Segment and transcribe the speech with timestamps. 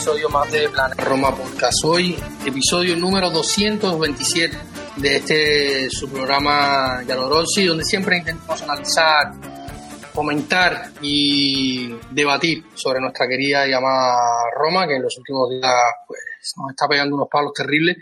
[0.00, 1.84] Episodio más de Planeta Roma Podcast.
[1.84, 4.56] Hoy, episodio número 227
[4.96, 9.30] de este su programa Rossi, donde siempre intentamos analizar,
[10.14, 14.16] comentar y debatir sobre nuestra querida llamada
[14.56, 15.70] Roma, que en los últimos días
[16.08, 16.20] pues,
[16.56, 17.98] nos está pegando unos palos terribles.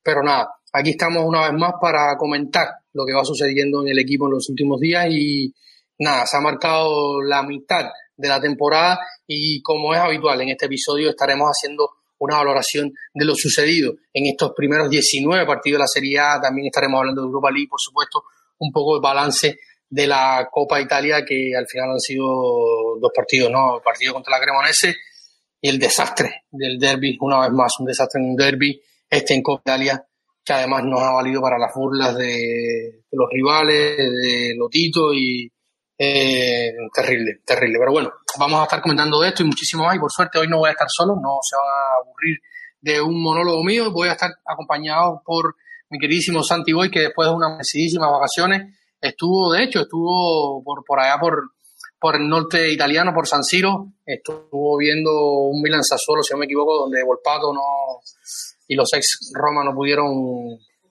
[0.00, 3.98] Pero nada, aquí estamos una vez más para comentar lo que va sucediendo en el
[3.98, 5.52] equipo en los últimos días y
[5.98, 7.86] nada, se ha marcado la mitad
[8.20, 13.24] de la temporada y como es habitual en este episodio estaremos haciendo una valoración de
[13.24, 17.26] lo sucedido en estos primeros 19 partidos de la Serie A, también estaremos hablando de
[17.28, 18.24] Europa League, por supuesto,
[18.58, 22.24] un poco de balance de la Copa Italia que al final han sido
[23.00, 23.76] dos partidos, ¿no?
[23.76, 24.96] El partido contra la Cremonese
[25.62, 29.42] y el desastre del derby, una vez más, un desastre en un derby, este en
[29.42, 30.04] Copa Italia,
[30.44, 32.26] que además nos ha valido para las burlas de,
[33.10, 35.50] de los rivales, de Lotito y,
[36.02, 37.78] eh, terrible, terrible.
[37.78, 39.96] Pero bueno, vamos a estar comentando de esto y muchísimo más.
[39.96, 42.38] Y por suerte hoy no voy a estar solo, no se van a aburrir
[42.80, 43.90] de un monólogo mío.
[43.92, 45.56] Voy a estar acompañado por
[45.90, 50.82] mi queridísimo Santi Boy, que después de unas merecidísimas vacaciones estuvo, de hecho, estuvo por,
[50.86, 51.50] por allá por,
[52.00, 53.88] por el norte italiano, por San Siro.
[54.06, 57.60] Estuvo viendo un Milan Sassuolo, si no me equivoco, donde Volpato no,
[58.68, 60.08] y los ex Roma no pudieron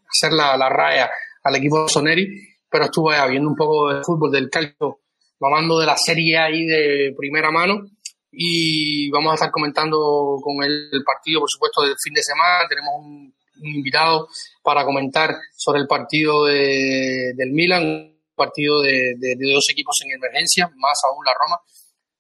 [0.08, 1.10] hacer la, la raya
[1.42, 5.00] al equipo Soneri pero estuve viendo un poco de fútbol del calcio,
[5.40, 7.86] mamando de la serie ahí de primera mano
[8.32, 12.68] y vamos a estar comentando con el, partido, por supuesto, del fin de semana.
[12.68, 14.30] Tenemos un, invitado
[14.64, 20.12] para comentar sobre el partido de, del Milan, un partido de, de, dos equipos en
[20.12, 21.60] emergencia, más aún la Roma.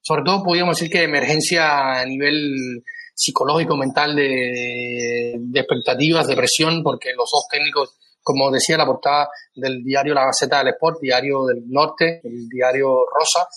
[0.02, 2.84] Sobre todo podríamos decir que emergencia a nivel
[3.14, 7.96] psicológico, mental, de, de expectativas, de presión, porque los dos técnicos
[8.30, 13.02] como decía la portada del diario La Gaceta del Sport, diario del norte, el diario
[13.12, 13.50] Rosa,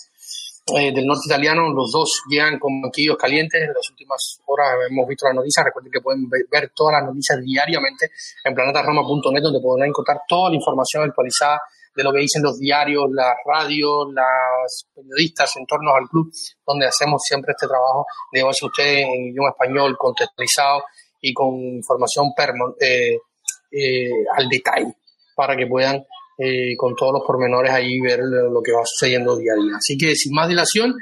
[0.65, 3.61] eh, del norte italiano, los dos llegan con banquillos calientes.
[3.61, 5.63] En las últimas horas hemos visto las noticias.
[5.63, 8.09] Recuerden que pueden ver todas las noticias diariamente
[8.43, 11.61] en planetaroma.net, donde podrán encontrar toda la información actualizada
[11.95, 16.31] de lo que dicen los diarios, las radios, las periodistas en torno al club,
[16.65, 20.81] donde hacemos siempre este trabajo de llevarse usted en idioma español, contextualizado
[21.21, 23.13] y con información permanente.
[23.13, 23.19] Eh,
[23.73, 24.93] eh, al detalle
[25.35, 26.03] para que puedan
[26.37, 29.73] eh, con todos los pormenores ahí ver lo que va sucediendo día a día.
[29.77, 30.93] Así que sin más dilación,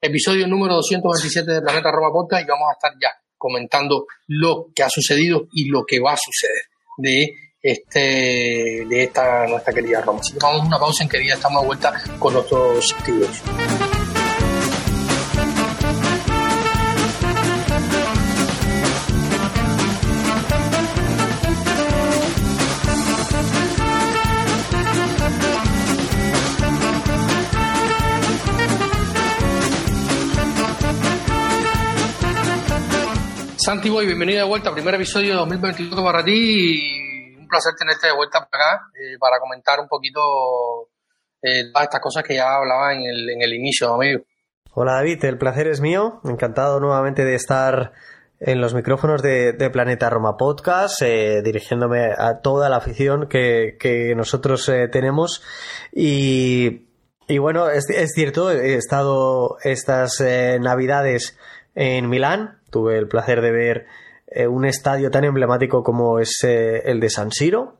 [0.00, 4.82] episodio número 227 de Planeta Roma Podcast y vamos a estar ya comentando lo que
[4.82, 6.62] ha sucedido y lo que va a suceder
[6.98, 10.20] de este de esta nuestra querida Roma.
[10.20, 13.42] Así que vamos a una pausa en que ya estamos de vuelta con nuestros activos.
[33.70, 38.08] Santi Boy, bienvenido de vuelta, primer episodio de 2022 para ti y un placer tenerte
[38.08, 40.20] de vuelta para acá eh, para comentar un poquito
[41.40, 44.24] eh, todas estas cosas que ya hablaba en el, en el inicio, amigo.
[44.74, 47.92] Hola David, el placer es mío, encantado nuevamente de estar
[48.40, 54.68] en los micrófonos de, Planeta Roma Podcast, eh, dirigiéndome a toda la afición que, nosotros
[54.90, 55.44] tenemos
[55.92, 56.88] y,
[57.38, 60.20] bueno, es, cierto, he estado estas
[60.58, 61.38] navidades
[61.76, 63.86] en Milán, Tuve el placer de ver
[64.30, 67.78] eh, un estadio tan emblemático como es eh, el de San Siro,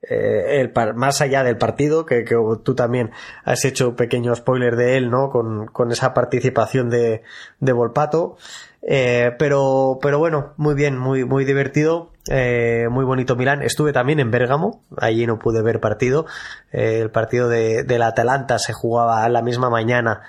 [0.00, 2.24] eh, el más allá del partido, que,
[2.62, 3.10] tú también
[3.44, 5.28] has hecho pequeño spoiler de él, ¿no?
[5.28, 7.22] Con, esa participación de,
[7.58, 8.36] de Volpato.
[8.80, 13.62] pero, pero bueno, muy bien, muy, muy divertido, muy bonito Milán.
[13.62, 16.26] Estuve también en Bérgamo, allí no pude ver partido.
[16.70, 20.22] el partido de, del Atalanta se jugaba la misma mañana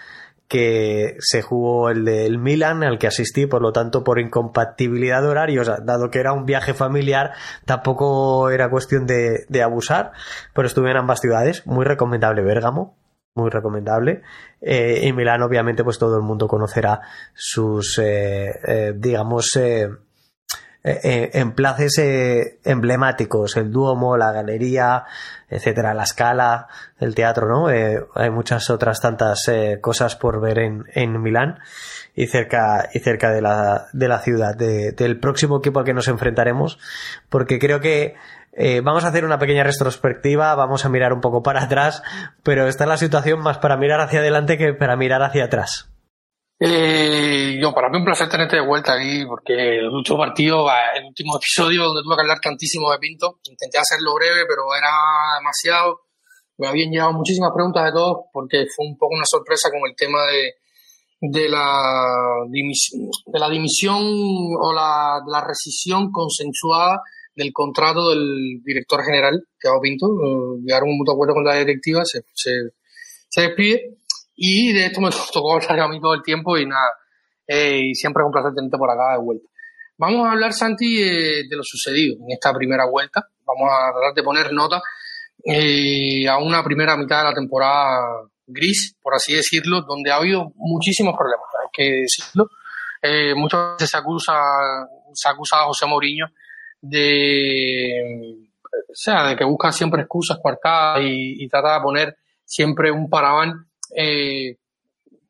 [0.50, 5.28] que se jugó el del Milan, al que asistí, por lo tanto, por incompatibilidad de
[5.28, 7.34] horarios, dado que era un viaje familiar,
[7.66, 10.12] tampoco era cuestión de, abusar,
[10.56, 12.98] pero estuve en ambas ciudades, muy recomendable Bérgamo,
[13.36, 14.24] muy recomendable.
[14.60, 17.02] Eh, y Milán, obviamente, pues todo el mundo conocerá
[17.36, 19.52] sus, eh, eh, digamos,
[20.84, 22.00] eh, en places
[22.64, 25.04] emblemáticos, el Duomo, la Galería,
[25.50, 26.68] etcétera, la Scala,
[27.00, 27.68] el teatro, ¿no?
[27.68, 29.50] hay muchas otras tantas
[29.82, 31.60] cosas por ver en, en Milán
[32.16, 36.08] y cerca y cerca de la, de la ciudad, del próximo equipo al que nos
[36.08, 36.80] enfrentaremos,
[37.30, 38.16] porque creo que
[38.54, 42.04] eh, vamos a hacer una pequeña retrospectiva, vamos a mirar un poco para atrás,
[42.44, 45.89] pero está en la situación más para mirar hacia adelante que para mirar hacia atrás.
[46.62, 51.06] Eh, yo, para mí un placer tenerte de vuelta aquí, porque el último partido, el
[51.06, 54.92] último episodio donde tuve que hablar tantísimo de Pinto, intenté hacerlo breve, pero era
[55.40, 56.02] demasiado.
[56.58, 59.96] Me habían llegado muchísimas preguntas de todos, porque fue un poco una sorpresa con el
[59.96, 60.56] tema de,
[61.22, 67.02] de, la, de la dimisión o la, la rescisión consensuada
[67.36, 70.08] del contrato del director general, Thiago Pinto.
[70.08, 72.52] Eh, llegaron un mutuo acuerdo con la directiva, se, se,
[73.30, 73.99] se, despide.
[74.42, 76.94] Y de esto me tocó hablar a mí todo el tiempo y nada,
[77.46, 79.48] eh, y siempre es un placer tenerte por acá de vuelta.
[79.98, 83.28] Vamos a hablar, Santi, de, lo sucedido en esta primera vuelta.
[83.46, 84.82] Vamos a tratar de poner nota
[85.44, 88.00] eh, a una primera mitad de la temporada
[88.48, 92.50] gris, por así decirlo, donde ha habido muchísimos problemas, hay que decirlo.
[93.02, 94.34] Eh, muchas veces se acusa,
[95.14, 96.28] se acusa a José Mourinho
[96.82, 103.10] de, o sea, de que busca siempre excusas cuartadas y, trata de poner siempre un
[103.10, 104.58] paraván eh,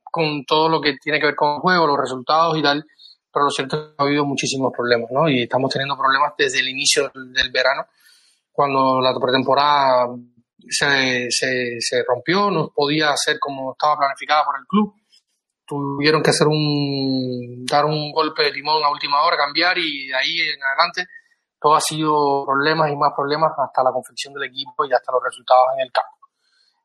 [0.03, 2.85] con todo lo que tiene que ver con el juego, los resultados y tal.
[3.31, 5.29] Pero lo cierto es que ha habido muchísimos problemas, ¿no?
[5.29, 7.85] Y estamos teniendo problemas desde el inicio del verano,
[8.51, 10.07] cuando la pretemporada
[10.67, 14.95] se, se, rompió, no podía hacer como estaba planificada por el club.
[15.65, 20.15] Tuvieron que hacer un, dar un golpe de timón a última hora, cambiar y de
[20.15, 21.05] ahí en adelante
[21.59, 25.21] todo ha sido problemas y más problemas hasta la confección del equipo y hasta los
[25.23, 26.18] resultados en el campo.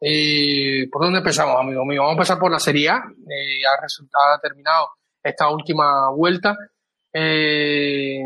[0.07, 2.03] Eh, ¿Por dónde empezamos, amigo mío?
[2.03, 2.97] Vamos a empezar por la Serie A.
[2.97, 4.89] Eh, ha, terminado
[5.23, 6.55] esta última vuelta.
[7.11, 8.21] Eh,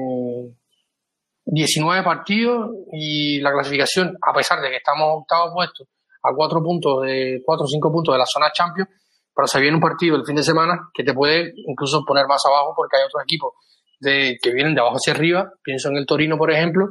[1.44, 5.86] 19 partidos y la clasificación, a pesar de que estamos octavos puestos
[6.24, 8.90] a 4 puntos de 4 o 5 puntos de la zona Champions,
[9.32, 12.44] pero se viene un partido el fin de semana que te puede incluso poner más
[12.44, 13.52] abajo porque hay otros equipos
[14.00, 16.88] de, que vienen de abajo hacia arriba, pienso en el Torino, por ejemplo,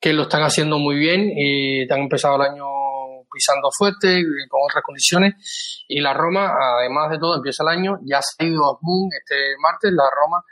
[0.00, 2.66] que lo están haciendo muy bien y han empezado el año
[3.36, 8.18] pisando fuerte, con otras condiciones, y la Roma, además de todo, empieza el año, ya
[8.18, 10.42] ha salido a Moon este martes, la Roma,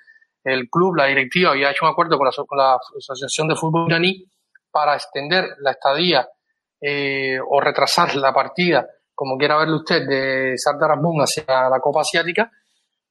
[0.45, 3.89] el club, la directiva, había hecho un acuerdo con la, con la Asociación de Fútbol
[3.89, 4.27] iraní
[4.71, 6.29] para extender la estadía
[6.79, 12.03] eh, o retrasar la partida, como quiera verlo usted, de Sardar Asmun hacia la Copa
[12.03, 12.51] Asiática,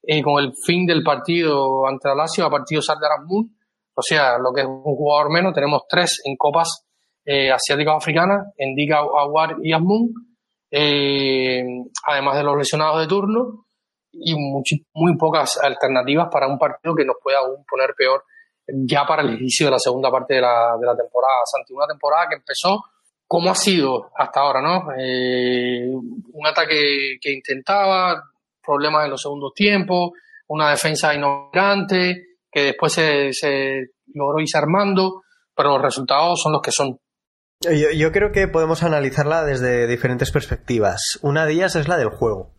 [0.04, 3.58] y con el fin del partido ante la Lazio partido Sardar Asmun,
[3.96, 6.86] o sea, lo que es un jugador menos, tenemos tres en copas
[7.26, 10.14] eh, asiáticas africanas, en Diga, Aguar y Asmun,
[10.72, 11.64] eh,
[12.06, 13.66] además de los lesionados de turno,
[14.12, 18.24] y muy pocas alternativas para un partido que nos pueda aún poner peor
[18.68, 21.42] ya para el inicio de la segunda parte de la, de la temporada.
[21.46, 22.84] Santi, una temporada que empezó
[23.28, 24.92] como ha sido hasta ahora, ¿no?
[24.98, 28.22] Eh, un ataque que intentaba,
[28.64, 30.12] problemas en los segundos tiempos,
[30.48, 35.24] una defensa inoperante, que después se, se logró irse armando,
[35.56, 37.00] pero los resultados son los que son.
[37.64, 41.20] Yo, yo, creo que podemos analizarla desde diferentes perspectivas.
[41.22, 42.52] Una de ellas es la del juego.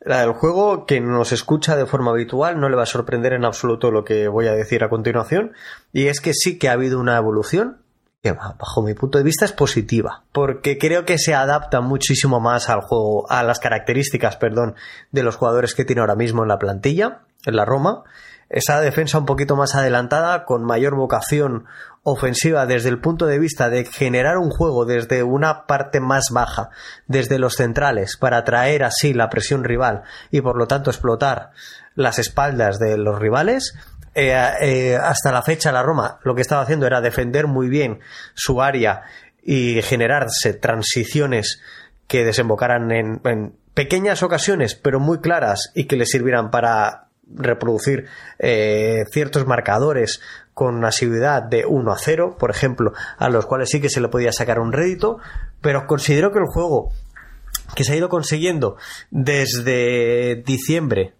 [0.00, 3.44] La del juego, que nos escucha de forma habitual, no le va a sorprender en
[3.44, 5.52] absoluto lo que voy a decir a continuación.
[5.92, 7.82] Y es que sí que ha habido una evolución,
[8.22, 12.68] que bajo mi punto de vista es positiva, porque creo que se adapta muchísimo más
[12.68, 14.74] al juego, a las características, perdón,
[15.10, 18.04] de los jugadores que tiene ahora mismo en la plantilla, en la Roma.
[18.50, 21.66] Esa defensa un poquito más adelantada, con mayor vocación
[22.02, 26.70] ofensiva desde el punto de vista de generar un juego desde una parte más baja,
[27.06, 30.02] desde los centrales, para atraer así la presión rival
[30.32, 31.52] y por lo tanto explotar
[31.94, 33.74] las espaldas de los rivales,
[34.14, 38.00] eh, eh, hasta la fecha la Roma lo que estaba haciendo era defender muy bien
[38.34, 39.02] su área
[39.42, 41.60] y generarse transiciones
[42.08, 48.06] que desembocaran en, pequeñas ocasiones pero muy claras y que le sirvieran para reproducir
[48.38, 50.20] eh, ciertos marcadores
[50.54, 54.08] con asiduidad de 1 a 0, por ejemplo, a los cuales sí que se le
[54.08, 55.18] podía sacar un rédito,
[55.60, 56.90] pero considero que el juego
[57.74, 58.76] que se ha ido consiguiendo
[59.10, 61.14] desde diciembre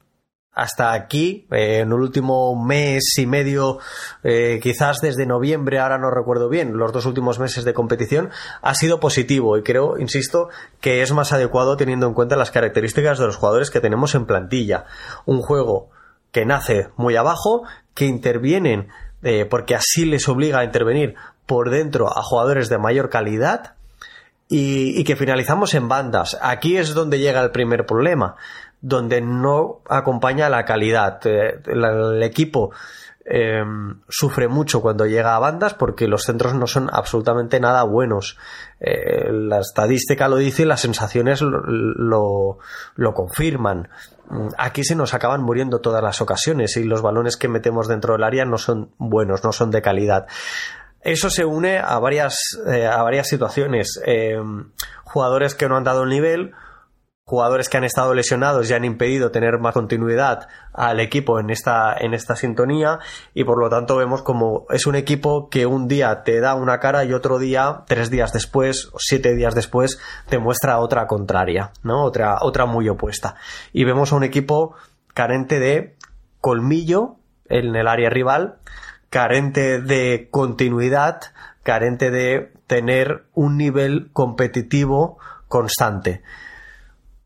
[0.53, 3.79] hasta aquí, eh, en el último mes y medio,
[4.23, 8.75] eh, quizás desde noviembre, ahora no recuerdo bien, los dos últimos meses de competición, ha
[8.75, 10.49] sido positivo y creo, insisto,
[10.81, 14.27] que es más adecuado teniendo en cuenta las características de los jugadores que tenemos en
[14.27, 14.85] plantilla.
[15.25, 15.91] Un juego
[16.33, 17.63] que nace muy abajo,
[17.95, 18.89] que intervienen,
[19.23, 21.15] eh, porque así les obliga a intervenir
[21.47, 23.75] por dentro a jugadores de mayor calidad,
[24.53, 26.37] y, que finalizamos en bandas.
[26.43, 28.35] Aquí es donde llega el primer problema
[28.81, 31.21] donde no acompaña la calidad.
[31.25, 32.73] Eh, el, equipo
[33.25, 33.63] eh,
[34.09, 38.39] sufre mucho cuando llega a bandas porque los centros no son absolutamente nada buenos.
[38.81, 42.59] La estadística lo dice y las sensaciones lo,
[42.97, 43.89] lo, confirman.
[44.59, 48.25] Aquí se nos acaban muriendo todas las ocasiones y los balones que metemos dentro del
[48.25, 50.27] área no son buenos, no son de calidad.
[51.01, 54.01] Eso se une a varias, eh, a varias situaciones.
[55.05, 56.55] jugadores que no han dado el nivel,
[57.31, 61.95] jugadores que han estado lesionados y han impedido tener más continuidad al equipo en esta,
[61.97, 62.99] en esta sintonía
[63.35, 66.81] y por lo tanto vemos como es un equipo que un día te da una
[66.81, 71.71] cara y otro día, tres días después o siete días después, te muestra otra contraria,
[71.85, 72.03] ¿no?
[72.03, 73.37] Otra, otra muy opuesta.
[73.73, 74.75] Y vemos a un equipo
[75.15, 75.95] carente de
[76.41, 77.15] colmillo
[77.49, 78.57] en el área rival,
[79.09, 81.21] carente de continuidad,
[81.63, 86.23] carente de tener un nivel competitivo constante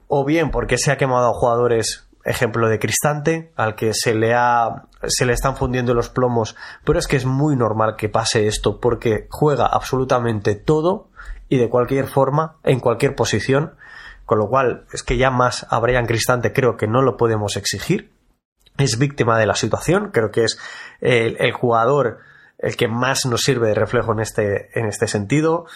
[0.09, 4.35] o bien porque se ha quemado a jugadores ejemplo de Cristante, al que se le
[4.35, 8.47] ha se le están fundiendo los plomos, pero es que es muy normal que pase
[8.47, 11.09] esto porque juega absolutamente todo
[11.49, 13.75] y de cualquier forma, en cualquier posición,
[14.25, 18.13] con lo cual es que ya más a Cristante creo que no lo podemos exigir.
[18.79, 20.59] Es víctima de la situación, creo que es
[21.01, 22.19] el, jugador
[22.59, 25.67] el que más nos sirve de reflejo en este, en este sentido.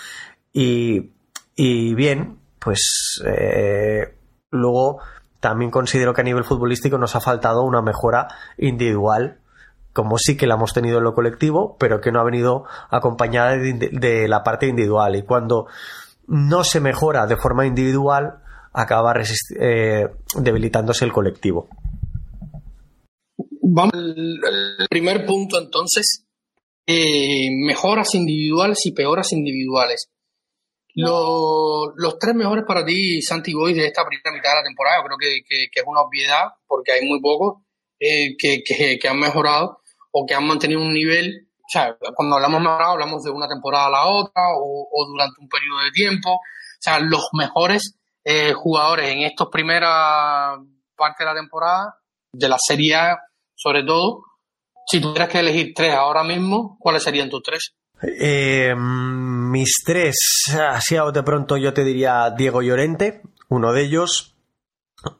[0.52, 1.12] Y,
[1.54, 4.14] y bien, pues eh,
[4.50, 5.00] Luego,
[5.40, 9.38] también considero que a nivel futbolístico nos ha faltado una mejora individual,
[9.92, 13.56] como sí que la hemos tenido en lo colectivo, pero que no ha venido acompañada
[13.56, 15.16] de, la parte individual.
[15.16, 15.66] Y cuando
[16.26, 18.38] no se mejora de forma individual,
[18.72, 19.14] acaba
[19.60, 21.68] eh, debilitándose el colectivo.
[23.62, 26.24] Vamos al primer punto entonces.
[26.86, 30.08] Eh, mejoras individuales y peoras individuales.
[30.94, 35.16] Los, tres mejores para ti, Santi Boy, de esta primera mitad de la temporada, creo
[35.18, 37.62] que, es una obviedad, porque hay muy pocos
[38.00, 39.80] eh, que, han mejorado
[40.12, 41.48] o que han mantenido un nivel.
[41.58, 45.48] O sea, cuando hablamos mejorado, hablamos de una temporada a la otra o, durante un
[45.48, 46.32] periodo de tiempo.
[46.32, 50.58] O sea, los mejores eh, jugadores en estas primeras
[50.96, 51.94] partes de la temporada,
[52.32, 53.18] de la Serie A
[53.58, 54.22] sobre todo,
[54.86, 57.74] si tuvieras que elegir tres ahora mismo, ¿cuáles serían tus tres?
[58.02, 60.16] Eh, mis tres,
[60.70, 64.36] así a de pronto yo te diría Diego Llorente, uno de ellos.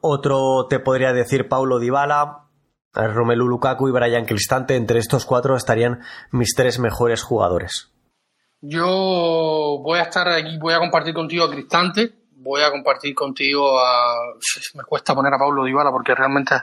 [0.01, 2.49] Otro te podría decir Paulo Dybala,
[2.93, 4.75] Romelu Lukaku y Brian Cristante.
[4.75, 7.91] Entre estos cuatro estarían mis tres mejores jugadores.
[8.61, 13.79] Yo voy a estar aquí, voy a compartir contigo a Cristante, voy a compartir contigo
[13.79, 14.33] a...
[14.75, 16.55] Me cuesta poner a Paulo Dybala porque realmente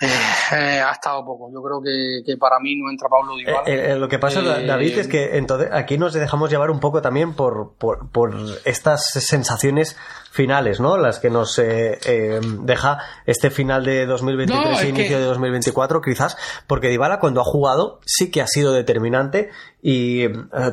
[0.00, 0.06] eh,
[0.52, 1.50] eh, ha estado poco.
[1.52, 3.62] Yo creo que, para mí no entra Pablo Dybala.
[3.66, 7.34] Eh, lo que pasa, David, es que entonces aquí nos dejamos llevar un poco también
[7.34, 8.34] por, por,
[8.64, 9.96] estas sensaciones
[10.32, 10.96] finales, ¿no?
[10.98, 16.36] Las que nos deja este final de 2023 e inicio de 2024, quizás,
[16.66, 20.26] porque Dybala cuando ha jugado sí que ha sido determinante y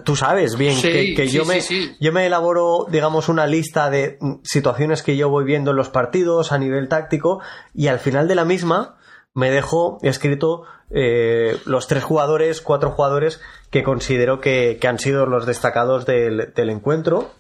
[0.04, 1.62] tú sabes bien que, yo, me,
[2.00, 6.52] yo me elaboro, digamos, una lista de situaciones que yo voy viendo en los partidos
[6.52, 7.40] a nivel táctico
[7.76, 8.98] y al final de la misma
[9.34, 15.46] me dejo escrito eh, los tres jugadores, cuatro jugadores que considero que, han sido los
[15.46, 17.32] destacados del, encuentro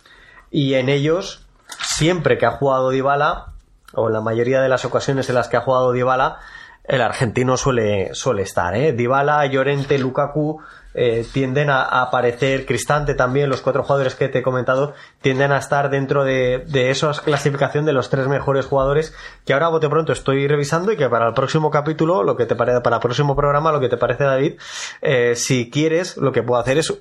[0.50, 1.46] y en ellos,
[1.80, 3.54] siempre que ha jugado Dybala,
[3.94, 6.40] o en la mayoría de las ocasiones en las que ha jugado Dybala,
[6.86, 8.94] el argentino suele, suele estar, ¿eh?
[8.94, 10.62] Dybala, Llorente, Lukaku,
[10.94, 15.58] eh, tienden a, aparecer, Cristante también, los cuatro jugadores que te he comentado, tienden a
[15.58, 19.14] estar dentro de, de esa clasificación de los tres mejores jugadores
[19.46, 22.56] que ahora bote pronto estoy revisando y que para el próximo capítulo, lo que te
[22.56, 24.60] parece, para el próximo programa, lo que te parece David,
[25.02, 26.94] eh, si quieres, lo que puedo hacer es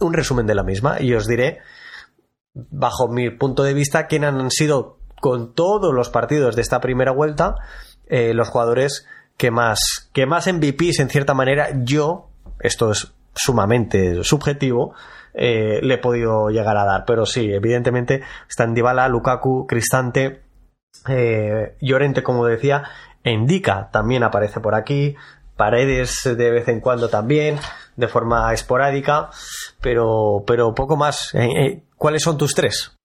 [0.00, 1.58] un resumen de la misma y os diré,
[2.54, 7.12] bajo mi punto de vista, quién han sido con todos los partidos de esta primera
[7.12, 7.56] vuelta
[8.06, 9.06] eh, los jugadores
[9.36, 14.94] que más, que más MVPs en cierta manera yo, esto es sumamente subjetivo,
[15.34, 17.04] eh, le he podido llegar a dar.
[17.06, 20.42] Pero sí, evidentemente están Dybala, Lukaku, Cristante,
[21.08, 22.84] eh, Llorente, como decía,
[23.24, 25.16] Indica también aparece por aquí,
[25.56, 27.58] Paredes de vez en cuando también,
[27.94, 29.28] de forma esporádica,
[29.80, 31.34] pero, pero poco más.
[31.34, 32.96] Eh, ¿Cuáles son tus tres?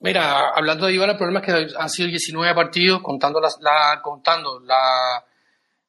[0.00, 4.60] Mira, hablando de Dybala, el problema es que han sido 19 partidos contando la, contando
[4.60, 5.24] la,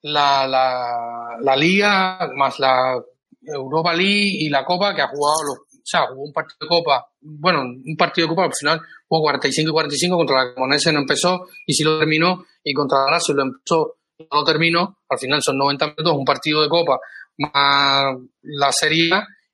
[0.01, 3.01] la, la, Liga más la
[3.41, 6.67] Europa League y la Copa que ha jugado los, o sea, jugó un partido de
[6.67, 10.91] Copa, bueno, un partido de Copa al final jugó 45 y 45 contra la Comunense
[10.91, 14.97] no empezó y si lo terminó y contra la Lazio lo empezó no lo terminó,
[15.07, 16.99] al final son 90 minutos, un partido de Copa
[17.37, 19.11] más la Serie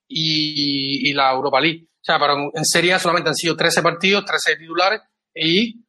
[0.08, 1.86] y, y la Europa League.
[1.86, 5.02] O sea, para, en Serie A solamente han sido 13 partidos, 13 titulares
[5.36, 5.85] y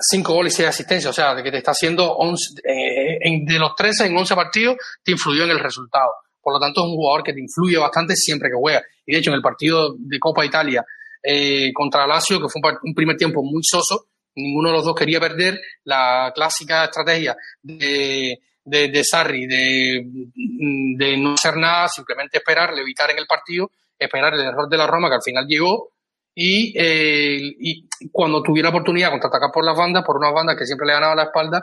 [0.00, 3.58] 5 goles y 6 asistencias, o sea, de que te está haciendo 11, eh, de
[3.58, 6.10] los 13 en 11 partidos, te influyó en el resultado.
[6.40, 8.82] Por lo tanto, es un jugador que te influye bastante siempre que juega.
[9.04, 10.84] Y de hecho, en el partido de Copa Italia
[11.22, 15.20] eh, contra Lazio, que fue un, primer tiempo muy soso, ninguno de los dos quería
[15.20, 20.02] perder la clásica estrategia de, de, de Sarri de,
[20.96, 24.86] de no hacer nada, simplemente esperar, evitar en el partido, esperar el error de la
[24.86, 25.90] Roma que al final llegó
[26.34, 30.86] y, eh, y cuando tuviera oportunidad contraatacar por las bandas, por unas bandas que siempre
[30.86, 31.62] le ganaba la espalda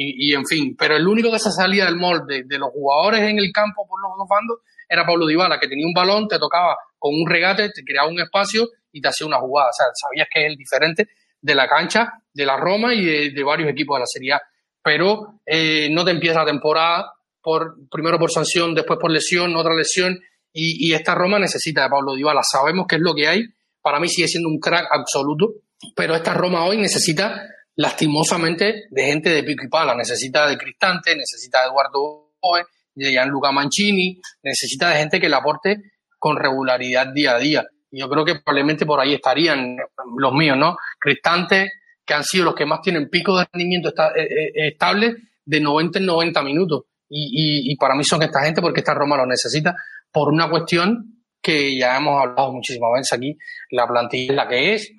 [0.00, 3.38] y, en fin, pero el único de esa salida del molde de los jugadores en
[3.38, 4.58] el campo por los dos bandos
[4.88, 8.20] era Pablo Dybala, que tenía un balón, te tocaba con un regate, te creaba un
[8.20, 9.70] espacio y te hacía una jugada.
[9.70, 11.08] O sea, sabías que es el diferente
[11.40, 14.42] de la cancha, de la Roma y de, varios equipos de la Serie A.
[14.82, 19.74] Pero eh, no te empieza la temporada por, primero por sanción, después por lesión, otra
[19.74, 20.16] lesión.
[20.52, 22.42] Y, y esta Roma necesita de Pablo Dybala.
[22.44, 23.44] Sabemos qué es lo que hay.
[23.88, 25.54] Para mí sigue siendo un crack absoluto.
[25.96, 27.42] Pero esta Roma hoy necesita
[27.74, 29.94] lastimosamente de gente de pico y pala.
[29.94, 32.64] Necesita de Cristante, necesita de Eduardo Boe,
[32.94, 35.78] de Gianluca Mancini, necesita de gente que le aporte
[36.18, 37.66] con regularidad día a día.
[37.90, 39.78] Y yo creo que probablemente por ahí estarían
[40.18, 40.76] los míos, ¿no?
[41.00, 41.70] Cristante,
[42.04, 45.14] que han sido los que más tienen pico de rendimiento eh, eh, estable
[45.46, 46.82] de 90 en 90 minutos.
[47.08, 49.74] Y, para mí son esta gente porque esta Roma lo necesita
[50.12, 53.38] por una cuestión que ya hemos hablado muchísimas veces aquí,
[53.70, 54.92] la plantilla es la que es,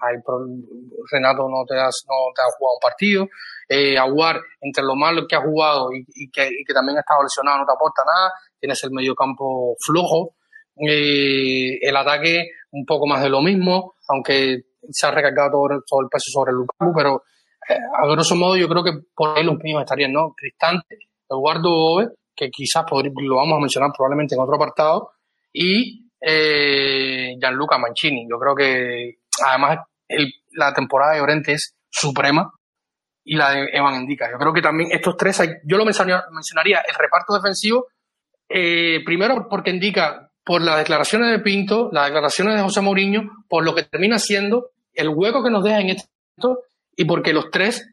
[1.12, 3.28] Renato no te, has, no te ha jugado un partido,
[3.68, 7.66] eh, Aguar, entre lo malo que ha jugado y, que, también ha estado lesionado, no
[7.66, 10.36] te aporta nada, tienes el medio campo flojo,
[10.76, 15.52] eh, el ataque un poco más de lo mismo, aunque se ha recargado
[15.86, 17.24] todo, el peso sobre Lukaku, pero
[17.70, 20.34] eh, a grosso modo yo creo que por ahí los mismos estarían, ¿no?
[20.36, 20.98] Cristante,
[21.30, 25.12] Eduardo Bove, que quizás lo vamos a mencionar probablemente en otro apartado,
[25.52, 28.28] y eh, Gianluca Mancini.
[28.30, 29.80] Yo creo que además
[30.52, 32.52] la temporada de Orente es suprema
[33.24, 34.30] y la de Evan Indica.
[34.32, 37.88] Yo creo que también estos tres, yo lo mencionaría, el reparto defensivo,
[38.50, 43.64] eh, primero porque indica por las declaraciones de Pinto, las declaraciones de José Mourinho, por
[43.64, 46.64] lo que termina siendo el hueco que nos deja en esto
[46.96, 47.88] y porque los tres,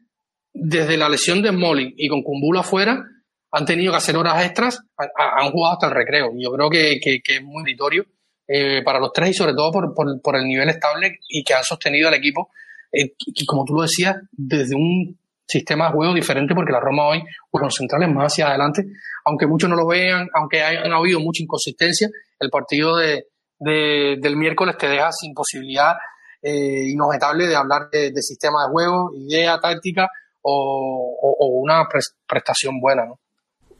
[0.53, 3.05] desde la lesión de Smolin y con Kumbula afuera,
[3.51, 6.31] han tenido que hacer horas extras, han jugado hasta el recreo.
[6.37, 8.05] Yo creo que es muy meritorio
[8.47, 11.63] eh, para los tres y sobre todo por, por, el nivel estable y que han
[11.63, 12.49] sostenido al equipo,
[12.91, 17.07] eh, y como tú lo decías, desde un sistema de juego diferente porque la Roma
[17.07, 18.85] hoy juega centrales más hacia adelante,
[19.25, 23.27] aunque muchos no lo vean, aunque hayan habido mucha inconsistencia, el partido de,
[23.59, 25.95] de, del miércoles te deja sin posibilidad
[26.41, 30.07] eh, inobjetable de hablar de, sistema de juego, idea, táctica
[30.41, 31.87] o, o, una
[32.27, 33.05] prestación buena.
[33.05, 33.19] ¿no?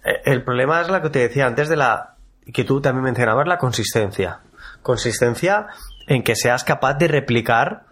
[0.03, 2.17] Eh, el problema es la que te decía antes de la
[2.53, 4.41] que tú también mencionabas la consistencia.
[4.87, 5.67] Consistencia
[6.07, 7.87] en que seas capaz de replicar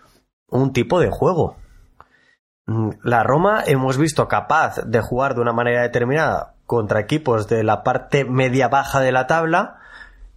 [0.47, 1.57] un tipo de juego.
[2.67, 7.65] Mm, la Roma hemos visto capaz de jugar de una manera determinada contra equipos de
[7.65, 9.79] la parte media baja de la tabla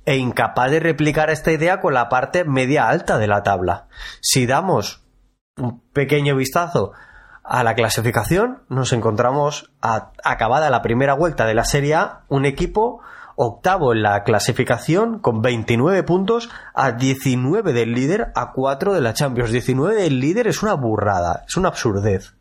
[0.04, 3.86] e incapaz de replicar esta idea con la parte media alta de la tabla.
[4.20, 5.06] Si damos
[5.56, 6.90] un pequeño vistazo
[7.44, 12.46] a la clasificación, nos encontramos a, acabada la primera vuelta de la Serie A, un
[12.46, 13.00] equipo
[13.40, 19.14] octavo en la clasificación con 29 puntos a 19 del líder a 4 de la
[19.14, 19.52] Champions.
[19.52, 22.34] 19 del líder es una burrada, es una absurdez.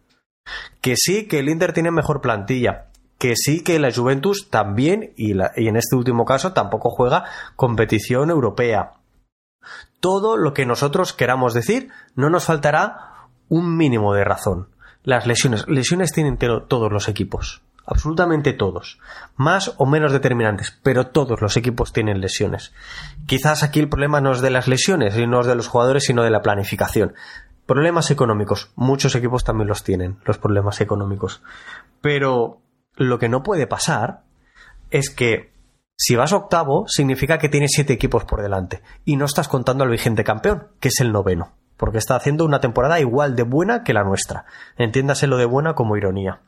[0.82, 2.88] Que sí que el Inter tiene mejor plantilla,
[3.20, 8.32] que sí que la Juventus también, y, y en este último caso tampoco juega competición
[8.32, 8.94] europea.
[10.00, 14.70] Todo lo que nosotros queramos decir, no nos faltará un mínimo de razón.
[15.04, 19.00] Las lesiones, lesiones tienen todos los equipos absolutamente todos,
[19.38, 22.74] más o menos determinantes, pero todos los equipos tienen lesiones.
[23.26, 26.24] Quizás aquí el problema no es de las lesiones no es de los jugadores, sino
[26.24, 27.16] de la planificación.
[27.66, 31.42] Problemas económicos, muchos equipos también los tienen, los problemas económicos.
[32.02, 32.62] Pero
[32.96, 34.24] lo que no puede pasar
[34.92, 35.54] es que
[35.96, 39.90] si vas octavo, significa que tienes siete equipos por delante y no estás contando al
[39.90, 43.94] vigente campeón, que es el noveno, porque está haciendo una temporada igual de buena que
[43.94, 44.46] la nuestra.
[44.78, 46.42] Entiéndase lo de buena como ironía.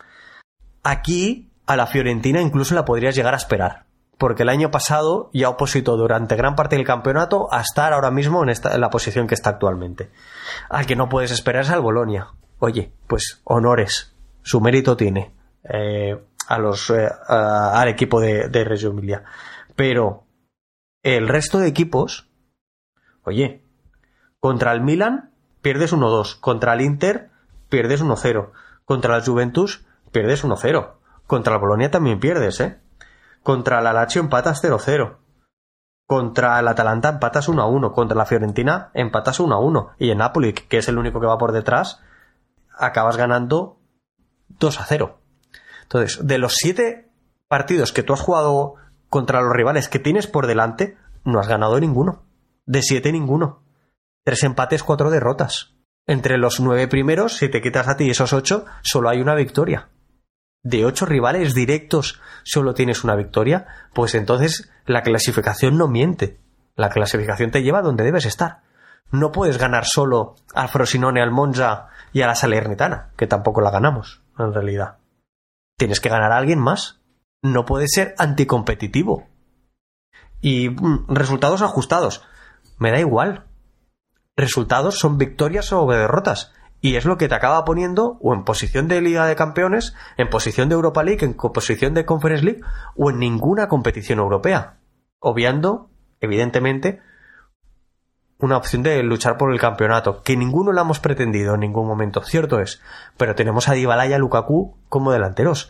[0.84, 3.86] Aquí a la Fiorentina incluso la podrías llegar a esperar.
[4.18, 8.44] Porque el año pasado ya opositó durante gran parte del campeonato a estar ahora mismo
[8.44, 10.12] en, esta, la posición que está actualmente.
[10.70, 12.28] Al que no puedes esperar es al Bolonia.
[12.60, 14.14] Oye, pues honores.
[14.42, 15.34] Su mérito tiene.
[15.64, 19.24] Eh, a los, eh, al equipo de, de Reggio Emilia.
[19.76, 20.26] Pero
[21.04, 22.28] el resto de equipos,
[23.24, 23.64] oye,
[24.40, 27.30] contra el Milan pierdes 1-2, contra el Inter
[27.70, 28.52] pierdes 1-0,
[28.84, 30.94] contra la Juventus pierdes 1-0.
[31.28, 32.80] Contra la Bolonia también pierdes, ¿eh?
[33.44, 35.18] Contra la Lazio empatas 0-0.
[36.06, 37.94] Contra el Atalanta empatas 1-1.
[37.94, 39.94] Contra la Fiorentina empatas 1-1.
[40.00, 42.02] Y en Napoli, que es el único que va por detrás,
[42.78, 43.78] acabas ganando
[44.60, 45.20] 2 a 0.
[45.84, 47.10] Entonces, de los 7
[47.48, 48.76] partidos que tú has jugado
[49.10, 52.24] contra los rivales que tienes por delante, no has ganado ninguno.
[52.66, 53.64] De 7 ninguno.
[54.24, 55.74] Tres empates, cuatro derrotas.
[56.06, 59.90] Entre los nueve primeros, si te quitas a ti esos ocho, solo hay una victoria.
[60.64, 66.40] De ocho rivales directos solo tienes una victoria, pues entonces la clasificación no miente.
[66.76, 68.62] La clasificación te lleva donde debes estar.
[69.12, 73.72] No puedes ganar solo al Frosinone, al Monza y a la Salernitana, que tampoco la
[73.72, 74.98] ganamos, en realidad.
[75.78, 77.02] Tienes que ganar a alguien más.
[77.42, 79.28] No puedes ser anticompetitivo.
[80.42, 82.24] Y mm, resultados ajustados.
[82.78, 83.46] Me da igual.
[84.36, 86.54] Resultados son victorias o derrotas.
[86.82, 90.30] Y es lo que te acaba poniendo o en posición de Liga de Campeones, en
[90.30, 92.62] posición de Europa League, en posición de Conference League
[92.96, 94.78] o en ninguna competición europea.
[95.20, 95.90] Obviando,
[96.22, 97.02] evidentemente,
[98.40, 102.22] una opción de luchar por el campeonato, que ninguno lo hemos pretendido en ningún momento,
[102.24, 102.82] cierto es,
[103.18, 105.70] pero tenemos a Dybala y a Lukaku como delanteros.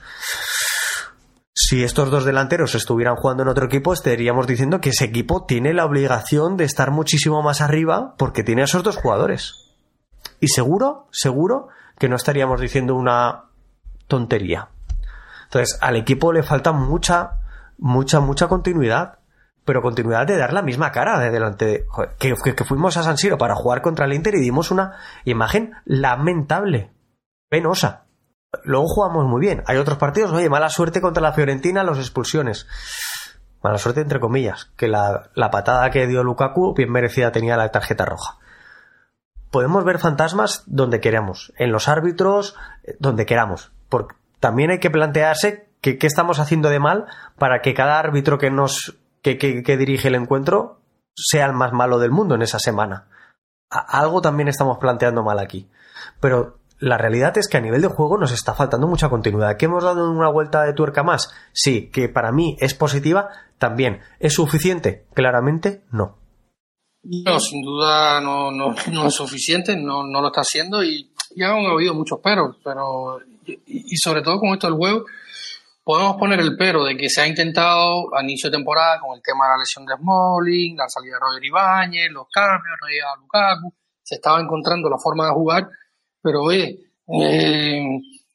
[1.55, 5.73] Si estos dos delanteros estuvieran jugando en otro equipo, estaríamos diciendo que ese equipo tiene
[5.73, 9.68] la obligación de estar muchísimo más arriba porque tiene a esos dos jugadores.
[10.39, 13.45] Y seguro, seguro que no estaríamos diciendo una
[14.07, 14.69] tontería.
[15.45, 17.39] Entonces, al equipo le falta mucha,
[17.77, 19.19] mucha, mucha continuidad
[19.69, 21.85] pero continuidad de dar la misma cara de delante.
[22.17, 26.91] que, fuimos a San Siro para jugar contra el Inter y dimos una imagen lamentable,
[27.49, 28.07] penosa.
[28.63, 29.61] Luego jugamos muy bien.
[29.67, 32.65] Hay otros partidos, oye, mala suerte contra la Fiorentina, los expulsiones.
[33.61, 37.69] Mala suerte entre comillas, que la, la patada que dio Lukaku bien merecida tenía la
[37.69, 38.39] tarjeta roja.
[39.51, 43.71] Podemos ver fantasmas donde queramos, en los árbitros, eh, donde queramos.
[43.89, 47.05] Porque también hay que plantearse qué estamos haciendo de mal
[47.37, 50.79] para que cada árbitro que nos que, dirige el encuentro
[51.15, 53.07] sea el más malo del mundo en esa semana.
[53.69, 55.69] algo también estamos planteando mal aquí.
[56.19, 59.57] Pero la realidad es que a nivel de juego nos está faltando mucha continuidad.
[59.57, 61.31] ¿Que hemos dado una vuelta de tuerca más?
[61.51, 63.99] Sí, que para mí es positiva, también.
[64.19, 65.05] ¿Es suficiente?
[65.13, 66.18] Claramente no.
[67.03, 68.73] No, sin duda no, no,
[69.07, 73.93] es suficiente, no, no, lo está haciendo y ya han habido muchos peros, pero y,
[73.93, 75.05] y sobre todo con esto del juego,
[75.89, 79.23] podemos poner el pero de que se ha intentado a inicio de temporada con el
[79.23, 83.15] tema de la lesión de Smalling, la salida de Roger Ibáñez, los cambios, no llegaba
[83.15, 85.69] Lukaku, se estaba encontrando la forma de jugar,
[86.21, 87.83] pero oye, eh,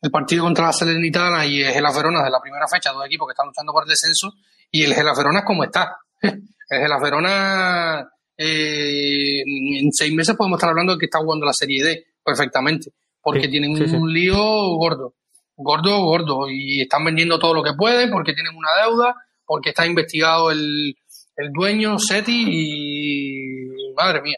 [0.03, 3.33] el partido contra la Salernitana y el Gelaferona de la primera fecha, dos equipos que
[3.33, 4.33] están luchando por el descenso,
[4.71, 5.97] y el Gelaferona es como está.
[6.21, 11.83] El Gelaferona eh, en seis meses podemos estar hablando de que está jugando la Serie
[11.83, 12.91] D perfectamente,
[13.23, 14.37] porque tienen un lío
[14.77, 15.15] gordo
[15.57, 19.87] gordo, gordo, y están vendiendo todo lo que pueden porque tienen una deuda, porque está
[19.87, 20.95] investigado el,
[21.37, 24.37] el dueño, Seti, y madre mía.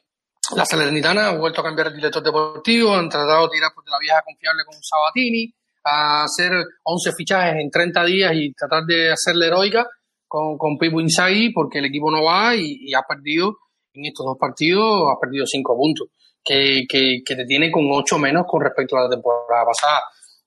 [0.55, 3.91] La Salernitana ha vuelto a cambiar el director deportivo, han tratado de tirar por de
[3.91, 5.53] la vieja confiable con Sabatini,
[5.85, 6.53] a hacer
[6.85, 9.87] 11 fichajes en 30 días y tratar de hacerle heroica
[10.27, 13.57] con, con Pipo Inzaghi porque el equipo no va y, ha perdido
[13.97, 16.09] en estos dos partidos, ha perdido 5 puntos,
[16.45, 20.01] que, que, que te tiene con 8 menos con respecto a la temporada pasada.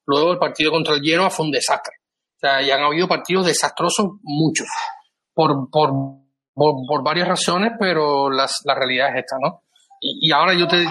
[0.06, 1.94] Luego el partido contra el Genoa fue un desastre.
[2.36, 4.68] O sea, ya han habido partidos desastrosos, muchos,
[5.34, 5.92] por, por,
[6.56, 9.64] por, varias razones, pero las, la realidad es esta, ¿no?
[10.00, 10.86] Y, ahora yo te,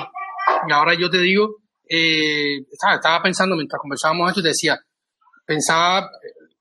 [0.71, 1.57] ahora yo te digo,
[1.89, 4.79] eh, estaba, pensando mientras conversábamos esto, te decía,
[5.47, 6.11] pensaba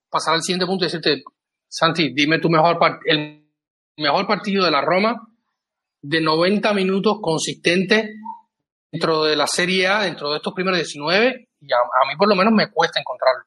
[0.10, 1.22] pasar al siguiente punto y decirte,
[1.68, 3.46] Santi, dime tu mejor el
[3.98, 5.27] mejor partido de la Roma
[6.08, 8.06] de 90 minutos consistentes
[8.91, 12.36] dentro de la Serie A, dentro de estos primeros 19 y a, mí por lo
[12.36, 13.43] menos me cuesta encontrarlo.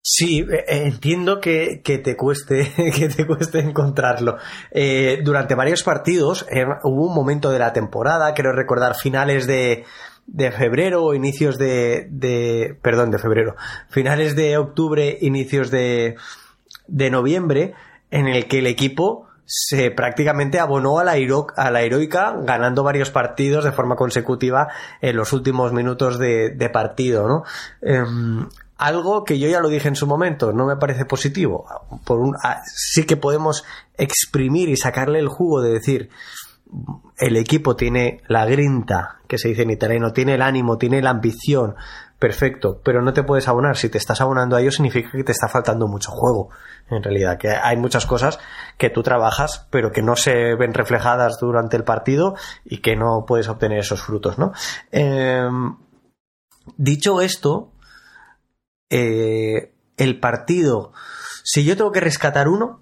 [0.00, 4.38] Sí, eh, eh, entiendo que, te cueste que te cueste encontrarlo.
[4.70, 6.46] Eh, durante varios partidos
[6.84, 9.84] hubo un momento de la temporada, quiero recordar finales de,
[10.26, 13.54] de febrero inicios de, de, perdón, de febrero,
[13.90, 16.16] finales de octubre, inicios de,
[16.86, 17.74] de noviembre,
[18.10, 23.64] en el que el equipo se prácticamente abonó a la, a heroica ganando varios partidos
[23.64, 24.68] de forma consecutiva
[25.00, 27.44] en los últimos minutos de, partido, ¿no?
[27.80, 31.64] Em, algo que yo ya lo dije en su momento, no me parece positivo.
[32.04, 33.64] Por un, ah, sí que podemos
[33.96, 36.10] exprimir y sacarle el jugo de decir,
[37.16, 41.10] el equipo tiene la grinta, que se dice en italiano, tiene el ánimo, tiene la
[41.10, 41.74] ambición,
[42.18, 43.76] perfecto, pero no te puedes abonar.
[43.76, 46.50] Si te estás abonando a ello significa que te está faltando mucho juego
[46.90, 48.38] en realidad, que hay muchas cosas
[48.76, 53.24] que tú trabajas, pero que no se ven reflejadas durante el partido y que no
[53.26, 54.52] puedes obtener esos frutos, ¿no?
[54.90, 55.76] Em,
[56.76, 57.72] dicho esto,
[58.90, 60.92] eh, el partido,
[61.44, 62.80] si yo tengo que rescatar uno,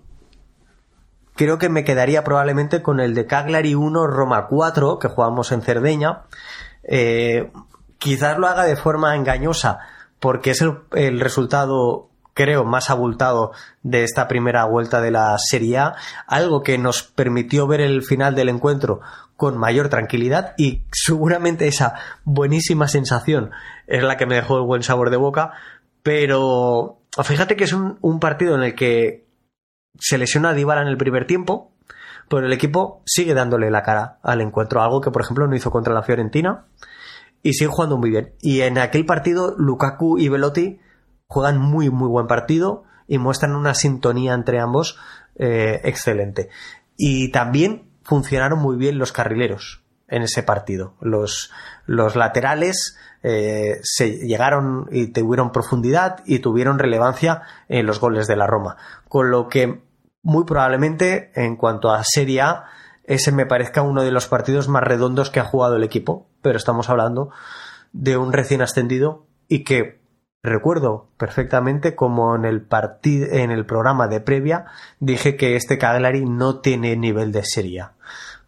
[1.35, 5.62] creo que me quedaría probablemente con el de Cagliari 1, Roma 4, que jugamos en
[5.62, 6.22] Cerdeña.
[6.85, 7.51] Eh,
[7.98, 9.80] quizás lo haga de forma engañosa
[10.20, 15.94] porque es el, resultado creo, más abultado de esta primera vuelta de la Serie A,
[16.26, 19.00] algo que nos permitió ver el final del encuentro
[19.37, 23.50] con mayor tranquilidad y seguramente esa buenísima sensación
[23.87, 25.52] es la que me dejó el buen sabor de boca,
[26.02, 29.26] pero fíjate que es un, partido en el que
[29.98, 31.72] se lesiona a Dybala en el primer tiempo,
[32.28, 35.70] pero el equipo sigue dándole la cara al encuentro, algo que por ejemplo no hizo
[35.70, 36.64] contra la Fiorentina
[37.46, 38.32] y sigue jugando muy bien.
[38.40, 40.80] Y en aquel partido Lukaku y Velotti
[41.28, 44.98] juegan muy muy buen partido y muestran una sintonía entre ambos
[45.37, 46.48] eh, excelente.
[46.96, 50.96] Y también funcionaron muy bien los carrileros en ese partido.
[51.00, 51.52] Los,
[51.87, 58.35] los laterales eh, se llegaron y tuvieron profundidad y tuvieron relevancia en los goles de
[58.35, 58.76] la Roma.
[59.09, 59.85] Con lo que
[60.22, 62.64] muy probablemente en cuanto a Serie A,
[63.06, 66.56] ese me parezca uno de los partidos más redondos que ha jugado el equipo, pero
[66.56, 67.30] estamos hablando
[67.92, 70.00] de un recién ascendido y que
[70.42, 74.66] recuerdo perfectamente como en el partido en el programa de previa
[75.00, 77.86] dije que este Cagliari no tiene nivel de Serie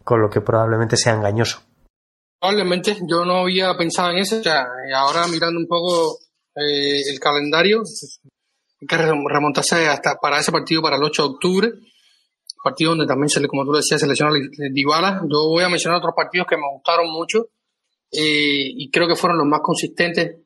[0.03, 1.61] con lo que probablemente sea engañoso.
[2.39, 4.41] Probablemente, yo no había pensado en eso,
[4.95, 6.17] ahora mirando un poco
[6.55, 7.83] eh, el calendario,
[8.87, 11.69] que remontarse hasta para ese partido para el 8 de octubre,
[12.63, 14.33] partido donde también se como tú decías, selecciona
[14.71, 15.21] Dybala.
[15.29, 17.47] Yo voy a mencionar otros partidos que me gustaron mucho
[18.11, 20.37] eh, y creo que fueron los más consistentes,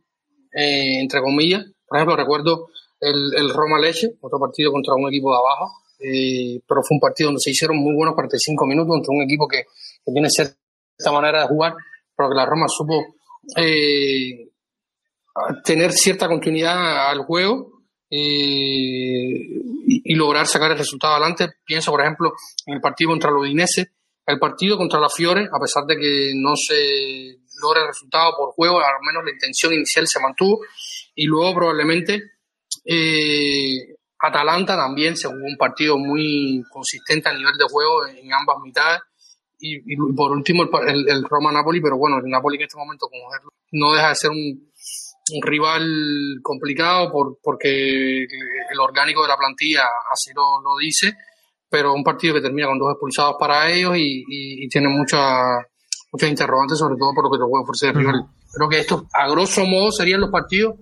[0.53, 1.65] eh, entre comillas.
[1.87, 2.67] Por ejemplo, recuerdo
[2.99, 6.99] el, el Roma Leche, otro partido contra un equipo de abajo, eh, pero fue un
[6.99, 9.63] partido donde se hicieron muy buenos 45 minutos contra un equipo que,
[10.05, 10.55] que tiene cierta
[11.11, 11.73] manera de jugar,
[12.15, 13.15] pero que la Roma supo
[15.63, 17.72] tener cierta continuidad al juego
[18.15, 21.49] y, lograr sacar el resultado adelante.
[21.65, 22.33] Pienso, por ejemplo,
[22.65, 23.91] en el partido contra el Udinese,
[24.25, 28.51] el partido contra la Fiore, a pesar de que no se logra el resultado por
[28.53, 30.59] juego, al menos la intención inicial se mantuvo.
[31.15, 32.21] Y luego probablemente
[32.85, 38.57] eh, Atalanta también se jugó un partido muy consistente a nivel de juego en ambas
[38.63, 39.01] mitades.
[39.59, 43.29] Y, por último el, el, Roma-Napoli, pero bueno, el Napoli en este momento como
[43.71, 44.72] no deja de ser un,
[45.31, 51.13] un rival complicado por, porque el orgánico de la plantilla así lo, lo dice,
[51.69, 55.65] pero un partido que termina con dos expulsados para ellos y, y, tiene muchas
[56.11, 58.25] muchas interrogantes, sobre todo por lo que te puede ofrecer el rival.
[58.53, 60.75] Creo que estos, a grosso modo, serían los partidos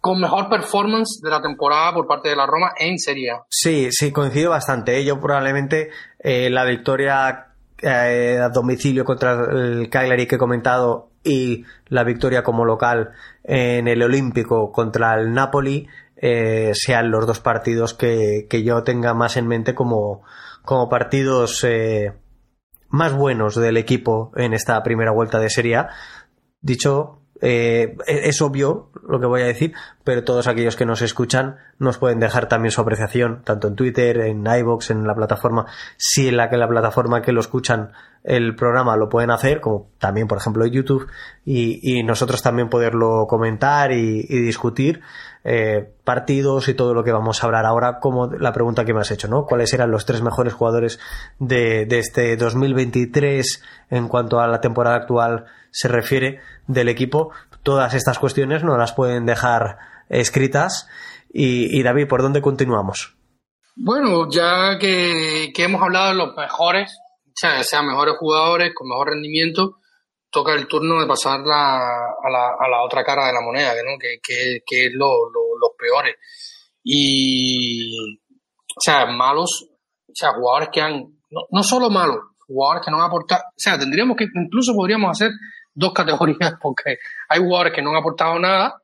[0.00, 3.42] con mejor performance de la temporada por parte de la Roma en Serie A.
[3.48, 5.04] Sí, sí, coincido bastante.
[5.04, 11.64] Yo probablemente eh, la victoria eh, a domicilio contra el Cagliari que he comentado y
[11.88, 13.12] la victoria como local
[13.44, 19.36] en el Olímpico contra el Napoli eh, sean los dos partidos que, yo tenga más
[19.36, 20.22] en mente como,
[20.64, 22.12] como partidos eh,
[22.88, 25.86] más buenos del equipo en esta primera vuelta de Serie.
[26.60, 29.74] Dicho eh, es obvio lo que voy a decir,
[30.04, 34.18] pero todos aquellos que nos escuchan nos pueden dejar también su apreciación, tanto en Twitter,
[34.20, 37.90] en iBox, en la plataforma, si en la que la plataforma que lo escuchan
[38.22, 41.08] el programa lo pueden hacer, como también, por ejemplo, en YouTube,
[41.44, 45.00] y, nosotros también poderlo comentar y, discutir
[45.44, 49.00] eh, partidos y todo lo que vamos a hablar ahora, como la pregunta que me
[49.00, 49.44] has hecho, ¿no?
[49.44, 51.00] ¿Cuáles eran los tres mejores jugadores
[51.40, 57.32] de, este 2023 en cuanto a la temporada actual se refiere del equipo?
[57.64, 59.78] Todas estas cuestiones no las pueden dejar
[60.08, 60.88] escritas.
[61.34, 63.16] Y, David, ¿por dónde continuamos?
[63.74, 66.98] Bueno, ya que, hemos hablado de los mejores,
[67.34, 69.78] sea, sean mejores jugadores, con mejor rendimiento,
[70.32, 73.74] toca el turno de pasar la, a, la, a, la, otra cara de la moneda,
[73.84, 73.98] ¿no?
[73.98, 76.16] que, que, que es lo, los peores.
[76.82, 77.94] Y,
[78.76, 79.68] o sea, malos,
[80.08, 83.58] o sea, jugadores que han, no, no solo malos, jugadores que no han aportado, o
[83.58, 85.30] sea, tendríamos que, incluso podríamos hacer
[85.74, 86.96] dos categorías, porque
[87.28, 88.82] hay jugadores que no han aportado nada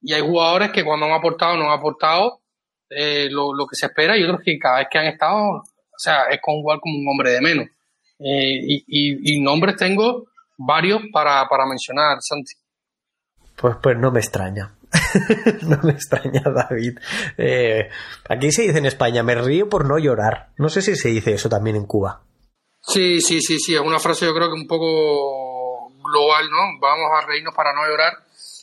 [0.00, 2.42] y hay jugadores que cuando han aportado no han aportado
[2.90, 5.62] eh, lo, lo, que se espera y otros que cada vez que han estado
[5.96, 7.66] o sea, es con igual como un hombre de menos.
[8.18, 12.52] Eh, y, nombres tengo varios para, mencionar, Santi.
[13.56, 14.74] Pues, pues no me extraña.
[15.62, 16.98] no me extraña, David.
[17.38, 17.88] Eh,
[18.28, 20.50] aquí se dice en España, me río por no llorar.
[20.58, 22.22] No sé si se dice eso también en Cuba.
[22.80, 23.74] Sí, sí, sí, sí.
[23.74, 26.78] Es una frase yo creo que un poco global, ¿no?
[26.80, 28.12] Vamos a reírnos para no llorar.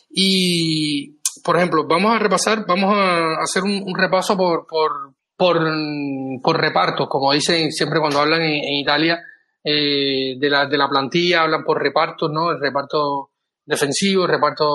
[0.10, 7.08] Y, por ejemplo, vamos a repasar, vamos a hacer un, repaso por, por, por repartos,
[7.10, 9.20] como dicen siempre cuando hablan en, Italia
[9.64, 12.52] eh, de, la, de la plantilla, hablan por repartos, ¿no?
[12.52, 13.32] El reparto
[13.66, 14.66] defensivo, el reparto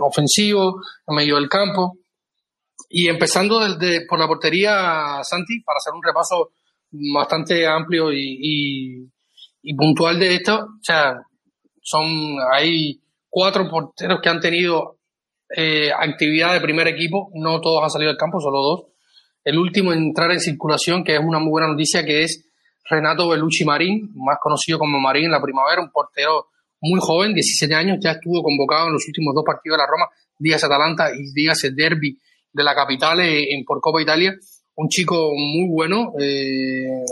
[0.00, 1.98] ofensivo, en medio del campo.
[2.90, 6.50] Y empezando desde, por la portería, Santi, para hacer un repaso
[6.90, 9.10] bastante amplio y,
[9.76, 11.14] puntual de esto, o sea,
[11.82, 14.98] son, hay cuatro porteros que han tenido
[15.54, 18.84] eh, actividad de primer equipo, no todos han salido del campo, solo dos.
[19.44, 22.47] El último en entrar en circulación, que es una muy buena noticia, que es
[22.88, 26.46] Renato Bellucci Marín, más conocido como Marín en la primavera, un portero
[26.80, 30.06] muy joven, 17 años, ya estuvo convocado en los últimos dos partidos de la Roma,
[30.38, 32.18] Díaz Atalanta y Díaz el Derby
[32.52, 34.34] de la capital en, por Copa Italia.
[34.76, 37.04] Un chico muy bueno, eh,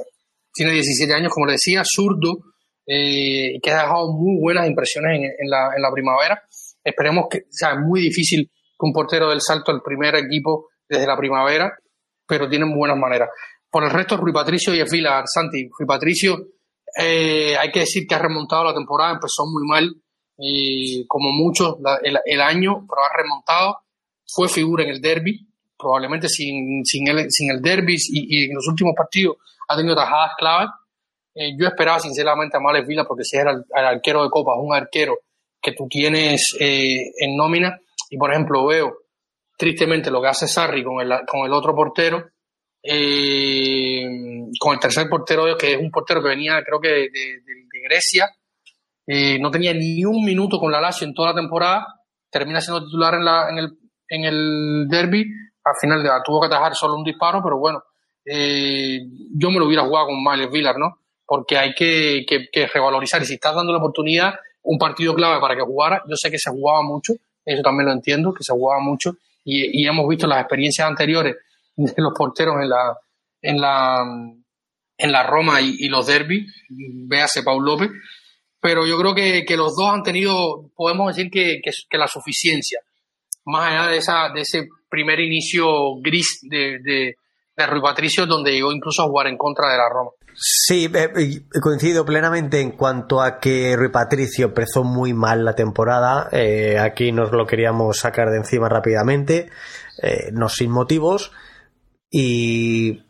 [0.52, 2.38] tiene 17 años, como le decía, zurdo,
[2.86, 6.40] eh, que ha dejado muy buenas impresiones en, la, primavera.
[6.84, 11.16] Esperemos que, sea, muy difícil que un portero del salto al primer equipo desde la
[11.16, 11.72] primavera,
[12.26, 13.28] pero tiene buenas maneras.
[13.76, 15.68] Por el resto, Rui Patricio y Esvila, Santi.
[15.78, 16.46] Rui Patricio,
[16.98, 19.94] eh, hay que decir que ha remontado la temporada, empezó muy mal,
[20.38, 23.80] y como muchos el, año, pero ha remontado.
[24.26, 25.46] Fue figura en el derby,
[25.78, 29.36] probablemente sin, sin, el, sin el derby y, en los últimos partidos
[29.68, 30.70] ha tenido tajadas claves.
[31.34, 34.74] Eh, yo esperaba sinceramente a Males Vila porque si era el, arquero de Copa, un
[34.74, 35.18] arquero
[35.60, 39.00] que tú tienes eh, en nómina y por ejemplo veo
[39.58, 42.24] tristemente lo que hace Sarri con el, con el otro portero,
[42.86, 44.06] eh,
[44.58, 47.42] con el tercer portero, que es un portero que venía creo que de,
[47.84, 48.28] Grecia,
[49.40, 51.86] no tenía ni un minuto con la Lazio en toda la temporada,
[52.30, 55.24] termina siendo titular en, la, en, el, en el derby,
[55.66, 57.82] al final tuvo que atajar solo un disparo, pero bueno,
[58.24, 59.00] eh,
[59.34, 60.98] yo me lo hubiera jugado con Miles Villar, ¿no?
[61.24, 63.22] Porque hay que, que, revalorizar.
[63.22, 66.38] Y si estás dando la oportunidad, un partido clave para que jugara, yo sé que
[66.38, 70.26] se jugaba mucho, eso también lo entiendo, que se jugaba mucho, y, y hemos visto
[70.26, 71.36] las experiencias anteriores
[71.76, 72.96] de los porteros en la,
[73.42, 74.04] en la,
[74.98, 77.90] en la Roma y, los derbis, véase Paul López,
[78.60, 82.80] pero yo creo que, que, los dos han tenido, podemos decir que, que, la suficiencia,
[83.44, 87.14] más allá de, esa, de ese primer inicio gris de, de,
[87.56, 90.10] de Patricio, donde llegó incluso a jugar en contra de la Roma.
[90.38, 96.28] Sí, eh, coincido plenamente en cuanto a que Rui Patricio empezó muy mal la temporada.
[96.30, 99.48] Eh, aquí nos lo queríamos sacar de encima rápidamente,
[100.02, 101.32] eh, no sin motivos.
[102.10, 103.04] Y,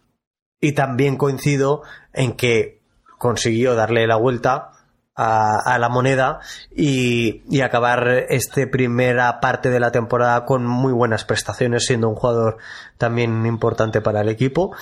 [0.60, 1.82] y también coincido
[2.12, 2.80] en que
[3.18, 4.72] consiguió darle la vuelta
[5.14, 6.40] a, la moneda
[6.74, 12.16] y, y, acabar esta primera parte de la temporada con muy buenas prestaciones, siendo un
[12.16, 12.58] jugador
[12.98, 14.76] también importante para el equipo.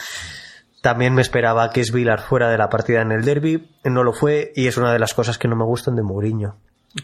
[0.82, 4.52] También me esperaba que Svilar fuera de la partida en el derby, no lo fue
[4.54, 6.56] y es una de las cosas que no me gustan de Mourinho.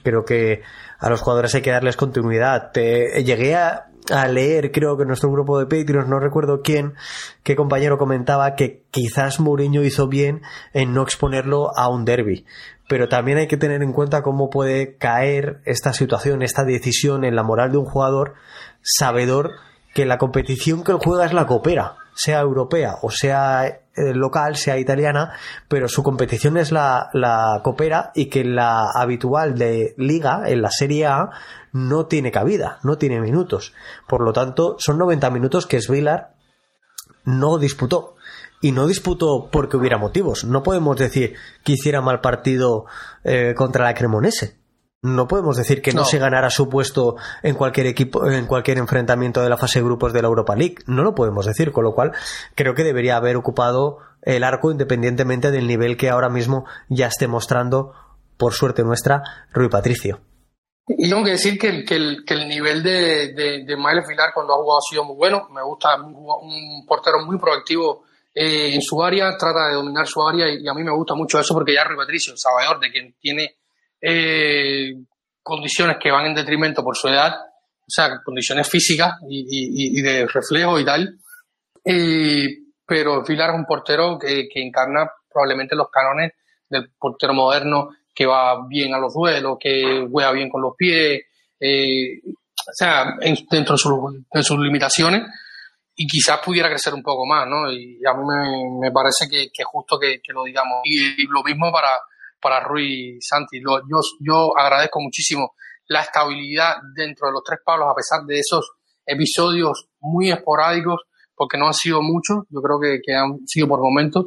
[0.02, 0.62] Creo que
[0.98, 2.72] a los jugadores hay que darles continuidad.
[2.74, 6.94] llegué a, a leer, creo que nuestro grupo de Patreons, no recuerdo quién,
[7.42, 12.44] qué compañero comentaba que quizás Mourinho hizo bien en no exponerlo a un derby.
[12.88, 17.36] Pero también hay que tener en cuenta cómo puede caer esta situación, esta decisión en
[17.36, 18.34] la moral de un jugador
[18.82, 19.52] sabedor
[19.94, 24.56] que la competición que él juega es la coopera, sea europea o sea eh, local,
[24.56, 25.32] sea italiana,
[25.68, 30.70] pero su competición es la, la coopera y que la habitual de liga, en la
[30.70, 31.30] Serie A,
[31.72, 33.74] no tiene cabida, no tiene minutos.
[34.08, 36.34] Por lo tanto, son 90 minutos que Svilar
[37.24, 38.16] no disputó.
[38.62, 40.44] Y no disputó porque hubiera motivos.
[40.44, 42.84] No podemos decir que hiciera mal partido
[43.24, 44.60] eh, contra la Cremonese.
[45.02, 46.04] No podemos decir que no.
[46.04, 50.12] se ganara su puesto en cualquier equipo, en cualquier enfrentamiento de la fase de grupos
[50.12, 50.76] de la Europa League.
[50.86, 52.12] No lo podemos decir, con lo cual
[52.54, 57.28] creo que debería haber ocupado el arco independientemente del nivel que ahora mismo ya esté
[57.28, 57.94] mostrando,
[58.36, 59.22] por suerte nuestra,
[59.54, 60.20] Rui Patricio.
[60.86, 61.84] Y tengo que decir que, el,
[62.24, 65.48] que el, nivel de, de, de Miles Vilar cuando ha jugado ha sido muy bueno.
[65.50, 70.48] Me gusta un, portero muy proactivo eh, en su área, trata de dominar su área
[70.48, 73.56] y, a mí me gusta mucho eso porque ya Rui Patricio, sabedor de quien tiene
[74.00, 74.94] eh,
[75.42, 80.26] condiciones que van en detrimento por su edad, o sea, condiciones físicas y, y de
[80.26, 81.18] reflejo y tal.
[82.84, 86.32] pero Vilar es un portero que, que encarna probablemente los cánones
[86.68, 91.22] del portero moderno que va bien a los duelos, que juega bien con los pies,
[91.58, 93.16] eh, o sea,
[93.50, 95.22] dentro de, sus limitaciones
[95.94, 97.70] y quizás pudiera crecer un poco más, ¿no?
[97.70, 98.24] Y a mí
[98.80, 100.80] me, parece que, es justo que, lo digamos.
[100.84, 101.90] Y, lo mismo para,
[102.40, 103.60] para Rui Santi.
[103.60, 105.54] yo, yo agradezco muchísimo
[105.88, 108.70] la estabilidad dentro de los tres palos, a pesar de esos
[109.04, 111.02] episodios muy esporádicos,
[111.34, 114.26] porque no han sido muchos, yo creo que, que han sido por momentos,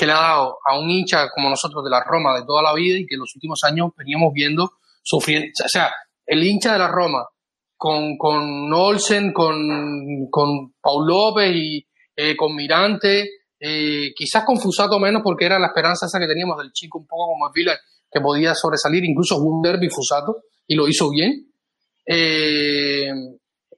[0.00, 2.72] que le ha dado a un hincha como nosotros de la Roma de toda la
[2.72, 4.72] vida y que en los últimos años veníamos viendo
[5.02, 5.48] sufriendo.
[5.62, 5.92] O sea,
[6.24, 7.22] el hincha de la Roma
[7.76, 11.86] con, con Olsen, con, con Paul López y
[12.16, 13.28] eh, con Mirante,
[13.60, 17.06] eh, quizás con Fusato menos porque era la esperanza esa que teníamos del chico un
[17.06, 17.76] poco como el
[18.10, 21.46] que podía sobresalir, incluso un derby Fusato y lo hizo bien.
[22.06, 23.10] Eh,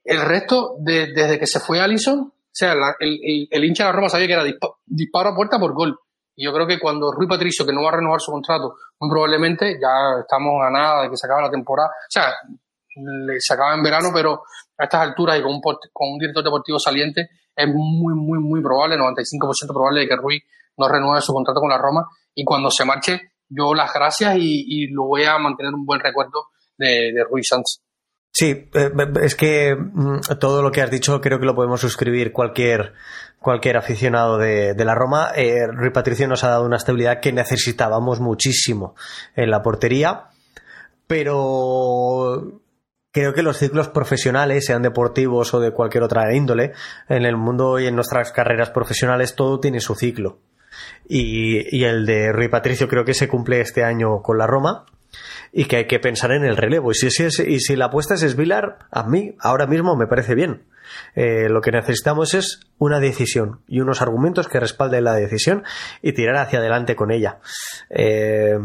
[0.05, 4.07] el resto, desde que se fue Allison, o sea, el, el, hincha de la Roma
[4.07, 4.45] sabía que era
[4.85, 5.97] disparo a puerta por gol.
[6.35, 9.09] Y yo creo que cuando Rui Patricio, que no va a renovar su contrato, muy
[9.09, 11.89] probablemente ya estamos a de que se acabe la temporada.
[11.89, 12.33] O sea,
[13.39, 14.43] se acaba en verano, pero
[14.77, 18.61] a estas alturas y con un, con un director deportivo saliente es muy, muy, muy
[18.61, 20.41] probable, 95% probable de que Rui
[20.77, 24.87] no renueve su contrato con la Roma y cuando se marche yo las gracias y,
[24.87, 27.82] lo voy a mantener un buen recuerdo de, de Rui Sanz.
[28.35, 32.31] Sí, eh, es que mm, todo lo que has dicho creo que lo podemos suscribir
[32.31, 32.93] cualquier,
[33.39, 35.31] cualquier aficionado de, la Roma.
[35.35, 38.95] Eh, Rui Patricio nos ha dado una estabilidad que necesitábamos muchísimo
[39.35, 40.29] en la portería,
[41.05, 42.59] pero
[43.11, 46.73] creo que los ciclos profesionales, sean deportivos o de cualquier otra índole,
[47.09, 50.39] en el mundo y en nuestras carreras profesionales todo tiene su ciclo.
[51.07, 54.85] Y, y el de Rui Patricio creo que se cumple este año con la Roma
[55.51, 56.91] y que hay que pensar en el relevo.
[56.91, 60.63] Y si, la apuesta es Vilar, a mí ahora mismo me parece bien.
[61.15, 65.63] Eh, lo que necesitamos es una decisión y unos argumentos que respalden la decisión
[66.01, 67.39] y tirar hacia adelante con ella.
[67.89, 68.57] Eh,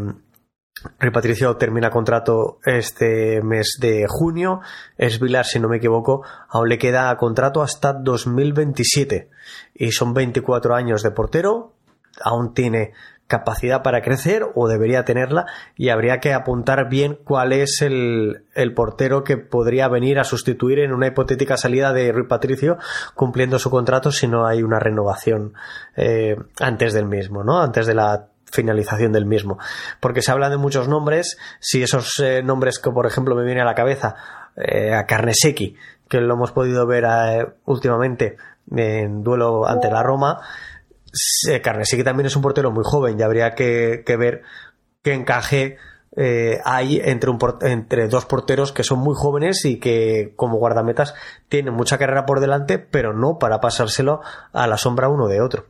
[1.11, 4.61] Patricio termina contrato este mes de junio.
[4.97, 9.29] Es Vilar, si no me equivoco, aún le queda contrato hasta 2027.
[9.73, 11.73] Y son 24 años de portero.
[12.21, 12.93] Aún tiene
[13.29, 18.43] capacidad para crecer o debería tenerla y habría que apuntar bien cuál es el,
[18.75, 22.79] portero que podría venir a sustituir en una hipotética salida de Rui Patricio
[23.13, 25.53] cumpliendo su contrato si no hay una renovación
[25.95, 27.61] eh, antes del mismo, ¿no?
[27.61, 29.59] Antes de la finalización del mismo.
[29.99, 33.61] Porque se habla de muchos nombres, si esos eh, nombres que por ejemplo me viene
[33.61, 34.15] a la cabeza,
[34.55, 35.75] eh, a Carnesecchi,
[36.09, 37.05] que lo hemos podido ver
[37.65, 38.37] últimamente
[38.75, 40.41] en duelo ante la Roma,
[41.11, 44.43] sí que también es un portero muy joven y habría que, ver
[45.03, 45.77] qué encaje
[46.15, 51.13] eh, hay entre, un, entre dos porteros que son muy jóvenes y que como guardametas
[51.47, 55.65] tienen mucha carrera por delante, pero no para pasárselo a la sombra uno de otro.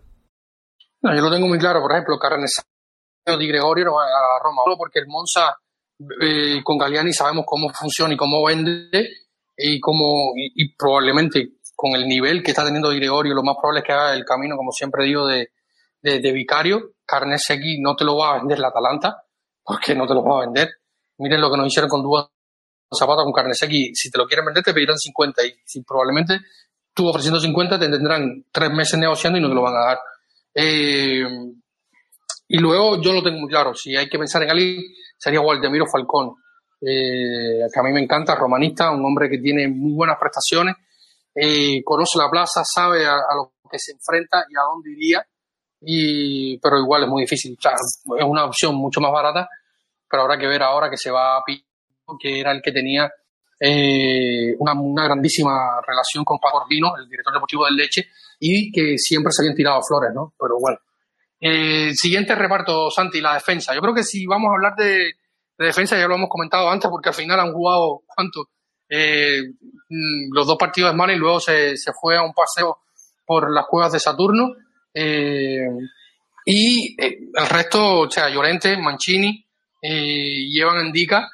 [1.03, 2.61] yo lo tengo muy claro, por ejemplo, Carnes
[3.25, 5.55] Di Gregorio no va a Roma, solo porque el Monza
[6.21, 8.89] eh, con Galiani sabemos cómo funciona y cómo vende
[9.55, 13.85] y cómo y probablemente con el nivel que está teniendo Gregorio, lo más probable es
[13.85, 15.51] que haga el camino, como siempre digo, de,
[16.01, 16.91] de, vicario.
[17.05, 19.23] Carnesegui no te lo va a vender la Atalanta,
[19.63, 20.67] porque no te lo va a vender.
[21.19, 22.29] Miren lo que nos hicieron con Dúa
[22.93, 23.95] Zapata con Carnesegui.
[23.95, 26.41] Si te lo quieren vender, te pedirán 50 y si probablemente
[26.93, 29.99] tú ofreciendo 50 te tendrán tres meses negociando y no te lo van a dar.
[30.53, 31.23] Eh,
[32.49, 34.81] y luego yo lo tengo muy claro, si hay que pensar en alguien,
[35.17, 36.35] sería Waldemiro Falcón,
[36.81, 40.75] eh, que a mí me encanta, romanista, un hombre que tiene muy buenas prestaciones,
[41.83, 45.25] conoce la plaza, sabe a, lo que se enfrenta y a dónde iría,
[45.81, 47.57] y, pero igual es muy difícil.
[47.61, 49.47] es una opción mucho más barata,
[50.09, 51.63] pero habrá que ver ahora que se va a Pino,
[52.19, 53.09] que era el que tenía
[53.59, 58.07] eh, una, grandísima relación con Paco Orbino, el director deportivo del Leche,
[58.39, 60.33] y que siempre se habían tirado flores, ¿no?
[60.39, 60.79] Pero bueno.
[61.41, 63.73] Eh, siguiente reparto, Santi, la defensa.
[63.73, 65.13] Yo creo que si vamos a hablar de,
[65.57, 68.49] de defensa, ya lo hemos comentado antes, porque al final han jugado, ¿cuánto?
[68.89, 69.43] Eh,
[69.89, 72.79] mm, los dos partidos de Mali y luego se, se, fue a un paseo
[73.25, 74.55] por las cuevas de Saturno.
[74.93, 75.67] Eh,
[76.45, 79.45] y eh, el resto, o sea, Llorente, Mancini
[79.81, 81.29] y Evan Endica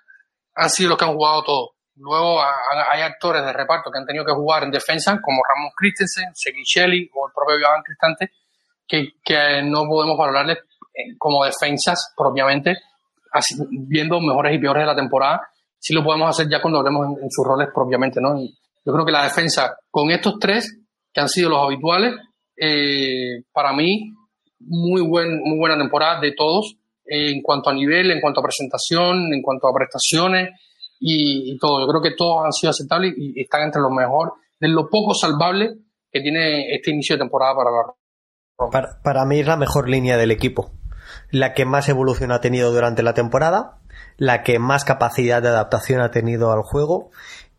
[0.53, 1.71] han sido los que han jugado todo.
[1.95, 6.35] Luego hay actores de reparto que han tenido que jugar en defensa, como Ramón Christensen,
[6.35, 8.31] Seguichelli o el propio Iván Cristante,
[8.85, 10.59] que, que no podemos valorarles
[11.17, 12.77] como defensas propiamente,
[13.71, 15.49] viendo mejores y peores de la temporada
[15.85, 18.39] sí lo podemos hacer ya cuando hablemos en, sus roles propiamente, ¿no?
[18.39, 20.79] yo creo que la defensa, con estos tres,
[21.13, 22.15] que han sido los habituales,
[22.57, 24.11] eh, para mí,
[24.61, 26.75] muy, buen, muy buena temporada de todos,
[27.05, 30.49] en cuanto a nivel, en cuanto a presentación, en cuanto a prestaciones
[30.99, 31.81] y, todo.
[31.81, 35.13] Yo creo que todos han sido aceptables y, están entre los mejores, de lo poco
[35.13, 35.69] salvable
[36.11, 40.17] que tiene este inicio de temporada para la para, para mí es la mejor línea
[40.17, 40.71] del equipo,
[41.31, 43.77] la que más evolución ha tenido durante la temporada
[44.17, 47.11] la que más capacidad de adaptación ha tenido al juego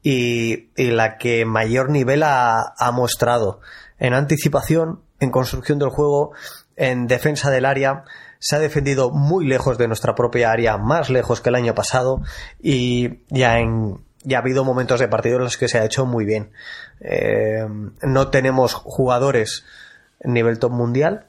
[0.03, 3.61] y, la que mayor nivel ha, mostrado
[3.99, 6.33] en anticipación, en construcción del juego,
[6.77, 8.05] en defensa del área.
[8.39, 12.21] Se ha defendido muy lejos de nuestra propia área, más lejos que el año pasado
[12.61, 16.07] y ya en, ya ha habido momentos de partido en los que se ha hecho
[16.07, 16.53] muy bien.
[17.01, 17.67] Eh,
[18.03, 19.65] no tenemos jugadores
[20.23, 21.27] nivel top mundial,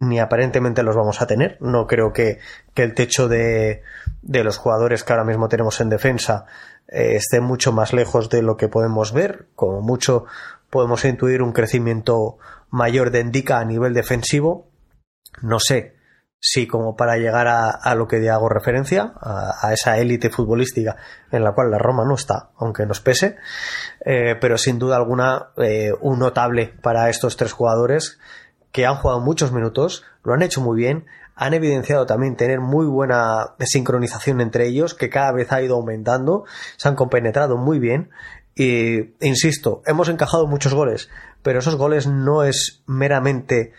[0.00, 1.58] ni aparentemente los vamos a tener.
[1.60, 2.38] No creo que,
[2.74, 3.82] el techo de,
[4.22, 6.46] de, los jugadores que ahora mismo tenemos en defensa
[6.88, 9.48] eh, esté mucho más lejos de lo que podemos ver.
[9.54, 10.24] Como mucho
[10.70, 12.38] podemos intuir un crecimiento
[12.70, 14.70] mayor de Indica a nivel defensivo.
[15.42, 16.00] No sé
[16.40, 20.96] si como para llegar a, lo que hago referencia, a, esa élite futbolística
[21.30, 23.36] en la cual la Roma no está, aunque nos pese,
[24.06, 28.18] eh, pero sin duda alguna eh, un notable para estos tres jugadores
[28.72, 32.86] que han jugado muchos minutos, lo han hecho muy bien, han evidenciado también tener muy
[32.86, 36.44] buena sincronización entre ellos, que cada vez ha ido aumentando,
[36.76, 38.10] se han compenetrado muy bien.
[38.54, 41.08] Y, insisto, hemos encajado muchos goles,
[41.42, 43.72] pero esos goles no es meramente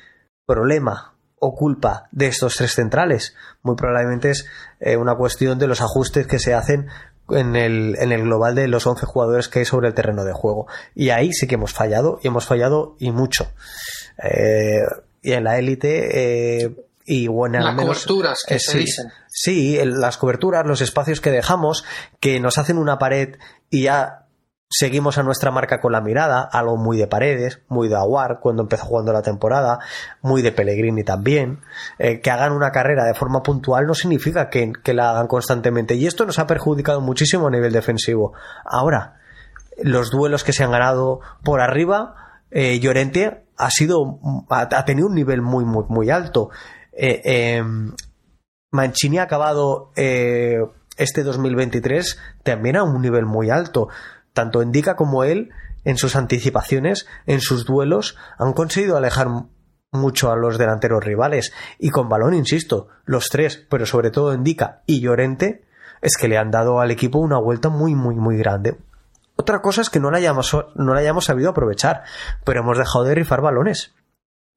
[0.48, 3.36] problema o culpa de estos tres centrales.
[3.62, 4.48] Muy probablemente es
[4.80, 6.88] eh, una cuestión de los ajustes que se hacen
[7.30, 10.34] en el, en el global de los 11 jugadores que hay sobre el terreno de
[10.34, 10.68] juego.
[10.96, 13.52] Y ahí sí que hemos fallado, y hemos fallado y mucho.
[14.18, 14.82] Eh,
[15.22, 19.12] y en la élite, eh, y bueno, las coberturas que se dicen.
[19.28, 21.84] Sí, las coberturas, los espacios que dejamos,
[22.20, 23.38] que nos hacen una pared
[23.70, 24.22] y ya
[24.72, 28.64] seguimos a nuestra marca con la mirada, algo muy de paredes, muy de Aguar cuando
[28.64, 29.80] empezó jugando la temporada,
[30.22, 31.60] muy de Pellegrini también.
[32.00, 35.96] Eh, que hagan una carrera de forma puntual no significa que, la hagan constantemente.
[35.96, 38.34] Y esto nos ha perjudicado muchísimo a nivel defensivo.
[38.64, 39.20] Ahora,
[39.84, 45.16] los duelos que se han ganado por arriba, eh, Llorente ha sido, ha, tenido un
[45.16, 46.50] nivel muy, muy, muy alto.
[46.94, 47.22] Eh,
[47.56, 47.94] em,
[48.72, 53.90] Mancini ha acabado este 2023 también a un nivel muy alto
[54.34, 55.50] tanto Indica como él,
[55.84, 59.28] en sus anticipaciones, en sus duelos, han conseguido alejar
[59.92, 61.54] mucho a los delanteros rivales.
[61.80, 65.66] Y con balón, insisto, los tres, pero sobre todo Indica y Llorente,
[66.02, 68.78] es que le han dado al equipo una vuelta muy, muy, muy grande.
[69.42, 72.04] Otra cosa es que no la hayamos, no la hayamos sabido aprovechar,
[72.46, 73.96] pero hemos dejado de rifar balones.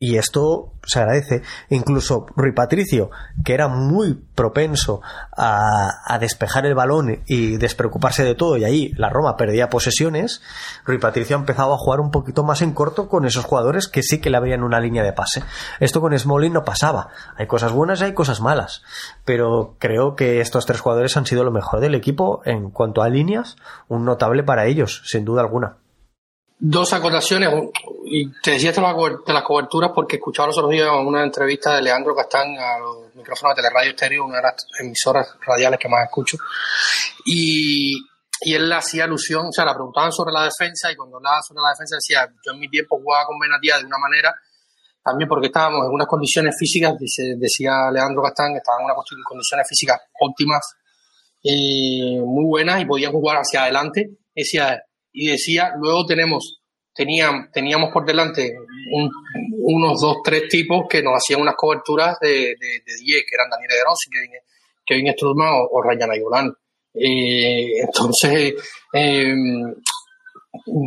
[0.04, 1.40] Y esto se agradece.
[1.70, 3.10] Incluso Rui Patricio,
[3.42, 5.00] que era muy propenso
[5.34, 10.42] a, despejar el balón y despreocuparse de todo, y ahí la Roma perdía posesiones,
[10.84, 14.02] Rui Patricio ha empezado a jugar un poquito más en corto con esos jugadores que
[14.02, 15.42] sí que le abrían una línea de pase.
[15.80, 17.08] Esto con Smolin no pasaba.
[17.38, 18.82] Hay cosas buenas y hay cosas malas.
[19.24, 23.08] Pero creo que estos tres jugadores han sido lo mejor del equipo en cuanto a
[23.08, 23.56] líneas,
[23.88, 25.78] un notable para ellos, sin duda alguna.
[26.58, 27.50] Dos acotaciones,
[28.16, 31.82] y te decía esto de las coberturas porque escuchaba los otros días una entrevista de
[31.82, 36.04] Leandro Castán a los micrófonos de Teleradio Estéreo, una de las emisoras radiales que más
[36.04, 36.36] escucho,
[37.24, 37.98] y,
[38.42, 41.62] y él hacía alusión, o sea, la preguntaban sobre la defensa y cuando hablaba sobre
[41.62, 44.32] la defensa decía, yo en mi tiempo jugaba con Benatía de una manera,
[45.02, 46.94] también porque estábamos en unas condiciones físicas,
[47.36, 48.96] decía Leandro Castán, estaban en unas
[49.26, 50.62] condiciones físicas óptimas,
[51.42, 54.80] y muy buenas y podían jugar hacia adelante, decía
[55.12, 56.60] y decía, luego tenemos,
[56.94, 58.54] teníamos, teníamos por delante
[59.58, 63.84] unos dos, tres tipos que nos hacían unas coberturas de 10, que eran Daniel De
[63.84, 66.52] Rossi, Kevin, Kevin o, o Ryan Ayolán.
[66.94, 68.54] Eh, entonces,
[68.92, 69.74] em,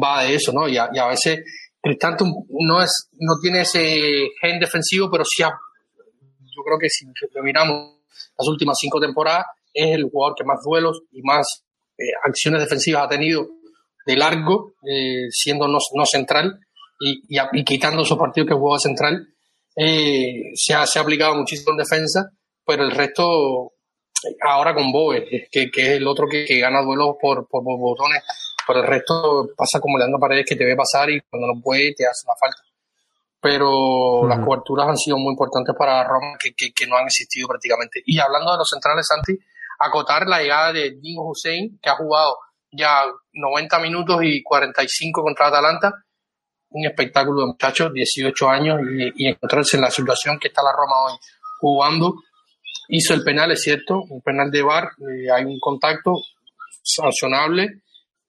[0.01, 0.67] va de eso, ¿no?
[0.67, 1.43] Y a, veces
[1.81, 7.05] Cristante no, es, no tiene ese gen defensivo, pero sí, yo creo que si
[7.43, 7.97] miramos
[8.37, 11.65] las últimas cinco temporadas, es el jugador que más duelos y más
[11.97, 13.47] eh, acciones defensivas ha tenido
[14.07, 16.59] de largo, eh, siendo no, central
[16.97, 19.27] y, y, quitando su partido que jugaba central,
[19.75, 22.31] eh, se, ha, se, ha, aplicado muchísimo en defensa,
[22.65, 23.73] pero el resto,
[24.47, 28.23] ahora con Boe, que, que, es el otro que, que gana duelos por, por, botones,
[28.65, 31.93] pero el resto pasa como Leandro Paredes que te ve pasar y cuando no puede
[31.93, 32.61] te hace una falta.
[33.41, 38.01] Pero las coberturas han sido muy importantes para Roma, que, que, no han existido prácticamente.
[38.05, 39.37] Y hablando de los centrales, Santi,
[39.79, 42.37] acotar la llegada de Dino Hussein, que ha jugado
[42.71, 43.03] ya
[43.37, 46.03] 90 minutos y 45 contra Atalanta.
[46.69, 48.79] Un espectáculo de muchachos, 18 años,
[49.15, 51.17] y, encontrarse en la situación que está la Roma hoy
[51.59, 52.15] jugando.
[52.89, 56.13] Hizo el penal, es cierto, un penal de bar, eh, hay un contacto
[56.83, 57.81] sancionable,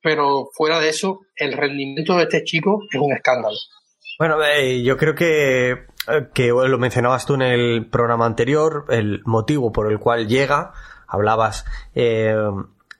[0.02, 3.56] pero fuera de eso, el rendimiento de este chico es un escándalo.
[4.18, 9.20] Bueno, eh, yo creo que, eh, que lo mencionabas tú en el programa anterior, el
[9.24, 10.72] motivo por el cual llega,
[11.06, 11.64] hablabas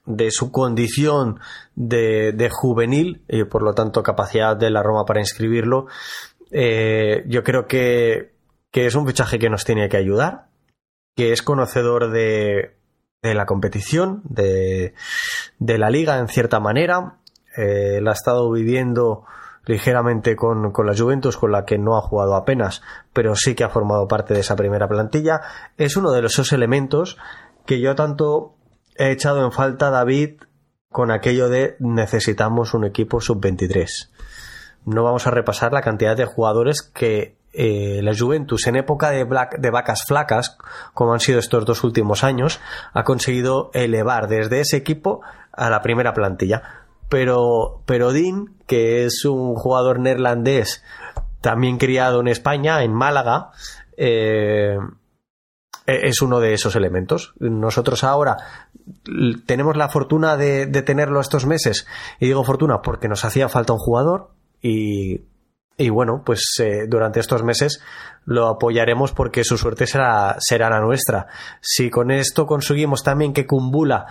[0.09, 1.39] de su condición
[1.77, 5.87] de, juvenil y por lo tanto capacidad de la Roma para inscribirlo,
[6.51, 8.33] eh, yo creo que,
[8.73, 10.47] es un fichaje que nos tiene que ayudar,
[11.15, 12.77] que es conocedor de,
[13.23, 14.95] de la competición, de,
[15.59, 17.19] de, la liga en cierta manera,
[17.57, 19.25] eh, la ha estado viviendo
[19.67, 22.81] ligeramente con, con la Juventus, con la que no ha jugado apenas,
[23.13, 25.43] pero sí que ha formado parte de esa primera plantilla.
[25.77, 27.19] Es uno de esos elementos
[27.67, 28.55] que yo tanto
[28.99, 30.43] he echado en falta David
[30.91, 34.11] con aquello de necesitamos un equipo sub-23.
[34.85, 39.25] No vamos a repasar la cantidad de jugadores que eh, la Juventus en época de,
[39.71, 40.59] vacas flacas,
[40.95, 42.61] como han sido estos dos últimos años,
[42.93, 45.23] ha conseguido elevar desde ese equipo
[45.53, 46.63] a la primera plantilla.
[47.09, 50.83] Pero, pero Dean, que es un jugador neerlandés
[51.41, 53.51] también criado en España, en Málaga,
[53.97, 54.77] eh,
[55.89, 57.33] es uno de esos elementos.
[57.39, 58.37] Nosotros ahora
[59.47, 61.87] tenemos la fortuna de, tenerlo estos meses,
[62.21, 64.31] y digo fortuna porque nos hacía falta un jugador
[64.61, 65.23] y,
[65.79, 67.81] y bueno, pues eh, durante estos meses
[68.27, 71.29] lo apoyaremos porque su suerte será, será la nuestra.
[71.63, 74.07] Si con esto conseguimos también que Kumbula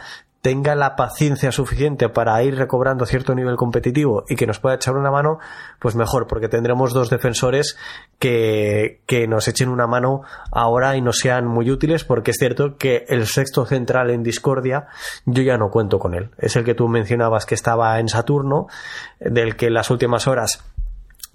[0.48, 4.96] tenga la paciencia suficiente para ir recobrando cierto nivel competitivo y que nos pueda echar
[4.96, 5.40] una mano,
[5.78, 7.76] pues mejor, porque tendremos dos defensores
[8.18, 10.22] que, que nos echen una mano
[10.54, 14.88] ahora y nos sean muy útiles, porque es cierto que el sexto central en discordia,
[15.26, 16.30] yo ya no cuento con él.
[16.38, 18.68] Es el que tú mencionabas que estaba en Saturno,
[19.20, 20.64] del que en las últimas horas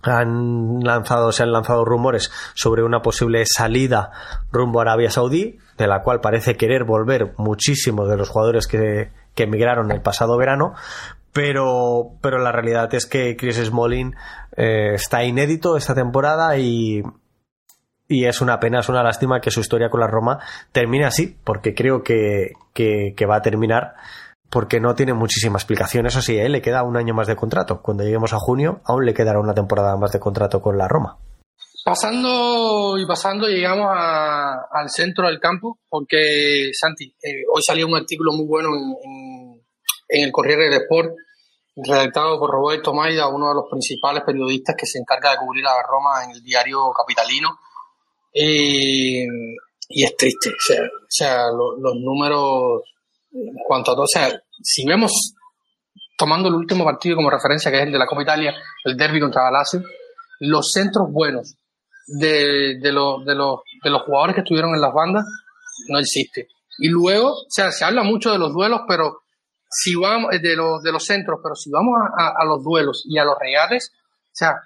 [0.02, 4.10] han lanzado, se han lanzado rumores sobre una posible salida
[4.50, 9.10] rumbo a Arabia Saudí, de la cual parece querer volver muchísimos de los jugadores que,
[9.36, 10.74] emigraron el pasado verano,
[11.32, 14.14] pero, pero la realidad es que Chris Smolin
[14.56, 17.02] eh, está inédito esta temporada y,
[18.06, 20.38] y es una pena, es una lástima que su historia con la Roma
[20.70, 23.94] termine así, porque creo que, que, que va a terminar
[24.52, 26.06] porque no tiene muchísima explicación.
[26.06, 26.50] Eso sí, ¿eh?
[26.50, 27.80] le queda un año más de contrato.
[27.80, 31.16] Cuando lleguemos a junio, aún le quedará una temporada más de contrato con la Roma.
[31.82, 38.32] Pasando y pasando, llegamos al centro del campo, porque Santi, eh, hoy salió un artículo
[38.32, 38.68] muy bueno
[39.02, 41.14] en, el Corriere del Sport,
[41.74, 45.82] redactado por Roberto Maida, uno de los principales periodistas que se encarga de cubrir a
[45.82, 47.58] Roma en el diario capitalino.
[48.34, 49.24] Y
[50.04, 52.82] es triste, o sea, los números
[53.32, 55.34] en cuanto a todo, o sea, si vemos,
[56.16, 59.20] tomando el último partido como referencia, que es el de la Copa Italia, el derby
[59.20, 59.82] contra Lazio,
[60.40, 61.56] los centros buenos
[62.06, 65.24] de, de, los, de, los, de los jugadores que estuvieron en las bandas
[65.88, 66.48] no existe.
[66.78, 69.22] Y luego, o sea, se habla mucho de los duelos, pero
[69.68, 73.18] si vamos, eh, de los, de los centros, pero si vamos a, los duelos y
[73.18, 74.56] a los reales, o sea,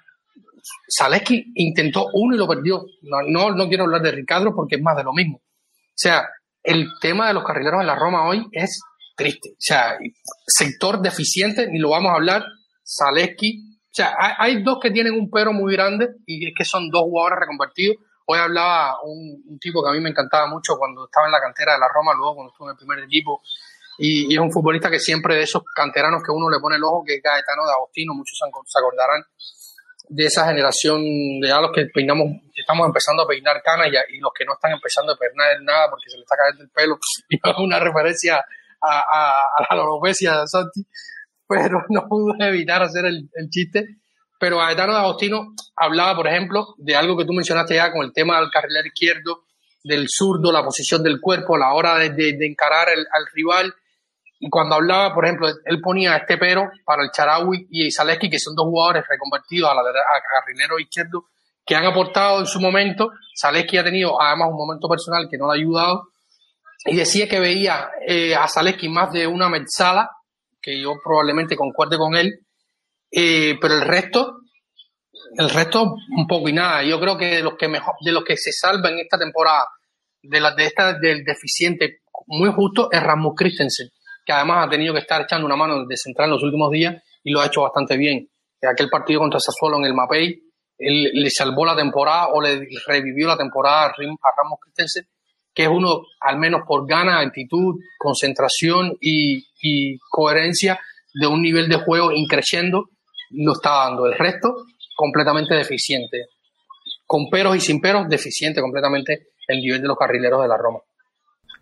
[0.97, 2.85] Zaleski intentó uno y lo perdió.
[3.03, 5.37] No, no, no quiero hablar de Ricardo porque es más de lo mismo.
[5.37, 6.27] O sea,
[6.63, 8.81] el tema de los carrileros en la Roma hoy es
[9.17, 9.49] triste.
[9.49, 9.97] O sea,
[10.45, 12.45] sector deficiente, ni lo vamos a hablar.
[12.85, 13.63] Zaleski.
[13.83, 17.01] O sea, hay, dos que tienen un pero muy grande y es que son dos
[17.01, 17.97] jugadores reconvertidos.
[18.27, 21.73] Hoy hablaba un, tipo que a mí me encantaba mucho cuando estaba en la cantera
[21.73, 23.41] de la Roma, luego cuando estuvo en el primer equipo.
[23.97, 27.03] Y, es un futbolista que siempre de esos canteranos que uno le pone el ojo,
[27.03, 29.23] que es Gaetano de Agostino, muchos se acordarán
[30.09, 31.01] de esa generación
[31.41, 34.71] de a los que peinamos, estamos empezando a peinar canas y, los que no están
[34.71, 36.99] empezando a peinar nada porque se le está cayendo el pelo.
[37.29, 38.43] Y es una referencia
[38.81, 38.99] a,
[39.57, 40.85] a, la alopecia de Santi,
[41.47, 43.97] pero no pude evitar hacer el, chiste.
[44.39, 48.13] Pero Gaetano de Agostino hablaba, por ejemplo, de algo que tú mencionaste ya con el
[48.13, 49.45] tema del carrilero izquierdo,
[49.83, 53.73] del zurdo, la posición del cuerpo, la hora de, de, encarar al rival
[54.39, 58.39] y cuando hablaba, por ejemplo, él ponía este pero para el Charawi y Zaleski, que
[58.39, 61.25] son dos jugadores reconvertidos a la a carrilero izquierdo,
[61.65, 63.09] que han aportado en su momento.
[63.39, 66.09] Zaleski ha tenido además un momento personal que no le ha ayudado.
[66.85, 70.09] Y decía que veía eh, a Zaleski más de una mezzala,
[70.61, 72.45] que yo probablemente concuerde con él,
[73.11, 74.41] eh, pero el resto,
[75.37, 76.83] el resto un poco y nada.
[76.83, 79.65] Yo creo que de los que mejor, de los que se salvan esta temporada,
[80.21, 83.89] de la de esta del deficiente muy justo, es Rasmus Christensen
[84.27, 87.01] que además ha tenido que estar echando una mano de central en los últimos días
[87.23, 88.27] y lo ha hecho bastante bien.
[88.61, 90.43] Aquel partido contra Sassuolo en el Mapei,
[90.77, 95.07] le salvó la temporada o le revivió la temporada a Ramos Christensen,
[95.57, 99.43] que es uno, al menos por gana, actitud, concentración y,
[100.07, 100.79] coherencia
[101.15, 102.91] de un nivel de juego increciendo,
[103.31, 104.05] lo está dando.
[104.05, 104.53] El resto,
[104.95, 106.27] completamente deficiente.
[107.07, 110.77] Con peros y sin peros, deficiente completamente el nivel de los carrileros de la Roma.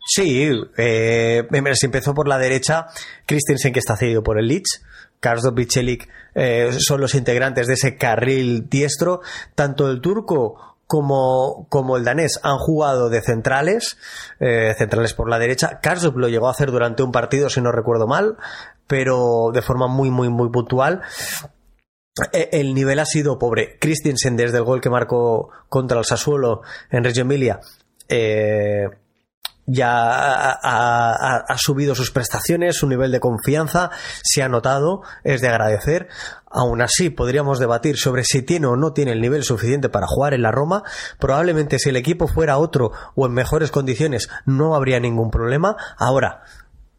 [0.05, 2.87] Sí, eh, empezó por la derecha,
[3.25, 4.83] Christensen que está cedido por el Leeds,
[5.21, 9.21] Carlos Bichelik eh, son los integrantes de ese carril diestro,
[9.55, 13.97] tanto el turco como, como el danés han jugado de centrales,
[14.39, 15.79] eh, centrales por la derecha.
[15.81, 18.37] Carlos lo llegó a hacer durante un partido, si no recuerdo mal,
[18.87, 21.01] pero de forma muy, muy, muy puntual.
[22.31, 23.77] E, el nivel ha sido pobre.
[23.79, 27.59] Christensen, desde el gol que marcó contra el Sassuolo en Reggio Emilia,
[28.07, 28.87] eh,
[29.65, 33.89] ya ha, subido sus prestaciones, su nivel de confianza
[34.23, 36.07] se ha notado, es de agradecer.
[36.49, 40.33] Aún así, podríamos debatir sobre si tiene o no tiene el nivel suficiente para jugar
[40.33, 40.83] en la Roma.
[41.19, 45.75] Probablemente si el equipo fuera otro o en mejores condiciones no habría ningún problema.
[45.97, 46.43] Ahora,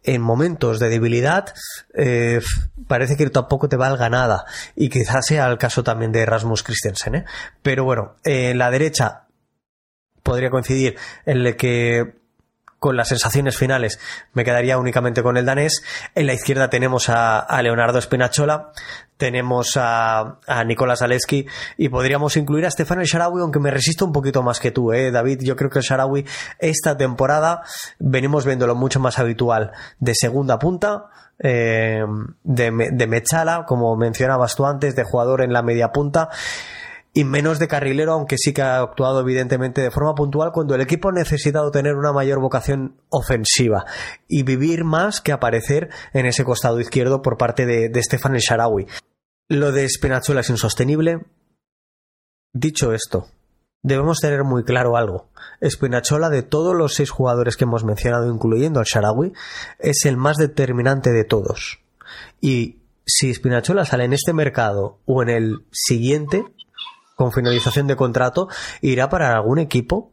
[0.03, 1.53] en momentos de debilidad
[1.95, 2.41] eh,
[2.87, 4.45] parece que tampoco te valga nada
[4.77, 7.14] y quizás sea el caso también de Erasmus Christensen.
[7.17, 7.25] ¿eh?
[7.62, 9.27] Pero bueno, en la derecha
[10.23, 12.26] podría coincidir en el que
[12.79, 13.99] con las sensaciones finales
[14.33, 15.83] me quedaría únicamente con el danés.
[16.14, 18.70] En la izquierda tenemos a, Leonardo Spinachola,
[19.16, 21.47] tenemos a, Nicolás Zaleski
[21.77, 24.93] y podríamos incluir a Stefano El Sharawi, aunque me resisto un poquito más que tú,
[24.93, 25.41] ¿eh, David.
[25.43, 26.27] Yo creo que el Sharawi
[26.59, 27.62] esta temporada
[27.99, 31.07] venimos viéndolo mucho más habitual de segunda punta.
[31.39, 32.03] Eh,
[32.45, 36.31] de, de Mechala, como mencionabas tú antes, de jugador en la media punta
[37.17, 40.83] y menos de carrilero, aunque sí que ha actuado evidentemente de forma puntual cuando el
[40.83, 43.87] equipo ha necesitado tener una mayor vocación ofensiva
[44.29, 48.43] y vivir más que aparecer en ese costado izquierdo por parte de, de Stefan El
[48.43, 48.87] Sharawi.
[49.49, 51.23] Lo de Spinazzola es insostenible.
[52.53, 53.29] Dicho esto,
[53.83, 55.31] debemos tener muy claro algo.
[55.67, 59.33] Spinachola, de todos los seis jugadores que hemos mencionado, incluyendo al Sharawi,
[59.79, 61.79] es el más determinante de todos.
[62.43, 66.45] Y si Spinachola sale en este mercado o en el siguiente,
[67.17, 68.49] con finalización de contrato,
[68.83, 70.12] irá para algún equipo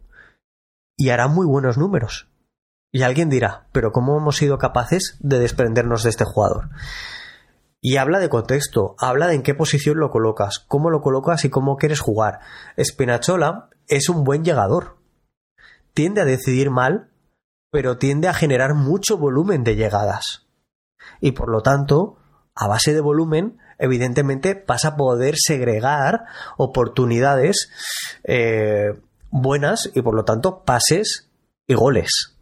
[0.97, 2.29] y hará muy buenos números.
[2.91, 6.69] Y alguien dirá, pero ¿cómo hemos sido capaces de desprendernos de este jugador?
[7.81, 11.49] Y habla de contexto, habla de en qué posición lo colocas, cómo lo colocas y
[11.49, 12.39] cómo quieres jugar.
[12.81, 14.97] Spinachola es un buen llegador.
[15.93, 17.11] Tiende a decidir mal,
[17.69, 20.47] pero tiende a generar mucho volumen de llegadas.
[21.19, 22.17] Y por lo tanto,
[22.55, 26.25] a base de volumen, evidentemente vas a poder segregar
[26.57, 27.69] oportunidades
[28.23, 28.93] eh,
[29.29, 31.29] buenas y por lo tanto pases
[31.67, 32.32] y goles.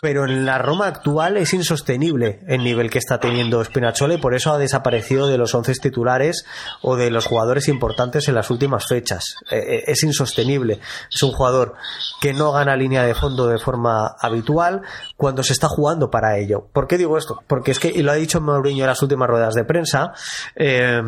[0.00, 4.34] Pero en la Roma actual es insostenible el nivel que está teniendo Spinazzola y por
[4.34, 6.44] eso ha desaparecido de los once titulares
[6.82, 9.36] o de los jugadores importantes en las últimas fechas.
[9.50, 10.80] Eh, eh, es insostenible.
[11.12, 11.74] Es un jugador
[12.20, 14.82] que no gana línea de fondo de forma habitual
[15.16, 16.68] cuando se está jugando para ello.
[16.72, 17.42] ¿Por qué digo esto?
[17.46, 20.12] Porque es que, y lo ha dicho Mourinho en las últimas ruedas de prensa,
[20.54, 21.02] eh,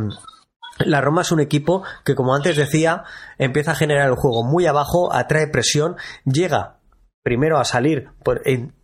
[0.79, 3.05] la Roma es un equipo que, como antes decía,
[3.39, 6.80] empieza a generar el juego muy abajo, atrae presión, llega
[7.23, 8.43] primero a salir por,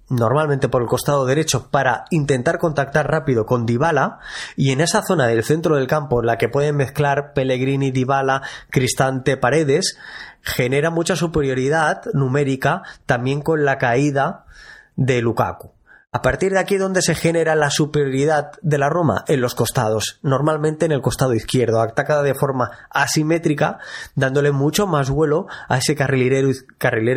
[0.09, 4.19] normalmente por el costado derecho para intentar contactar rápido con Dybala
[4.57, 8.43] y en esa zona del centro del campo en la que pueden mezclar Pellegrini, Dybala,
[8.71, 9.99] Cristante, Paredes
[10.43, 14.45] genera mucha superioridad numérica también con la caída
[14.97, 15.76] de Lukaku.
[16.17, 19.23] A partir de aquí, ¿dónde se genera la superioridad de la Roma?
[19.29, 23.81] En los costados, normalmente en el costado izquierdo, atacada de forma asimétrica,
[24.15, 26.49] dándole mucho más vuelo a ese carrilero,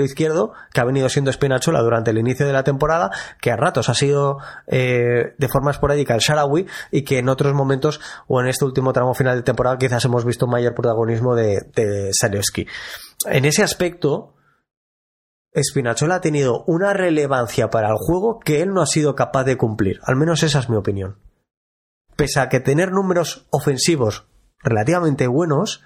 [0.04, 3.88] izquierdo que ha venido siendo Spinachola durante el inicio de la temporada, que a ratos
[3.88, 8.48] ha sido eh, de forma esporádica el Sharawi y que en otros momentos o en
[8.48, 12.12] este último tramo final de temporada quizás hemos visto mayor protagonismo de, de
[13.28, 14.34] En ese aspecto,
[15.56, 19.58] Spinachola ha tenido una relevancia para el juego que él no ha sido capaz de
[19.58, 20.00] cumplir.
[20.04, 21.18] Al menos esa es mi opinión.
[22.16, 24.28] Pese a que tener números ofensivos
[24.62, 25.84] relativamente buenos,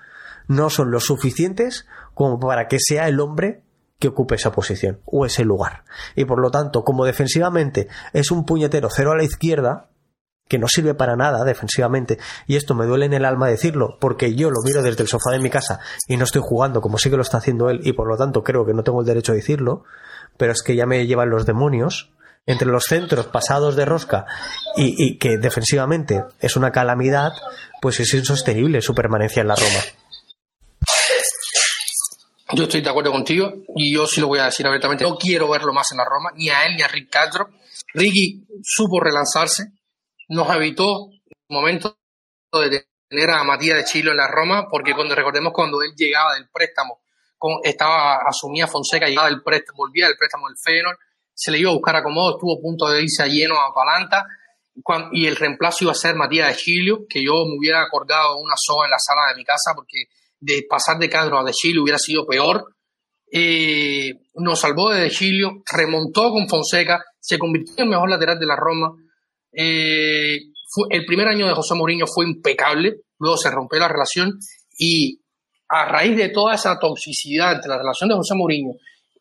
[0.47, 3.64] no son lo suficientes como para que sea el hombre
[3.99, 5.86] que ocupe esa posición o ese lugar.
[6.16, 9.89] Y por lo tanto, como defensivamente es un puñetero cero a la izquierda,
[10.47, 14.35] que no sirve para nada defensivamente, y esto me duele en el alma decirlo, porque
[14.35, 17.09] yo lo miro desde el sofá de mi casa y no estoy jugando como sí
[17.09, 19.31] que lo está haciendo él, y por lo tanto creo que no tengo el derecho
[19.31, 19.83] a decirlo,
[20.37, 22.11] pero es que ya me llevan los demonios
[22.45, 24.25] entre los centros pasados de rosca
[24.75, 27.33] y, que defensivamente es una calamidad,
[27.81, 29.79] pues es insostenible su permanencia en la Roma.
[32.55, 35.03] Yo estoy de acuerdo contigo y yo sí lo voy a decir abiertamente.
[35.03, 37.49] No quiero verlo más en la Roma, ni a él ni a Rick Castro.
[37.93, 39.71] Ricky supo relanzarse,
[40.34, 41.97] nos evitó un momento
[42.51, 46.34] de tener a Matías de Chilo en la Roma, porque cuando recordemos cuando él llegaba
[46.36, 47.01] del préstamo,
[47.63, 50.97] estaba asumía Fonseca, llegaba del préstamo, volvía del préstamo del Feyenoord,
[51.34, 54.25] se le iba a buscar acomodo, estuvo a punto de irse a lleno a Palanta,
[55.11, 58.55] y el reemplazo iba a ser Matías de Chilio, que yo me hubiera acordado una
[58.57, 60.05] soga en la sala de mi casa, porque
[60.39, 62.75] de pasar de Cadro a de Chilio hubiera sido peor.
[63.31, 68.39] Eh, nos salvó de De Chilio, remontó con Fonseca, se convirtió en el mejor lateral
[68.39, 68.93] de la Roma,
[69.53, 70.39] eh,
[70.89, 74.39] el primer año de José Mourinho fue impecable, luego se rompió la relación
[74.77, 75.19] y
[75.69, 78.73] a raíz de toda esa toxicidad entre la relación de José Mourinho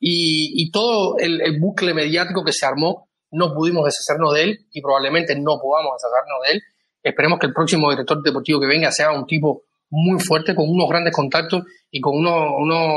[0.05, 5.35] y, todo el, bucle mediático que se armó, no pudimos deshacernos de él y probablemente
[5.37, 6.63] no podamos deshacernos de él.
[7.05, 10.89] Esperemos que el próximo director deportivo que venga sea un tipo muy fuerte, con unos
[10.89, 12.95] grandes contactos y con unos, unos,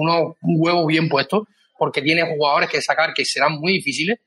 [0.00, 1.44] unos huevos bien puestos,
[1.78, 4.18] porque tiene jugadores que sacar que serán muy difíciles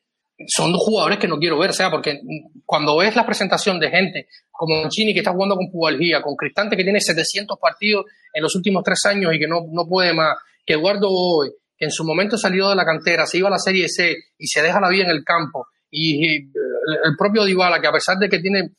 [0.46, 2.20] son dos jugadores que no quiero ver, o sea, porque
[2.66, 6.78] cuando ves la presentación de gente como Chini que está jugando con pubalgía, con Cristante
[6.78, 10.38] que tiene 700 partidos en los últimos tres años y que no, no puede más,
[10.66, 13.60] que Eduardo Boy, que en su momento salió de la cantera, se iba a la
[13.60, 17.88] Serie C y se deja la vida en el campo, y, el propio Dybala, que
[17.88, 18.72] a pesar de que tiene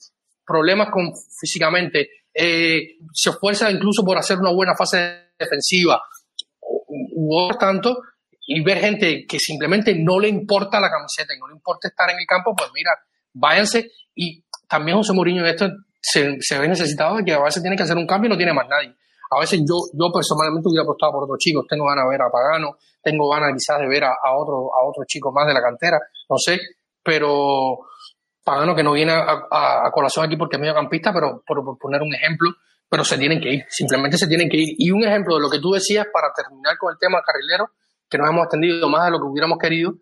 [0.46, 6.00] problemas con, físicamente, eh, se esfuerza incluso por hacer una buena fase defensiva,
[6.70, 7.98] o tanto,
[8.50, 12.08] y ver gente que simplemente no le importa la camiseta y no le importa estar
[12.08, 12.90] en el campo, pues mira,
[13.34, 13.90] váyanse.
[14.14, 15.68] Y también José Mourinho en esto
[16.00, 18.54] se, ve necesitado de que a veces tiene que hacer un cambio y no tiene
[18.54, 18.96] más nadie.
[19.30, 21.66] A veces yo, yo personalmente hubiera apostado por otros chicos.
[21.68, 24.82] Tengo ganas de ver a Pagano, tengo ganas quizás de ver a, a otros a
[24.82, 26.58] otros chicos más de la cantera, no sé,
[27.04, 27.80] pero
[28.42, 32.14] Pagano que no viene a, a, colación aquí porque es mediocampista, pero por, poner un
[32.14, 32.48] ejemplo,
[32.88, 34.74] pero se tienen que ir, simplemente se tienen que ir.
[34.78, 37.72] Y un ejemplo de lo que tú decías para terminar con el tema carrilero,
[38.08, 39.94] que nos hemos extendido más de lo que hubiéramos querido,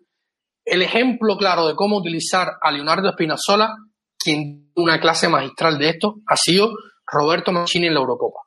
[0.65, 3.75] el ejemplo claro de cómo utilizar a Leonardo Espinazola,
[4.17, 6.71] quien una clase magistral de esto, ha sido
[7.05, 8.39] Roberto Mancini en la Eurocopa.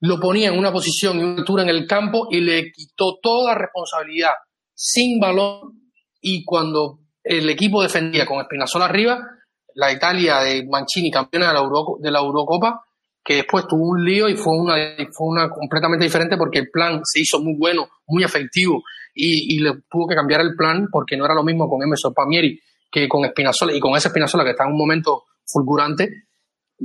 [0.00, 3.56] Lo ponía en una posición y una altura en el campo y le quitó toda
[3.56, 4.30] responsabilidad
[4.72, 5.90] sin balón
[6.20, 9.18] y cuando el equipo defendía con Espinazola arriba,
[9.74, 11.62] la Italia de Mancini campeona de la,
[12.00, 12.80] de la Eurocopa,
[13.28, 14.74] que después tuvo un lío y fue una,
[15.12, 18.82] fue una completamente diferente porque el plan se hizo muy bueno, muy efectivo
[19.14, 22.58] y, le tuvo que cambiar el plan porque no era lo mismo con Emerson Pamieri
[22.90, 26.08] que con Espinazola y con esa Espinazola que está en un momento fulgurante,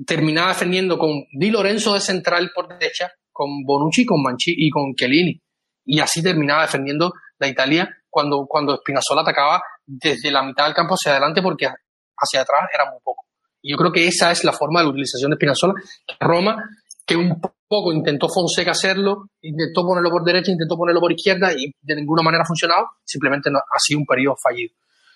[0.05, 4.95] terminaba defendiendo con Di Lorenzo de central por derecha, con Bonucci con Manchi y con
[4.95, 5.41] Chiellini.
[5.85, 10.95] Y así terminaba defendiendo la Italia cuando, cuando Spinazzola atacaba desde la mitad del campo
[10.95, 13.23] hacia adelante porque hacia atrás era muy poco.
[13.63, 15.73] Yo creo que esa es la forma de la utilización de Spinazzola,
[16.19, 16.57] Roma,
[17.05, 21.71] que un poco intentó Fonseca hacerlo, intentó ponerlo por derecha, intentó ponerlo por izquierda y
[21.81, 24.73] de ninguna manera ha funcionado, simplemente no, ha sido un periodo fallido.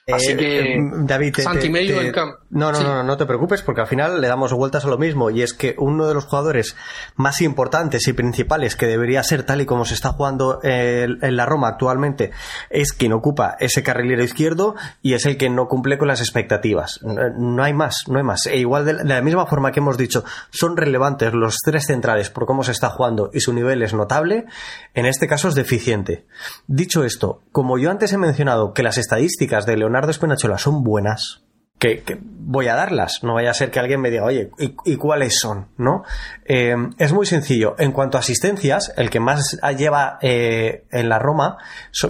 [0.09, 2.37] Así Eh, que eh, David, te- Santi te- medio te- del campo.
[2.49, 2.83] No, no, Sí.
[2.85, 5.53] no, no te preocupes porque al final le damos vueltas a lo mismo y es
[5.53, 6.77] que uno de los jugadores
[7.17, 11.45] más importantes y principales que debería ser tal y como se está jugando en la
[11.45, 12.31] Roma actualmente
[12.69, 17.01] es quien ocupa ese carrilero izquierdo y es el que no cumple con las expectativas.
[17.03, 18.45] No, hay más, no hay más.
[18.45, 22.45] E igual de la misma forma que hemos dicho, son relevantes los tres centrales por
[22.45, 24.45] cómo se está jugando y su nivel es notable,
[24.93, 26.25] en este caso es deficiente.
[26.67, 31.43] Dicho esto, como yo antes he mencionado que las estadísticas de Leonardo Spenachola son buenas,
[31.79, 35.37] que, voy a darlas, no vaya a ser que alguien me diga, oye, ¿y, cuáles
[35.39, 35.69] son?
[35.77, 36.03] ¿No?
[36.45, 37.75] Eh, es muy sencillo.
[37.77, 41.57] En cuanto a asistencias, el que más lleva eh, en la Roma,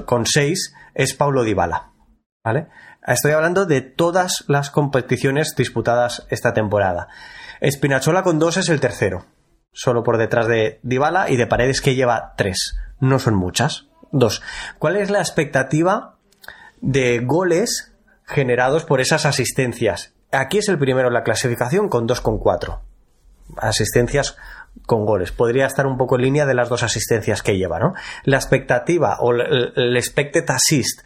[0.06, 1.92] con seis, es Paulo Dybala.
[2.44, 2.68] ¿Vale?
[3.06, 7.08] Estoy hablando de todas las competiciones disputadas esta temporada.
[7.66, 9.26] Spinachola con dos es el tercero,
[9.72, 12.78] solo por detrás de Dybala y de Paredes que lleva tres.
[13.00, 13.88] No son muchas.
[14.12, 14.42] Dos.
[14.80, 16.17] ¿Cuál es la expectativa
[16.82, 17.94] de goles
[18.26, 20.14] generados por esas asistencias?
[20.32, 22.80] Aquí es el primero en la clasificación con 2,4
[23.58, 24.36] asistencias
[24.86, 25.32] con goles.
[25.32, 27.94] Podría estar un poco en línea de las dos asistencias que lleva, ¿no?
[28.24, 31.02] La expectativa o el, expected assist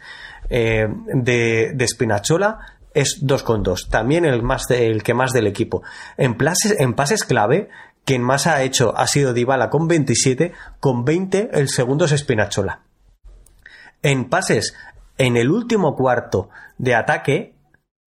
[0.50, 2.58] eh, de, de Spinachola
[2.94, 3.88] es 2,2.
[3.88, 5.82] También el, más el que más del equipo.
[6.16, 6.36] En,
[6.78, 7.68] en pases clave,
[8.04, 12.80] quien más ha hecho ha sido Dybala con 27, con 20 el segundo es Spinachola.
[14.02, 14.74] En pases,
[15.18, 16.48] en el último cuarto
[16.78, 17.54] de ataque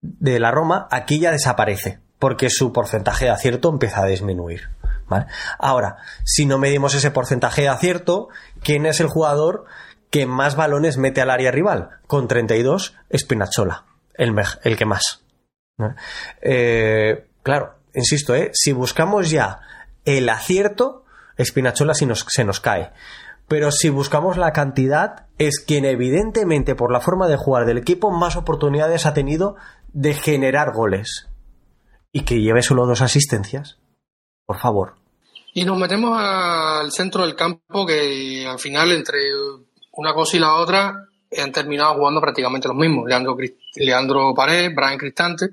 [0.01, 4.69] de la Roma, aquí ya desaparece, porque su porcentaje de acierto empieza a disminuir.
[5.59, 8.29] Ahora, si no medimos ese porcentaje de acierto,
[8.63, 9.65] ¿quién es el jugador
[10.09, 11.89] que más balones mete al área rival?
[12.07, 13.85] Con 32, Spinachola,
[14.15, 14.33] el,
[14.63, 15.23] el que más.
[16.41, 18.49] Eh, claro, insisto, ¿eh?
[18.53, 19.59] si buscamos ya
[20.05, 21.03] el acierto,
[21.39, 22.91] Spinachola sí nos- se nos cae.
[23.47, 28.11] Pero si buscamos la cantidad, es quien evidentemente por la forma de jugar del equipo
[28.11, 29.55] más oportunidades ha tenido
[29.93, 31.27] de generar goles.
[32.11, 33.77] Y que lleve solo dos asistencias.
[34.45, 34.95] Por favor.
[35.53, 39.19] Y nos metemos al centro del campo que al final entre
[39.93, 40.93] una cosa y la otra
[41.37, 43.07] han terminado jugando prácticamente los mismos.
[43.07, 43.37] Leandro,
[43.75, 45.49] Leandro Paredes, Brian Cristante,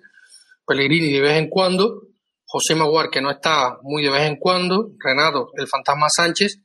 [0.66, 2.02] Pellegrini de vez en cuando,
[2.46, 6.61] José Maguar que no está muy de vez en cuando, Renato, el fantasma Sánchez,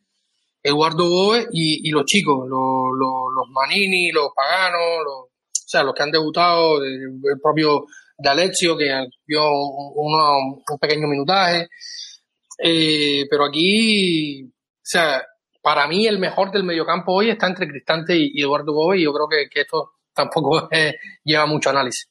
[0.68, 6.84] Eduardo Boe y, los chicos, los, Manini, los Paganos, o sea, los que han debutado,
[6.84, 7.86] el, propio
[8.18, 11.70] D'Alessio que dio un, pequeño minutaje.
[12.60, 14.50] Eh, pero aquí, o
[14.82, 15.24] sea,
[15.62, 19.14] para mí el mejor del mediocampo hoy está entre Cristante y, Eduardo Bobe y yo
[19.14, 20.68] creo que, esto tampoco
[21.24, 22.10] lleva mucho análisis.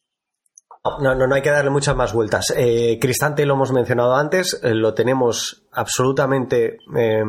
[1.01, 2.55] No, no, hay que darle muchas más vueltas.
[2.57, 7.25] Eh, Cristante lo hemos mencionado antes, eh, lo tenemos absolutamente eh,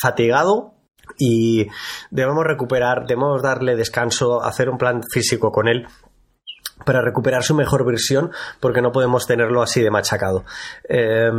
[0.00, 0.74] fatigado
[1.18, 1.66] y
[2.10, 5.86] debemos recuperar, debemos darle descanso, hacer un plan físico con él
[6.84, 10.44] para recuperar su mejor versión porque no podemos tenerlo así de machacado.
[10.88, 11.30] Eh,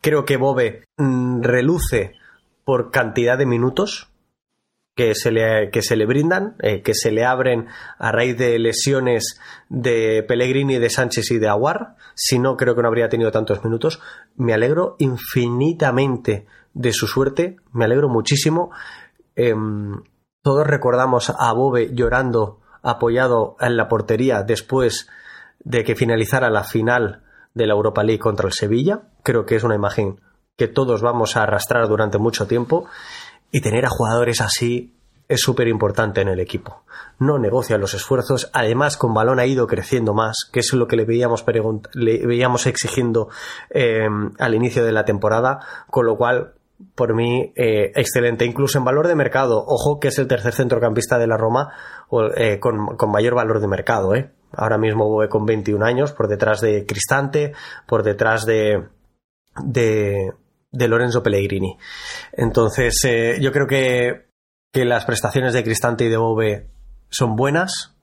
[0.00, 2.14] creo que Bobe mm, reluce
[2.64, 4.08] por cantidad de minutos
[4.98, 8.58] que se le, que se le brindan, eh, que se le abren a raíz de
[8.58, 11.94] lesiones de Pellegrini, de Sánchez y de Aguar.
[12.16, 14.00] Si no, creo que no habría tenido tantos minutos.
[14.34, 16.46] Me alegro infinitamente
[16.78, 18.70] de su suerte, me alegro muchísimo.
[19.34, 20.00] Em,
[20.42, 25.08] todos recordamos a Bobe llorando apoyado en la portería después
[25.58, 29.02] de que finalizara la final de la Europa League contra el Sevilla.
[29.24, 30.20] Creo que es una imagen
[30.56, 32.86] que todos vamos a arrastrar durante mucho tiempo
[33.50, 34.94] y tener a jugadores así
[35.26, 36.84] es súper importante en el equipo.
[37.18, 40.96] No negocia los esfuerzos, además con balón ha ido creciendo más, que es lo que
[40.96, 41.44] le veíamos,
[41.92, 43.28] le veíamos exigiendo
[43.68, 44.08] eh,
[44.38, 45.60] al inicio de la temporada,
[45.90, 46.54] con lo cual
[46.94, 48.44] por mí, eh, excelente.
[48.44, 49.64] Incluso en valor de mercado.
[49.66, 51.72] Ojo que es el tercer centrocampista de la Roma
[52.36, 54.14] eh, con, mayor valor de mercado.
[54.14, 54.30] ¿eh?
[54.52, 57.52] Ahora mismo voy con 21 años, por detrás de Cristante,
[57.86, 58.88] por detrás de,
[59.62, 60.32] de,
[60.72, 61.76] Lorenzo Pellegrini.
[62.32, 62.94] Entonces,
[63.40, 64.28] yo creo que,
[64.72, 66.70] que las prestaciones de Cristante y de Bove
[67.10, 67.94] son buenas.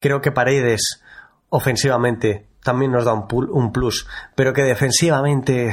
[0.00, 1.02] Creo que Paredes,
[1.48, 5.72] ofensivamente, también nos da un, un plus, pero que defensivamente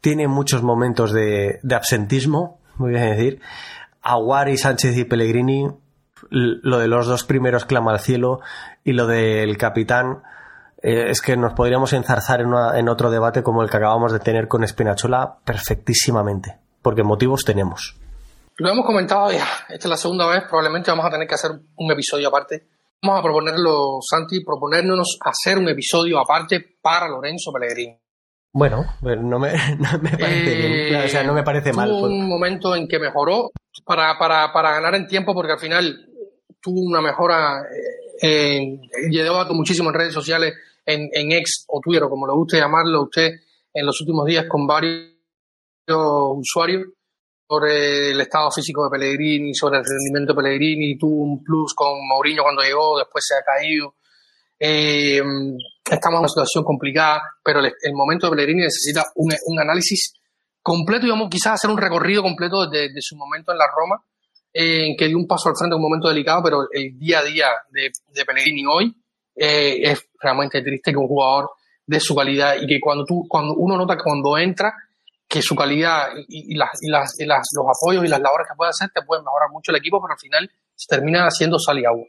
[0.00, 3.40] tiene muchos momentos de, absentismo, voy a decir.
[4.02, 5.68] Aguari, Sánchez y Pellegrini,
[6.30, 8.40] lo de los dos primeros clama al cielo
[8.84, 10.22] y lo del capitán
[10.82, 14.20] eh, es que nos podríamos enzarzar en, en, otro debate como el que acabamos de
[14.20, 17.96] tener con Espinachola perfectísimamente, porque motivos tenemos.
[18.58, 21.50] Lo hemos comentado ya, esta es la segunda vez, probablemente vamos a tener que hacer
[21.76, 22.66] un episodio aparte.
[23.02, 27.98] Vamos a proponerlo, Santi, proponernos hacer un episodio aparte para Lorenzo Pellegrini.
[28.56, 31.04] Bueno, no me, parece bien.
[31.04, 31.90] O sea, no me parece mal.
[31.90, 33.50] Tuvo un momento en que mejoró
[33.84, 36.08] para, para, para ganar en tiempo, porque al final
[36.58, 37.60] tuvo una mejora.
[38.22, 38.80] Eh,
[39.10, 40.54] llevado muchísimo en redes sociales,
[40.86, 43.30] en, en ex o Twitter, como le guste llamarlo usted,
[43.74, 45.12] en los últimos días con varios
[45.86, 46.84] usuarios
[47.46, 50.96] sobre el estado físico de Pellegrini, sobre el rendimiento de Pellegrini.
[50.96, 53.96] Tuvo un plus con Mourinho cuando llegó, después se ha caído.
[54.58, 55.20] Eh,
[55.90, 60.14] estamos en una situación complicada, pero el, momento de Pellegrini necesita un, análisis
[60.62, 64.02] completo y vamos quizás a hacer un recorrido completo desde, su momento en la Roma,
[64.52, 67.24] en que dio un paso al frente en un momento delicado, pero el día a
[67.24, 68.94] día de, Pellegrini hoy
[69.34, 71.50] eh, es realmente triste que un jugador
[71.86, 74.72] de su calidad y que cuando tú, cuando uno nota cuando entra,
[75.28, 78.90] que su calidad y, las, y, las, los apoyos y las labores que puede hacer
[78.94, 82.06] te pueden mejorar mucho el equipo, pero al final se termina haciendo sal y agua.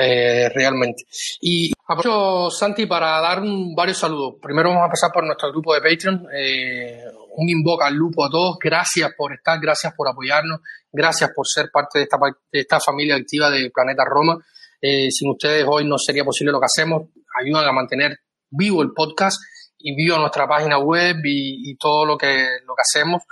[0.00, 1.04] Eh, realmente.
[1.40, 3.42] Y aprovecho, Santi, para dar
[3.74, 4.34] varios saludos.
[4.42, 6.26] Primero vamos a pasar por nuestro grupo de Patreon.
[6.32, 7.02] Eh,
[7.36, 8.58] un invoca al lupo a todos.
[8.62, 10.60] Gracias por estar, gracias por apoyarnos,
[10.92, 12.18] gracias por ser parte de esta,
[12.52, 14.38] de esta familia activa de Planeta Roma.
[14.80, 17.08] Eh, sin ustedes hoy no sería posible lo que hacemos.
[17.42, 18.18] Ayudan a mantener
[18.50, 19.38] vivo el podcast
[19.78, 23.22] y vivo nuestra página web y, todo lo que, lo que hacemos.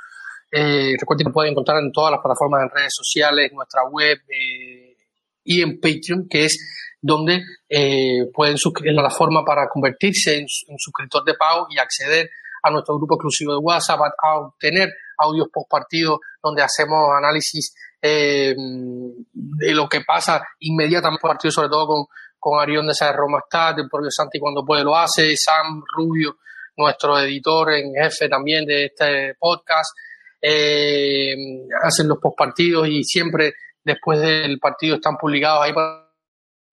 [0.51, 4.19] recuerden que pueden encontrar en todas las plataformas en redes sociales, nuestra web,
[5.47, 6.59] y en Patreon, que es
[7.01, 12.30] donde eh, pueden suscribir la plataforma para convertirse en, suscriptor de pago y acceder
[12.62, 18.55] a nuestro grupo exclusivo de WhatsApp, a, obtener audios post partido donde hacemos análisis eh,
[18.57, 22.05] de lo que pasa inmediatamente post partido, sobre todo con,
[22.38, 26.36] con Arión de San Roma Stad, el propio Santi cuando puede lo hace, Sam Rubio,
[26.76, 29.97] nuestro editor en jefe también de este podcast,
[30.40, 31.34] eh,
[31.82, 36.06] hacen los post partidos y siempre después del partido están publicados ahí para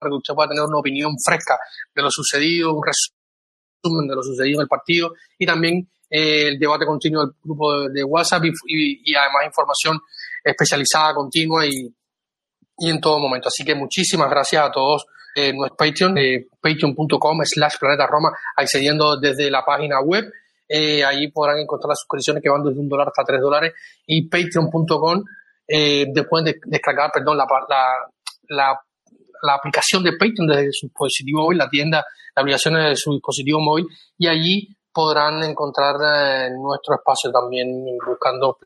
[0.09, 1.57] que usted pueda tener una opinión fresca
[1.93, 6.59] de lo sucedido, un resumen de lo sucedido en el partido y también eh, el
[6.59, 9.99] debate continuo del grupo de, WhatsApp y, además información
[10.43, 11.93] especializada, continua y,
[12.79, 13.47] en todo momento.
[13.47, 15.05] Así que muchísimas gracias a todos.
[15.35, 20.25] Eh, nuestro Patreon, eh, patreon.com slash planeta Roma, accediendo desde la página web.
[20.67, 23.73] Eh, ahí podrán encontrar las suscripciones que van desde un dólar hasta tres dólares
[24.07, 25.23] y patreon.com
[25.67, 27.85] eh, después de descargar perdón, la, la,
[28.49, 28.81] la,
[29.51, 33.85] aplicación de Patreon desde su dispositivo móvil, la tienda de aplicaciones de su dispositivo móvil,
[34.17, 37.67] y allí podrán encontrar eh, nuestro espacio también
[38.05, 38.57] buscando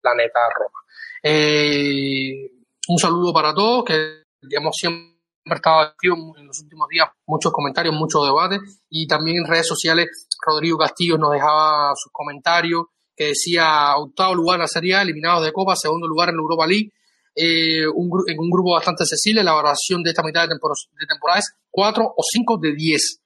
[0.00, 0.80] Planeta Roma.
[1.22, 2.50] Eh,
[2.88, 5.16] un saludo para todos, que hemos siempre
[5.46, 8.60] estado activos en los últimos días, muchos comentarios, muchos debates,
[8.90, 14.56] y también en redes sociales Rodrigo Castillo nos dejaba sus comentarios, que decía octavo lugar
[14.56, 16.92] en la Serie A, eliminados de Copa, segundo lugar en la Europa League,
[17.36, 19.44] eh, un, en un grupo bastante accesible.
[19.44, 23.20] La valoración de esta mitad de, temporada, es 4 o 5 de 10.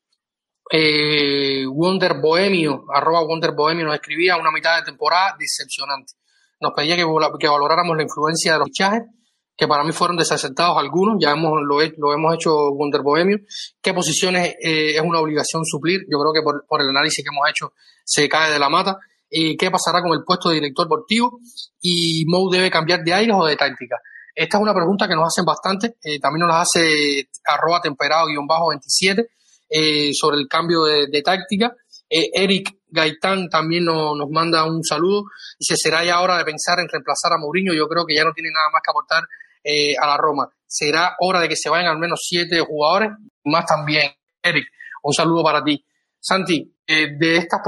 [0.72, 6.14] Eh, Wonder Bohemio, arroba Wonder Bohemio, nos escribía una mitad de temporada decepcionante.
[6.60, 7.04] Nos pedía que,
[7.38, 9.02] que valoráramos la influencia de los fichajes,
[9.56, 13.38] que para mí fueron desacertados algunos, ya hemos, lo, lo hemos hecho Wonder Bohemio.
[13.80, 16.00] ¿Qué posiciones eh, es una obligación suplir?
[16.10, 17.72] Yo creo que por, por, el análisis que hemos hecho
[18.04, 18.98] se cae de la mata
[19.30, 21.38] eh, qué pasará con el puesto de director deportivo
[21.80, 23.96] y Mou debe cambiar de aires o de táctica.
[24.34, 29.26] Esta es una pregunta que nos hacen bastante, eh, también nos la hace arroba temperado-27
[29.68, 31.74] eh, sobre el cambio de, táctica.
[32.08, 35.24] Eh, Eric Gaitán también nos manda un saludo.
[35.58, 37.72] Dice, será ya hora de pensar en reemplazar a Mourinho.
[37.74, 39.24] Yo creo que ya no tiene nada más que aportar
[40.00, 40.48] a la Roma.
[40.66, 43.10] Será hora de que se vayan al menos siete jugadores,
[43.44, 44.10] más también.
[44.42, 44.66] Eric,
[45.02, 45.84] un saludo para ti.
[46.18, 47.60] Santi, de estas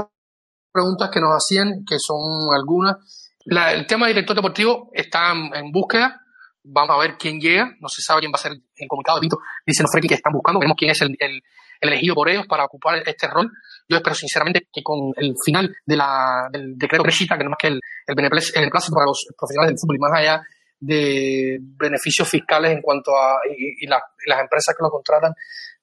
[0.73, 2.19] preguntas que nos hacían, que son
[2.53, 2.97] algunas.
[3.45, 6.19] el tema de director deportivo está en, búsqueda.
[6.63, 7.75] Vamos a ver quién llega.
[7.79, 9.39] No se sabe quién va a ser el comunicado Pinto.
[9.65, 10.59] Dicen los que están buscando.
[10.59, 11.41] Veremos quién es el,
[11.79, 13.51] elegido por ellos para ocupar este rol.
[13.87, 17.59] Yo espero sinceramente que con el final de la, del decreto Brexit, que no más
[17.59, 20.41] que el, el, beneplácito para los profesionales del fútbol y más allá
[20.79, 25.33] de beneficios fiscales en cuanto a y, las empresas que lo contratan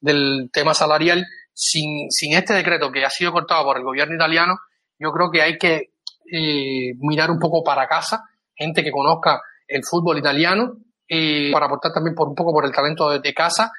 [0.01, 4.57] del tema salarial, sin, sin este decreto que ha sido cortado por el gobierno italiano,
[5.01, 5.90] yo creo que hay que
[6.30, 8.22] eh, mirar un poco para casa,
[8.55, 10.74] gente que conozca el fútbol italiano,
[11.09, 13.72] eh, para aportar también por un poco por el talento de, casa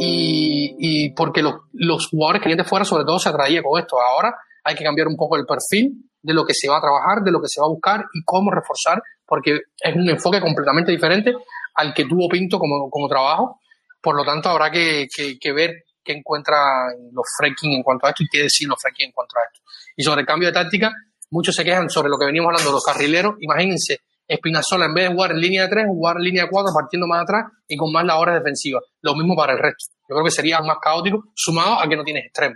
[0.00, 4.00] y, porque los, los jugadores que vienen de fuera sobre todo se atraía con esto.
[4.00, 7.22] Ahora hay que cambiar un poco el perfil de lo que se va a trabajar,
[7.22, 10.90] de lo que se va a buscar y cómo reforzar, porque es un enfoque completamente
[10.92, 11.34] diferente
[11.74, 13.60] al que tuvo Pinto como, como trabajo.
[14.00, 15.06] Por lo tanto, habrá que,
[15.40, 19.06] que, ver qué encuentran los fracking en cuanto a esto y qué decir los fracking
[19.06, 19.60] en cuanto a esto.
[19.96, 20.92] Y sobre el cambio de táctica,
[21.30, 23.34] muchos se quejan sobre lo que venimos hablando de los carrileros.
[23.40, 26.72] Imagínense, Espinazola en vez de jugar en línea de 3, jugar en línea de 4
[26.74, 28.82] partiendo más atrás y con más labores defensivas.
[29.02, 29.94] Lo mismo para el resto.
[30.08, 32.54] Yo creo que sería más caótico, sumado a que no tienes extremo.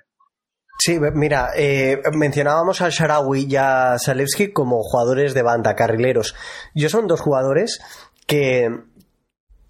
[0.78, 6.34] Sí, mira, eh, mencionábamos al Sharawi y a Salevski como jugadores de banda, carrileros.
[6.74, 7.80] Yo son dos jugadores
[8.26, 8.68] que,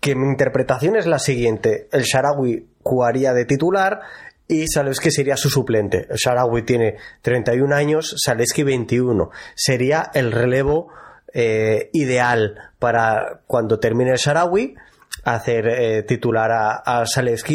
[0.00, 1.88] que mi interpretación es la siguiente.
[1.92, 4.00] El Sharawi jugaría de titular
[4.48, 6.06] y Salevski sería su suplente.
[6.14, 9.30] Sharawi tiene 31 años, Salevski 21.
[9.56, 10.88] Sería el relevo
[11.34, 14.76] eh, ideal para cuando termine el Sharawi
[15.24, 17.04] hacer eh, titular a, a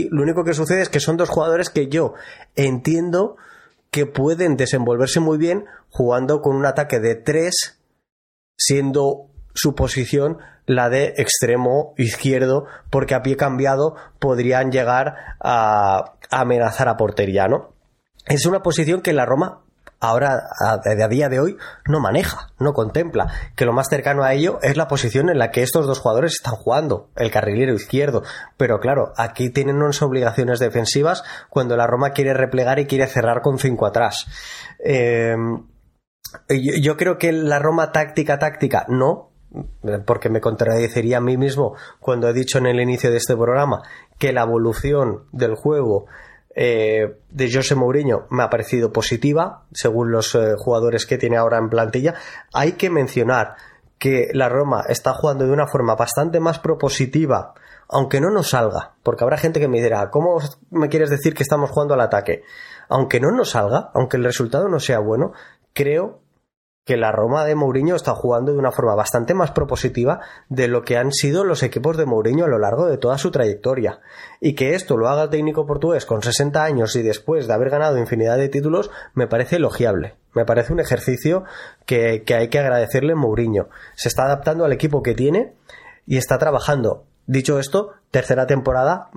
[0.10, 2.14] Lo único que sucede es que son dos jugadores que yo
[2.56, 3.38] entiendo
[3.90, 7.80] que pueden desenvolverse muy bien jugando con un ataque de tres,
[8.58, 16.88] siendo su posición la de extremo izquierdo, porque a pie cambiado podrían llegar a, amenazar
[16.88, 17.74] a portería, ¿no?
[18.28, 19.64] Es una posición que la Roma
[19.99, 24.60] ahora a, día de hoy no maneja, no contempla, que lo más cercano a ello
[24.62, 28.24] es la posición en la que estos dos jugadores están jugando, el carrilero izquierdo.
[28.58, 33.41] Pero claro, aquí tienen unas obligaciones defensivas cuando la Roma quiere replegar y quiere cerrar
[33.41, 34.26] con cinco atrás.
[34.84, 35.36] Eh,
[36.49, 39.31] yo, creo que la Roma táctica, táctica, no,
[40.06, 43.82] porque me contradeciría a mí mismo cuando he dicho en el inicio de este programa
[44.18, 46.06] que la evolución del juego
[46.54, 51.58] eh, de José Mourinho me ha parecido positiva, según los eh, jugadores que tiene ahora
[51.58, 52.16] en plantilla.
[52.54, 53.56] Hay que mencionar
[53.97, 57.54] que la Roma está jugando de una forma bastante más propositiva,
[57.88, 60.39] aunque no nos salga, porque habrá gente que me dirá, ¿cómo
[60.72, 62.43] me quieres decir que estamos jugando al ataque?
[62.89, 65.34] Aunque no nos salga, aunque el resultado no sea bueno,
[65.74, 66.20] creo
[66.84, 70.82] que la Roma de Mourinho está jugando de una forma bastante más propositiva de lo
[70.82, 74.00] que han sido los equipos de Mourinho a lo largo de toda su trayectoria.
[74.40, 77.70] Y que esto lo haga el técnico portugués con 60 años y después de haber
[77.70, 80.16] ganado infinidad de títulos, me parece elogiable.
[80.34, 81.44] Me parece un ejercicio
[81.86, 83.70] que, hay que agradecerle a Mourinho.
[83.96, 85.54] Se está adaptando al equipo que tiene
[86.08, 87.06] y está trabajando.
[87.28, 89.10] Dicho esto, tercera temporada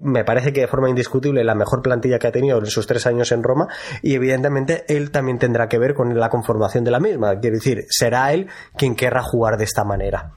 [0.00, 3.06] me parece que de forma indiscutible la mejor plantilla que ha tenido en sus tres
[3.06, 3.68] años en Roma
[4.02, 7.38] y evidentemente él también tendrá que ver con la conformación de la misma.
[7.40, 10.32] Quiero decir, será él quien querrá jugar de esta manera.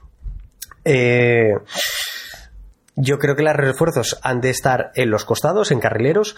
[0.84, 1.54] Eh,
[2.96, 6.36] yo creo que los refuerzos han de estar en los costados, en carrileros.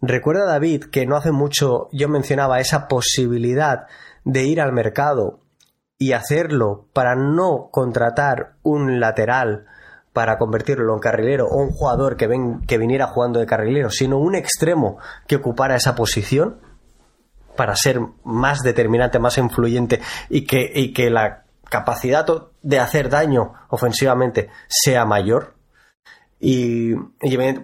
[0.00, 3.86] Recuerda David que no hace mucho yo mencionaba esa posibilidad
[4.24, 5.40] de ir al mercado
[5.98, 9.66] y hacerlo para no contratar un lateral
[10.18, 14.18] para convertirlo en carrilero o un jugador que, ven, que viniera jugando de carrilero, sino
[14.18, 14.98] un extremo
[15.28, 16.58] que ocupara esa posición
[17.56, 22.26] para ser más determinante, más influyente y que, y que la capacidad
[22.62, 25.54] de hacer daño ofensivamente sea mayor.
[26.40, 26.96] Y,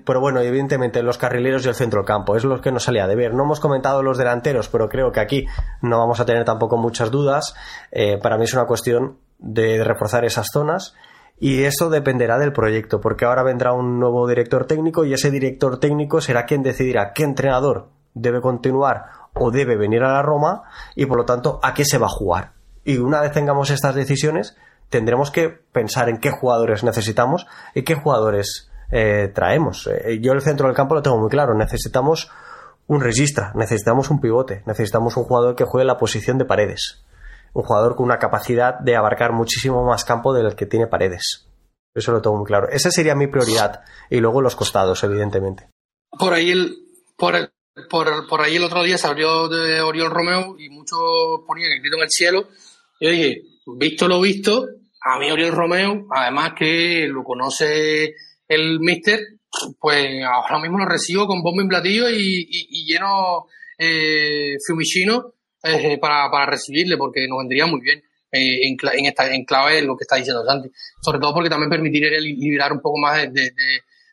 [0.04, 3.08] pero bueno, evidentemente los carrileros y el centro del campo es lo que nos salía
[3.08, 3.34] de ver.
[3.34, 5.48] No hemos comentado los delanteros, pero creo que aquí
[5.82, 7.56] no vamos a tener tampoco muchas dudas.
[7.90, 10.94] Eh, para mí es una cuestión de reforzar esas zonas
[11.38, 15.78] y eso dependerá del proyecto, porque ahora vendrá un nuevo director técnico y ese director
[15.78, 20.62] técnico será quien decidirá qué entrenador debe continuar o debe venir a la Roma
[20.94, 22.52] y por lo tanto a qué se va a jugar.
[22.84, 24.56] Y una vez tengamos estas decisiones,
[24.88, 29.88] tendremos que pensar en qué jugadores necesitamos y qué jugadores eh, traemos.
[29.88, 32.30] Eh, yo el centro del campo lo tengo muy claro, necesitamos
[32.86, 37.04] un registra, necesitamos un pivote, necesitamos un jugador que juegue la posición de paredes
[37.54, 41.48] un jugador con una capacidad de abarcar muchísimo más campo del que tiene paredes.
[41.94, 42.68] Eso lo tengo muy claro.
[42.70, 43.82] Esa sería mi prioridad.
[44.10, 45.68] Y luego los costados, evidentemente.
[46.10, 46.76] Por ahí el,
[47.16, 47.34] por,
[47.88, 50.98] por, ahí el otro día se abrió de Oriol Romeo y muchos
[51.46, 52.48] ponían el grito en el cielo.
[53.00, 53.42] Yo dije,
[53.78, 54.66] visto lo visto,
[55.00, 58.14] a mí Oriol Romeo, además que lo conoce
[58.48, 59.20] el mister,
[59.78, 63.46] pues ahora mismo lo recibo con bombo y platillo y, lleno
[63.78, 65.33] eh, fiumicino
[65.64, 68.02] eh, para, para recibirle, porque nos vendría muy bien.
[68.34, 70.68] eh, en, esta, en clave lo que está diciendo Santi.
[71.00, 73.52] Sobre todo porque también permitiría liberar un poco más de, de,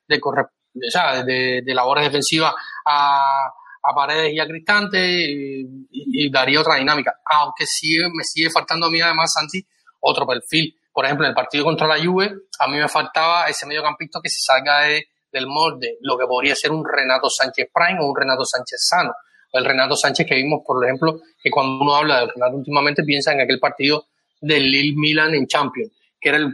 [0.08, 2.54] de, de, labores defensivas
[2.86, 3.48] a,
[3.84, 7.16] a Paredes y a Cristante y, daría otra dinámica.
[7.26, 9.66] Aunque sigue, me sigue faltando a mí además, Santi,
[10.02, 10.76] otro perfil.
[10.94, 14.30] Por ejemplo, en el partido contra la Juve, a mí me faltaba ese mediocampista que
[14.30, 18.16] se salga de, del molde, lo que podría ser un Renato Sánchez Prime o un
[18.16, 19.14] Renato Sánchez Sano.
[19.52, 23.34] El Renato Sánchez que vimos, por ejemplo, que cuando uno habla de Renato últimamente piensa
[23.34, 24.06] en aquel partido
[24.40, 26.54] del Lille Milan en Champions, que era el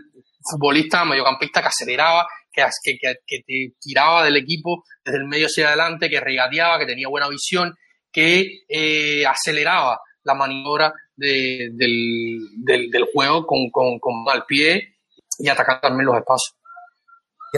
[0.50, 5.68] futbolista mediocampista que aceleraba, que, que, que, te tiraba del equipo desde el medio hacia
[5.68, 7.76] adelante, que regateaba, que tenía buena visión,
[8.12, 14.96] que eh, aceleraba la maniobra del, del, juego con, con, con mal pie
[15.40, 16.56] y atacar también los espacios.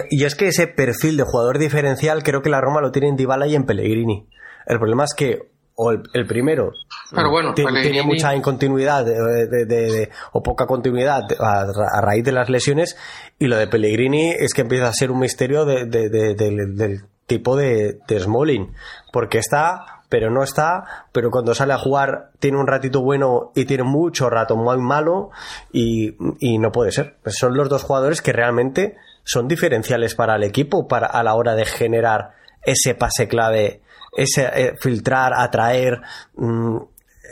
[0.10, 3.16] Y es que ese perfil de jugador diferencial creo que la Roma lo tiene en
[3.16, 4.28] Dybala y en Pellegrini.
[4.70, 5.50] El problema es que
[5.82, 6.74] o el, primero
[7.10, 12.98] Pero bueno, tiene, mucha incontinuidad de, o poca continuidad a, raíz de las lesiones
[13.40, 18.74] y lo de Pellegrini es que empieza a ser un misterio del tipo de, Smalling
[19.14, 23.66] porque está pero no está, pero cuando sale a jugar tiene un ratito bueno y
[23.66, 25.30] tiene mucho rato muy malo
[25.72, 27.18] y, y no puede ser.
[27.22, 31.36] Pues son los dos jugadores que realmente son diferenciales para el equipo para, a la
[31.36, 32.32] hora de generar
[32.64, 33.82] ese pase clave,
[34.16, 36.02] ese eh, filtrar, atraer.
[36.36, 36.78] Mm,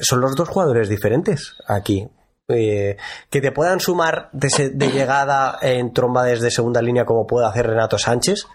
[0.02, 2.08] son los dos jugadores diferentes aquí.
[2.50, 2.96] Eh,
[3.30, 7.68] que te puedan sumar de, de, llegada en tromba desde segunda línea como puede hacer
[7.68, 8.48] Renato Sánchez.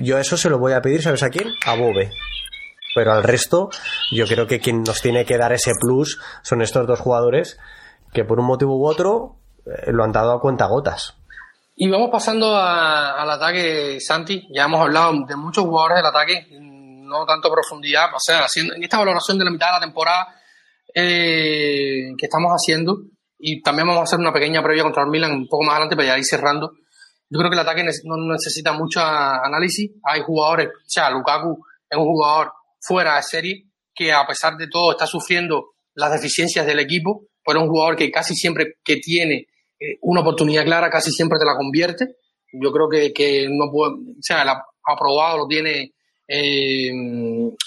[0.00, 1.48] Yo eso se lo voy a pedir, ¿sabes a quién?
[1.64, 2.12] A Bobe.
[2.94, 3.70] Pero al resto,
[4.12, 7.58] yo creo que quien nos tiene que dar ese plus son estos dos jugadores
[8.12, 11.16] que por un motivo u otro eh, lo han dado a cuenta gotas.
[11.74, 14.48] Y vamos pasando al ataque, Santi.
[14.50, 16.46] Ya hemos hablado de muchos jugadores del ataque,
[17.06, 18.08] no tanto profundidad.
[18.14, 20.34] O sea, haciendo, en esta valoración de la mitad de la temporada
[20.94, 23.02] eh, que estamos haciendo,
[23.38, 25.96] y también vamos a hacer una pequeña previa contra el Milan un poco más adelante
[25.96, 26.72] para ya ir cerrando.
[27.28, 29.90] Yo creo que el ataque no necesita mucho análisis.
[30.04, 31.58] Hay jugadores, o sea, Lukaku
[31.90, 33.64] es un jugador fuera de serie
[33.94, 37.96] que a pesar de todo está sufriendo las deficiencias del equipo, pero es un jugador
[37.96, 39.46] que casi siempre que tiene
[39.78, 42.16] eh, una oportunidad clara casi siempre te la convierte.
[42.52, 44.50] Yo creo que, que no puede, o sea, el
[44.84, 45.92] aprobado lo tiene
[46.28, 46.90] eh,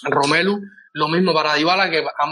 [0.04, 0.60] Romelu.
[0.94, 2.28] Lo mismo para Dybala, que a,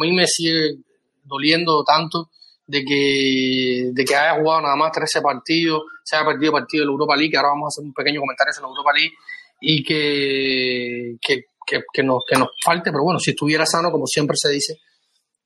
[0.00, 0.76] mí me sigue
[1.24, 2.30] doliendo tanto
[2.66, 6.86] de que, de que haya jugado nada más 13 partidos, se haya perdido partido de
[6.86, 9.14] la Europa League, ahora vamos a hacer un pequeño comentario sobre la Europa League,
[9.60, 14.06] y que, que, que, que, nos, que nos falte, pero bueno, si estuviera sano, como
[14.06, 14.78] siempre se dice,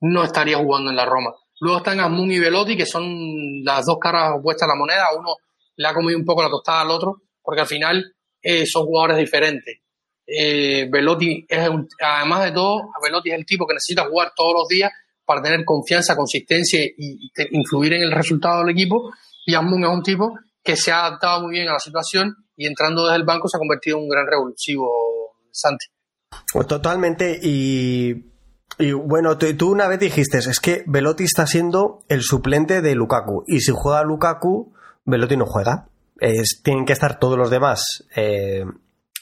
[0.00, 1.32] no estaría jugando en la Roma.
[1.60, 5.06] Luego están Asmun y Velotti, que son las dos caras opuestas a la moneda.
[5.18, 5.36] Uno
[5.76, 9.18] le ha comido un poco la tostada al otro, porque al final eh, son jugadores
[9.18, 9.78] diferentes.
[10.26, 11.68] Eh, Velotti es,
[12.00, 14.90] además de todo, Velotti es el tipo que necesita jugar todos los días
[15.24, 19.10] para tener confianza, consistencia y, influir en el resultado del equipo.
[19.46, 22.66] Y Asmun es un tipo que se ha adaptado muy bien a la situación y
[22.66, 24.90] entrando desde el banco se ha convertido en un gran revulsivo,
[25.50, 25.86] Santi.
[26.66, 28.24] Totalmente, y
[28.92, 33.44] bueno, tú una vez dijiste, es que Velotti está siendo el suplente de Lukaku.
[33.46, 34.72] Y si juega Lukaku,
[35.04, 35.88] Velotti no juega.
[36.62, 38.64] Tienen que estar todos los demás eh,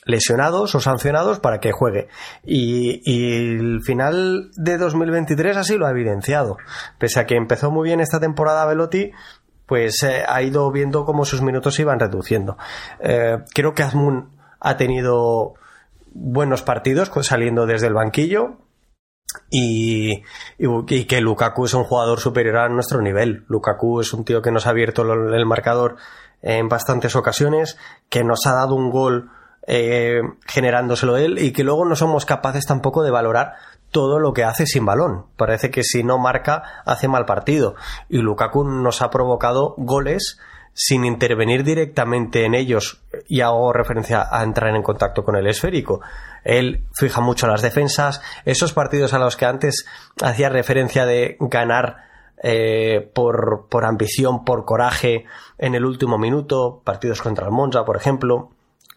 [0.05, 2.09] lesionados o sancionados para que juegue.
[2.45, 6.57] Y, el final de 2023 así lo ha evidenciado.
[6.99, 9.12] Pese a que empezó muy bien esta temporada Velotti,
[9.66, 12.57] pues eh, ha ido viendo cómo sus minutos se iban reduciendo.
[13.01, 15.55] Eh, creo que Asmun ha tenido
[16.15, 18.59] buenos partidos saliendo desde el banquillo
[19.51, 20.23] y,
[20.59, 23.45] que Lukaku es un jugador superior a nuestro nivel.
[23.49, 25.97] Lukaku es un tío que nos ha abierto el marcador
[26.43, 29.31] en bastantes ocasiones, que nos ha dado un gol
[29.66, 33.55] eh, generándoselo él y que luego no somos capaces tampoco de valorar
[33.90, 35.26] todo lo que hace sin balón.
[35.36, 37.74] Parece que si no marca hace mal partido.
[38.09, 40.39] Y Lukaku nos ha provocado goles
[40.74, 46.01] sin intervenir directamente en ellos, y hago referencia a entrar en contacto con el esférico.
[46.44, 49.84] Él fija mucho las defensas, esos partidos a los que antes
[50.22, 51.97] hacía referencia de ganar
[52.43, 55.26] eh, por, por, ambición, por coraje
[55.59, 58.51] en el último minuto, partidos contra el Monza, por ejemplo,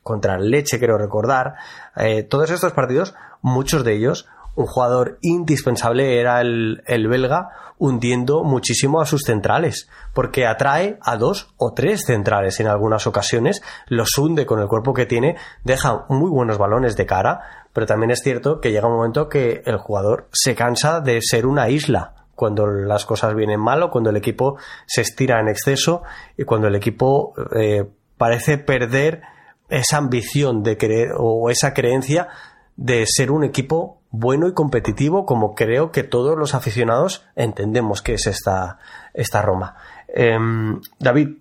[0.06, 1.56] contra el Leche, quiero recordar,
[1.96, 7.50] eh, todos estos partidos, muchos de ellos un jugador indispensable era el, el, belga,
[7.80, 13.64] hundiendo muchísimo a sus centrales, porque atrae a dos o tres centrales en algunas ocasiones,
[13.88, 18.12] los hunde con el cuerpo que tiene, deja muy buenos balones de cara, pero también
[18.12, 22.14] es cierto que llega un momento que el jugador se cansa de ser una isla
[22.36, 26.04] cuando las cosas vienen mal o cuando el equipo se estira en exceso
[26.38, 29.24] y cuando el equipo eh, parece perder
[29.70, 32.28] esa ambición de creer o esa creencia
[32.76, 38.14] de ser un equipo bueno y competitivo como creo que todos los aficionados entendemos que
[38.14, 38.80] es esta,
[39.14, 39.76] esta Roma.
[40.08, 41.38] Em, David,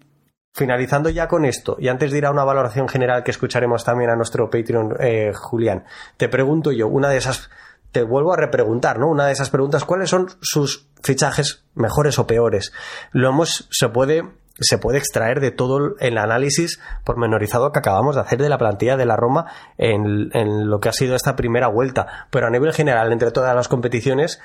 [0.53, 4.11] finalizando ya con esto, y antes de ir a una valoración general que escucharemos también
[4.11, 5.85] a nuestro Patreon, eh, Julián,
[6.17, 7.51] te pregunto yo, una de esas,
[7.91, 9.09] te vuelvo a repreguntar, ¿no?
[9.09, 12.73] Una de esas preguntas, ¿cuáles son sus fichajes mejores o peores?
[13.13, 14.25] Lo hemos, se puede
[14.61, 18.97] se puede extraer de todo el análisis pormenorizado que acabamos de hacer de la plantilla
[18.97, 19.47] de la Roma
[19.79, 20.31] en,
[20.69, 22.29] lo que ha sido esta primera vuelta.
[22.31, 24.41] Pero a nivel general, entre todas las competiciones,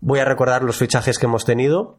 [0.00, 1.98] voy a recordar los fichajes que hemos tenido.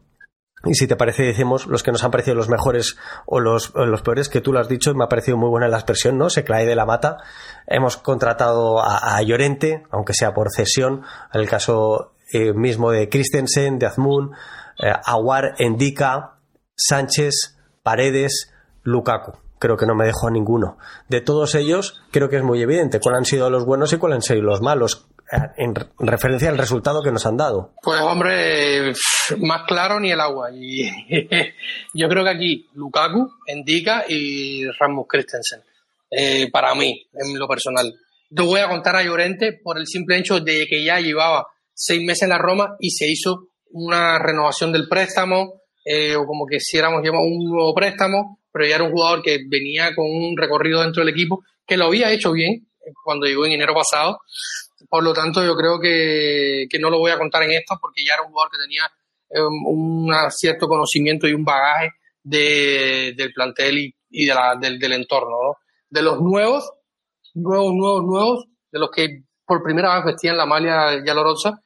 [0.64, 3.72] Y si te parece, decimos los que nos han parecido los mejores o los,
[4.04, 6.30] peores, que tú lo has dicho, y me ha parecido muy buena la expresión, ¿no?
[6.30, 7.18] Se clae de la mata.
[7.66, 13.80] Hemos contratado a, Llorente, aunque sea por cesión, en el caso eh, mismo de Christensen,
[13.80, 14.34] de Azmoun,
[14.78, 16.41] eh, Aguar, Endika,
[16.76, 18.52] Sánchez, Paredes,
[18.84, 19.34] Lukaku.
[19.60, 20.78] Creo que no me dejo a ninguno.
[21.08, 24.16] De todos ellos, creo que es muy evidente cuáles han sido los buenos y cuáles
[24.16, 27.74] han sido los malos eh, en referencia al resultado que nos han dado.
[27.84, 28.92] Pues hombre,
[29.38, 30.50] más claro ni el agua.
[30.52, 30.90] Y
[31.94, 35.62] yo creo que aquí Lukaku, Endika y Ramos Christensen.
[36.10, 37.94] Eh, para mí, en lo personal.
[38.30, 42.02] Yo voy a contar a Llorente por el simple hecho de que ya llevaba seis
[42.04, 46.58] meses en la Roma y se hizo una renovación del préstamo, eh, o como que
[46.58, 50.82] quisiéramos llamar un nuevo préstamo, pero ya era un jugador que venía con un recorrido
[50.82, 54.20] dentro del equipo, que lo había hecho bien eh, cuando llegó en enero pasado.
[54.90, 58.04] Por lo tanto, yo creo que, que no lo voy a contar en esto porque
[58.06, 58.84] ya era un jugador que tenía
[59.46, 61.92] um, un cierto conocimiento y un bagaje
[62.24, 65.38] de, del plantel y, y de la, del, del, entorno.
[65.42, 65.58] ¿no?
[65.90, 66.72] De los nuevos,
[67.36, 71.62] nuevos, nuevos, nuevos, de los que por primera vez vestían la malia yalorosa,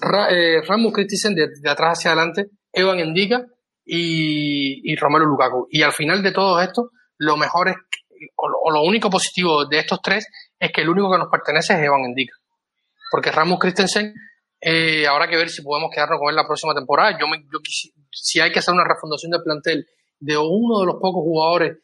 [0.00, 3.46] Ra, eh, Ramos Christensen de, de, atrás hacia adelante Evan Endica
[3.84, 5.68] y, y Romelu Lukaku.
[5.70, 7.76] Y al final de todo esto, lo mejor es,
[8.36, 10.26] o lo, único positivo de estos tres
[10.58, 12.34] es que el único que nos pertenece es Evan Endica.
[13.10, 14.14] Porque Ramos Christensen,
[14.60, 17.16] eh, habrá que ver si podemos quedarnos con él la próxima temporada.
[17.18, 17.58] Yo, me, yo
[18.10, 19.86] si hay que hacer una refundación del plantel
[20.18, 21.78] de uno de los pocos jugadores,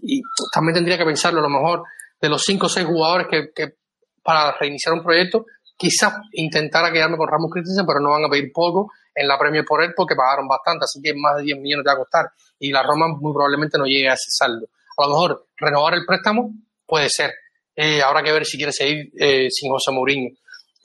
[0.00, 1.82] y también tendría que pensarlo a lo mejor,
[2.20, 3.74] de los cinco o seis jugadores que, que
[4.22, 5.46] para reiniciar un proyecto,
[5.76, 9.64] quizás intentara quedarme con Ramos Christensen, pero no van a pedir poco en la Premier
[9.64, 12.26] por él porque pagaron bastante, así que más de 10 millones te va a costar
[12.58, 14.66] y la Roma muy probablemente no llegue a ese saldo.
[14.98, 16.50] A lo mejor renovar el préstamo
[16.86, 17.32] puede ser.
[17.74, 20.30] Eh, habrá que ver si quiere seguir eh, sin José Mourinho.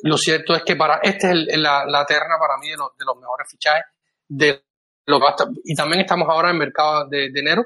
[0.04, 3.06] Lo cierto es que para este es la, la, terna para mí de los, de
[3.06, 3.84] los mejores fichajes
[4.28, 4.64] de
[5.06, 5.26] lo que
[5.66, 7.64] y también estamos ahora en mercado de, de enero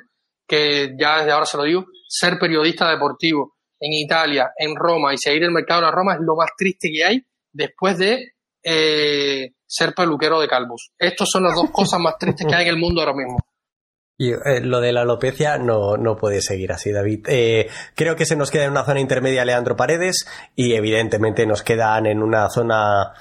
[0.48, 5.18] que ya desde ahora se lo digo ser periodista deportivo en Italia, en Roma y
[5.18, 8.34] seguir el mercado de la Roma es lo más triste que hay después de
[8.64, 10.92] eh, ser peluquero de calvos.
[10.98, 13.38] Estas son las dos cosas más tristes que hay en el mundo ahora mismo.
[14.18, 17.26] Y eh, lo de la alopecia no, no puede seguir así, David.
[17.28, 20.26] Eh, creo que se nos queda en una zona intermedia Leandro Paredes
[20.56, 23.12] y evidentemente nos quedan en una zona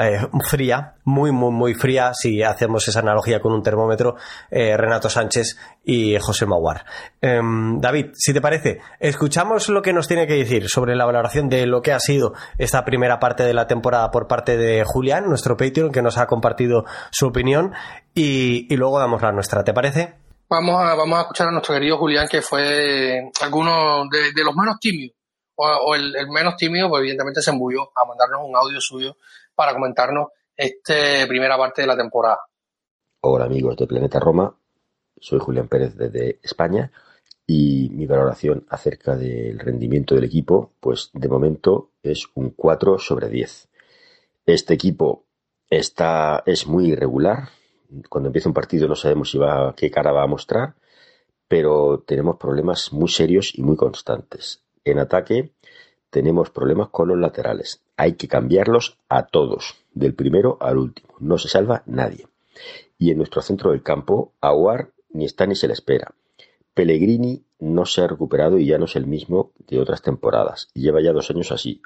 [0.00, 0.18] eh,
[0.48, 4.16] fría, muy, muy, muy fría, si hacemos esa analogía con un termómetro,
[4.50, 6.84] eh, Renato Sánchez y José Maguar.
[7.20, 7.40] Eh,
[7.78, 11.66] David, si te parece, escuchamos lo que nos tiene que decir sobre la valoración de
[11.66, 15.56] lo que ha sido esta primera parte de la temporada por parte de Julián, nuestro
[15.56, 17.72] Patreon, que nos ha compartido su opinión,
[18.14, 20.14] y, luego damos la nuestra, ¿te parece?
[20.48, 24.78] Vamos a, vamos a escuchar a nuestro querido Julián, que fue alguno de, los menos
[24.80, 25.16] tímidos,
[25.56, 29.16] o, el, menos tímido, pues evidentemente se embulló a mandarnos un audio suyo
[29.54, 32.38] para comentarnos esta primera parte de la temporada.
[33.20, 34.54] Hola amigos de Planeta Roma,
[35.18, 36.90] soy Julián Pérez desde España
[37.46, 43.28] y mi valoración acerca del rendimiento del equipo, pues de momento es un 4 sobre
[43.28, 43.68] 10.
[44.46, 45.24] Este equipo
[45.68, 47.48] está, es muy irregular.
[48.08, 50.74] Cuando empieza un partido no sabemos si va, qué cara va a mostrar,
[51.48, 54.62] pero tenemos problemas muy serios y muy constantes.
[54.84, 55.52] En ataque
[56.14, 57.82] tenemos problemas con los laterales.
[57.96, 61.08] Hay que cambiarlos a todos, del primero al último.
[61.18, 62.28] No se salva nadie.
[62.98, 66.14] Y en nuestro centro del campo, Aguar ni está ni se le espera.
[66.72, 70.68] Pellegrini no se ha recuperado y ya no es el mismo de otras temporadas.
[70.72, 71.82] Lleva ya dos años así.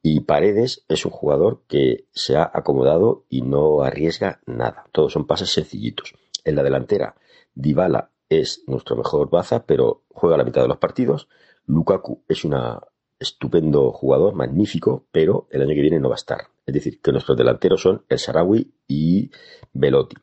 [0.00, 4.84] Y Paredes es un jugador que se ha acomodado y no arriesga nada.
[4.92, 6.14] Todos son pases sencillitos.
[6.44, 7.16] En la delantera,
[7.56, 11.26] Dybala es nuestro mejor baza, pero juega la mitad de los partidos.
[11.66, 12.80] Lukaku es una
[13.18, 16.48] estupendo jugador, magnífico, pero el año que viene no va a estar.
[16.66, 19.30] Es decir, que nuestros delanteros son el Sarawi y
[19.72, 20.16] Velotti.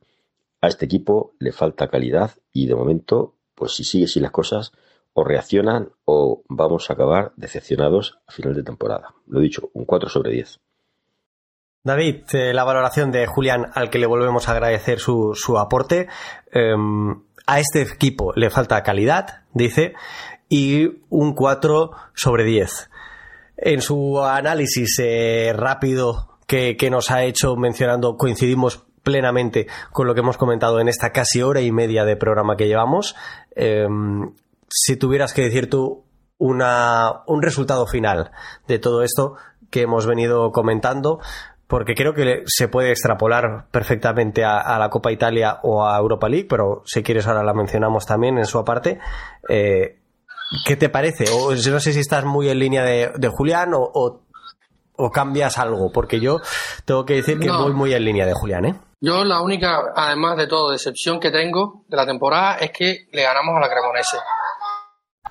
[0.61, 4.71] A este equipo le falta calidad y de momento, pues si sigue así las cosas,
[5.13, 9.13] o reaccionan o vamos a acabar decepcionados a final de temporada.
[9.27, 10.59] Lo dicho, un 4 sobre 10.
[11.83, 16.07] David, eh, la valoración de Julián, al que le volvemos a agradecer su, su aporte.
[16.51, 16.73] Eh,
[17.45, 19.93] a este equipo le falta calidad, dice
[20.55, 22.91] y un 4 sobre 10.
[23.57, 30.19] en su análisis eh, rápido que, nos ha hecho mencionando, coincidimos plenamente con lo que
[30.19, 33.15] hemos comentado en esta casi hora y media de programa que llevamos.
[33.55, 34.31] Em,
[34.69, 36.03] si tuvieras que decir tú
[36.37, 38.29] una, un resultado final
[38.67, 39.37] de todo esto
[39.71, 41.19] que hemos venido comentando,
[41.65, 46.47] porque creo que se puede extrapolar perfectamente a, la Copa Italia o a Europa League,
[46.47, 48.99] pero si quieres ahora la mencionamos también en su aparte.
[49.49, 50.02] Eh,
[50.65, 51.25] ¿Qué te parece?
[51.31, 54.21] O no sé si estás muy en línea de, Julián o,
[55.11, 56.39] cambias algo, porque yo
[56.85, 58.75] tengo que decir que voy muy en línea de Julián, ¿eh?
[59.05, 63.23] Yo la única, además de todo, decepción que tengo de la temporada es que le
[63.23, 64.17] ganamos a la Cremonese.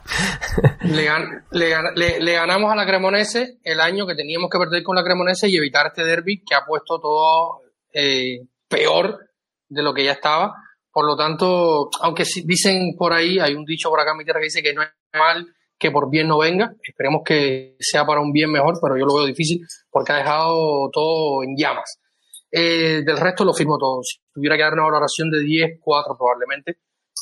[1.52, 5.56] le, ganamos a la Cremonese el año que teníamos que perder con la Cremonese y
[5.56, 7.62] evitar este derby que ha puesto todo
[7.94, 9.30] eh, peor
[9.70, 10.52] de lo que ya estaba.
[10.92, 14.40] Por lo tanto, aunque dicen por ahí, hay un dicho por acá en mi tierra
[14.40, 15.46] que dice que no es mal
[15.82, 19.16] que por bien no venga, esperemos que sea para un bien mejor, pero yo lo
[19.16, 21.98] veo difícil porque ha dejado todo en llamas.
[22.52, 24.00] Eh, del resto lo firmo todo.
[24.04, 26.76] Si tuviera que dar una valoración de 10, 4 probablemente.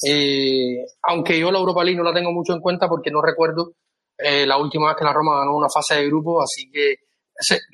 [0.06, 3.76] Eh, aunque yo la Europa League no la tengo mucho en cuenta porque no recuerdo
[4.18, 6.96] eh, la última vez que la Roma ganó una fase de grupo, así que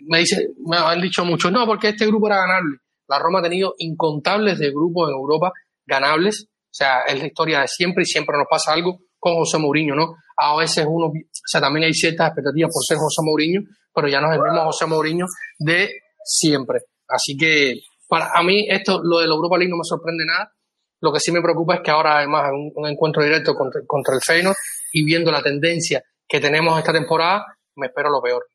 [0.06, 2.78] me, dice, me han dicho muchos, no, porque este grupo era ganable.
[3.09, 5.52] La Roma ha tenido incontables de grupos en Europa
[5.86, 9.58] ganables, o sea, es la historia de siempre y siempre nos pasa algo con José
[9.58, 10.14] Mourinho, ¿no?
[10.36, 13.62] A veces uno, o sea, también hay ciertas expectativas por ser José Mourinho,
[13.94, 15.26] pero ya no es el mismo José Mourinho
[15.58, 15.90] de
[16.22, 16.80] siempre.
[17.08, 20.52] Así que para a mí esto, lo de la Europa League no me sorprende nada.
[21.00, 23.80] Lo que sí me preocupa es que ahora además un, un encuentro directo contra,
[24.14, 24.56] el Feyenoord
[24.92, 27.44] y viendo la tendencia que tenemos esta temporada,
[27.76, 28.46] me espero lo peor.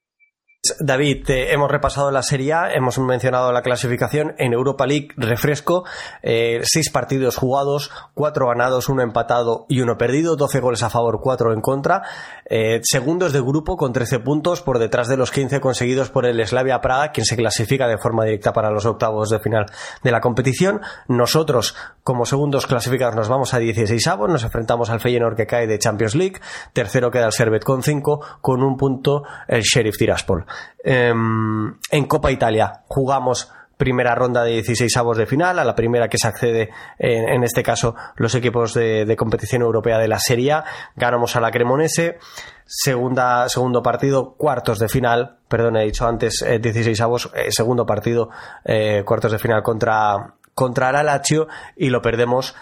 [0.80, 5.86] David, hemos repasado la Serie A, hemos mencionado la clasificación en Europa League, refresco,
[6.22, 11.20] eh, seis partidos jugados, cuatro ganados, uno empatado y uno perdido, doce goles a favor,
[11.20, 12.04] cuatro en contra,
[12.46, 16.46] eh, segundos de grupo con trece puntos por detrás de los quince conseguidos por el
[16.46, 19.66] Slavia Praga, quien se clasifica de forma directa para los octavos de final
[20.04, 20.82] de la competición.
[21.08, 25.66] Nosotros, como segundos clasificados, nos vamos a 16 avos, nos enfrentamos al Feyenoord que cae
[25.66, 26.40] de Champions League,
[26.72, 30.46] tercero queda el Servet con cinco, con un punto el Sheriff Tiraspol.
[30.84, 33.52] Em, en Copa Italia jugamos
[33.82, 36.70] primera ronda de 16 avos de final, a la primera que se accede,
[37.00, 40.64] en, este caso, los equipos de, competición europea de la Serie A.
[40.96, 42.20] Ganamos a la Cremonese.
[42.64, 47.88] Segunda, segundo partido, cuartos de final, perdón, he dicho antes 16 eh, avos, eh, segundo
[47.88, 48.30] partido,
[48.66, 52.56] eh, cuartos de final contra, contra la Lazio y lo perdemos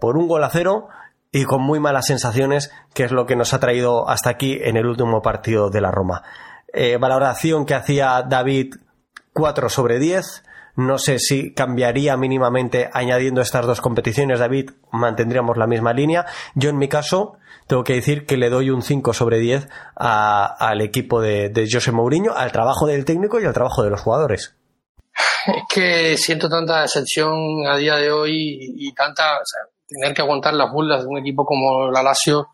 [0.00, 0.88] por un gol a cero
[1.30, 4.78] y con muy malas sensaciones, que es lo que nos ha traído hasta aquí en
[4.78, 6.22] el último partido de la Roma.
[6.72, 8.74] Eh, valoración que hacía David
[9.32, 10.44] 4 sobre 10.
[10.76, 16.26] No sé si cambiaría mínimamente añadiendo estas dos competiciones, David, mantendríamos la misma línea.
[16.54, 20.80] Yo en mi caso tengo que decir que le doy un 5 sobre 10 al
[20.80, 24.54] equipo de, José Mourinho, al trabajo del técnico y al trabajo de los jugadores.
[25.46, 29.38] Es que siento tanta decepción a día de hoy y, tanta,
[29.86, 32.48] tener que aguantar las burlas de un equipo como la Lazio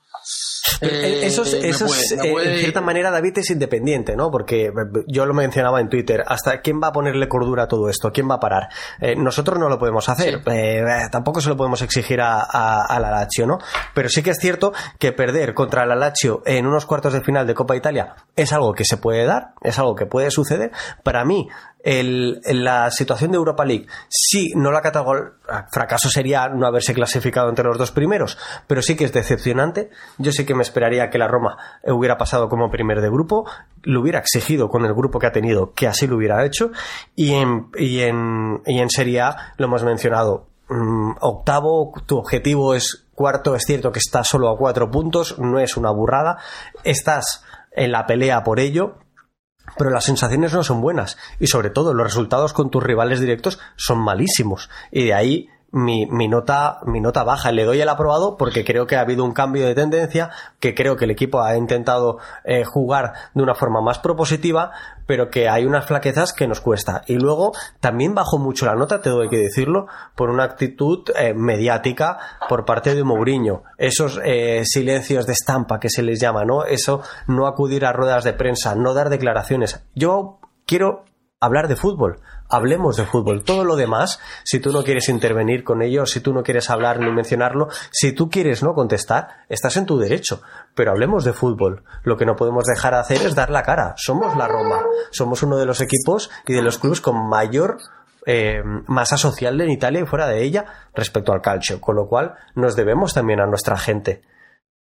[0.81, 4.31] eh, eso, es, en cierta manera, David es independiente, ¿no?
[4.31, 4.73] Porque
[5.07, 8.29] yo lo mencionaba en Twitter, hasta quién va a ponerle cordura a todo esto, quién
[8.29, 8.69] va a parar.
[9.01, 13.11] Eh, nosotros no lo podemos hacer, eh, tampoco se lo podemos exigir a, a, la
[13.11, 13.59] Lazio, ¿no?
[13.95, 17.47] Pero sí que es cierto que perder contra la Lazio en unos cuartos de final
[17.47, 20.73] de Copa Italia es algo que se puede dar, es algo que puede suceder.
[21.03, 21.49] Para mí,
[21.85, 25.33] el, la situación de Europa League, sí, no la catalogo,
[25.71, 29.91] fracaso sería no haberse clasificado entre los dos primeros, pero sí que es decepcionante.
[30.17, 33.45] Yo sí que me esperaría que la Roma hubiera pasado como primer de grupo,
[33.83, 36.71] lo hubiera exigido con el grupo que ha tenido, que así lo hubiera hecho,
[37.15, 40.47] y en, y en, y en Serie A lo hemos mencionado.
[40.71, 45.61] Mm, octavo, tu objetivo es cuarto, es cierto que estás solo a cuatro puntos, no
[45.61, 46.39] es una burrada,
[46.83, 48.97] estás en la pelea por ello,
[49.77, 51.17] pero las sensaciones no son buenas.
[51.39, 54.71] Y sobre todo los resultados con tus rivales directos son malísimos.
[54.91, 57.51] Y de ahí mi, mi, nota, mi nota baja.
[57.51, 60.31] Le doy el aprobado porque creo que ha habido un cambio de tendencia,
[60.61, 64.71] que creo que el equipo ha intentado eh, jugar de una forma más propositiva,
[65.07, 67.03] pero que hay unas flaquezas que nos cuesta.
[67.09, 71.35] Y luego también bajó mucho la nota, te doy que decirlo, por una actitud eh,
[71.35, 72.19] mediática
[72.49, 73.65] por parte de Mourinho.
[73.77, 76.65] Esos eh, silencios de estampa que se les llama, ¿no?
[76.65, 79.83] Eso, no acudir a ruedas de prensa, no dar declaraciones.
[79.95, 81.05] Yo quiero
[81.41, 83.45] hablar de fútbol hablemos de fútbol.
[83.45, 87.01] Todo lo demás, si tú no quieres intervenir con ello, si tú no quieres hablar
[87.01, 90.43] ni mencionarlo, si tú quieres no contestar, estás en tu derecho.
[90.75, 91.85] Pero hablemos de fútbol.
[92.03, 93.95] Lo que no podemos dejar de hacer es dar la cara.
[93.97, 94.83] Somos la Roma.
[95.11, 97.79] Somos uno de los equipos y de los clubes con mayor
[98.27, 100.65] eh, masa social en Italia y fuera de ella
[100.95, 101.81] respecto al calcio.
[101.81, 104.23] Con lo cual nos debemos también a nuestra gente.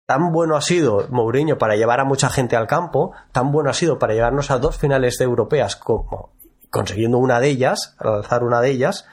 [0.07, 3.73] tan bueno ha sido Mourinho para llevar a mucha gente al campo, tan bueno ha
[3.73, 6.34] sido para llevarnos a dos finales de europeas como
[6.75, 9.05] consiguiendo una de ellas, alzar una de ellas,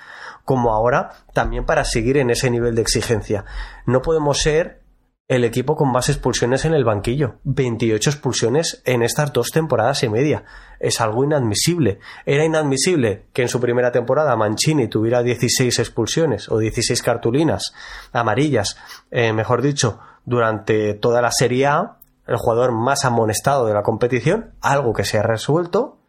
[0.44, 3.44] como ahora también para seguir en ese nivel de exigencia.
[3.86, 4.82] No podemos ser
[5.28, 7.36] el equipo con más expulsiones en el banquillo.
[7.44, 10.42] 28 expulsiones en estas dos temporadas y media.
[10.80, 12.00] Es algo inadmisible.
[12.26, 17.74] Era inadmisible que en su primera temporada Mancini tuviera 16 expulsiones o 16 cartulinas
[18.12, 18.76] amarillas,
[19.12, 24.50] eh, mejor dicho, durante toda la Serie A, el jugador más amonestado de la competición,
[24.60, 26.01] algo que se ha resuelto,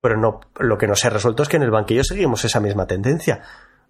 [0.00, 2.60] pero no, lo que no se ha resuelto es que en el banquillo seguimos esa
[2.60, 3.42] misma tendencia.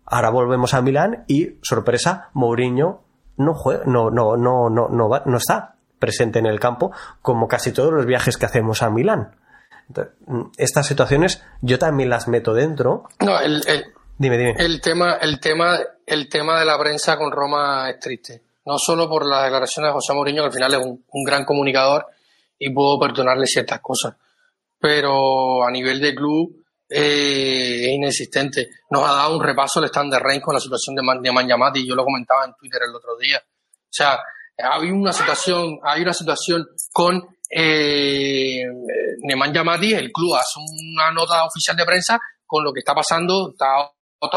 [0.05, 3.03] Ahora volvemos a Milán y, sorpresa, Mourinho
[3.37, 3.55] no,
[3.87, 6.93] no, no, no, no, no, no está presente en el campo
[7.23, 9.37] como casi todos los viajes que hacemos a Milán.
[10.57, 13.05] estas situaciones yo también las meto dentro.
[13.21, 13.63] No, el,
[14.19, 14.55] dime, dime.
[14.59, 18.43] El tema, el tema, el tema de la prensa con Roma es triste.
[18.67, 21.45] No solo por las declaraciones de José Mourinho, que al final es un, un gran
[21.45, 22.07] comunicador
[22.59, 24.17] y puedo perdonarle ciertas cosas.
[24.81, 28.69] Pero a nivel de club, eh, es inexistente.
[28.91, 31.21] Nos ha dado un repaso el stand de Reigns con la situación de, Man,
[31.75, 33.39] y yo lo comentaba en Twitter el otro día.
[33.39, 34.19] O sea,
[34.59, 38.65] hay una situación, hay una situación con eh,
[39.23, 43.55] Neman Yamati, el club hace una nota oficial de prensa con lo que está pasando,
[43.57, 43.95] tao,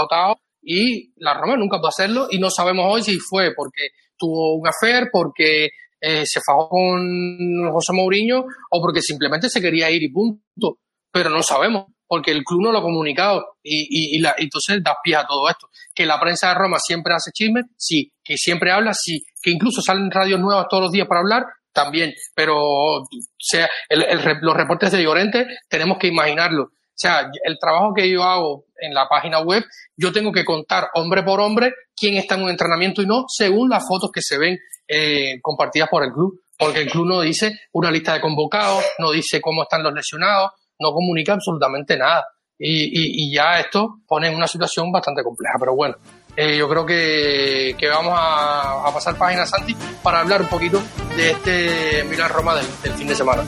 [0.09, 4.55] tao, y la Roma nunca puede hacerlo y no sabemos hoy si fue porque tuvo
[4.55, 5.69] un affair, porque
[6.05, 10.79] eh, se fajó con José Mourinho o porque simplemente se quería ir y punto.
[11.09, 14.97] Pero no sabemos porque el club no lo ha comunicado y, y, la, entonces da
[15.01, 15.69] pie a todo esto.
[15.95, 18.11] Que la prensa de Roma siempre hace chisme, sí.
[18.21, 19.23] Que siempre habla, sí.
[19.41, 22.13] Que incluso salen radios nuevas todos los días para hablar, también.
[22.35, 23.07] Pero
[23.39, 26.63] sea, los reportes de Llorente tenemos que imaginarlo.
[26.63, 29.63] O sea, el trabajo que yo hago en la página web,
[29.95, 33.69] yo tengo que contar hombre por hombre quién está en un entrenamiento y no, según
[33.69, 34.59] las fotos que se ven
[34.93, 36.41] eh, compartidas por el club.
[36.57, 40.51] Porque el club no dice una lista de convocados, no dice cómo están los lesionados,
[40.79, 42.25] no comunica absolutamente nada.
[42.57, 45.55] Y, ya esto pone en una situación bastante compleja.
[45.59, 45.95] Pero bueno,
[46.37, 50.81] eh, yo creo que, vamos a, pasar páginas, Santi, para hablar un poquito
[51.17, 53.43] de este Milan Roma del fin de semana.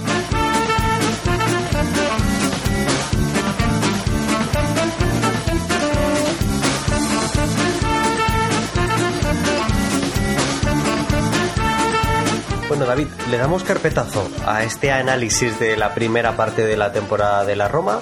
[12.75, 17.45] Bueno, David, le damos carpetazo a este análisis de la primera parte de la temporada
[17.45, 18.01] de la Roma.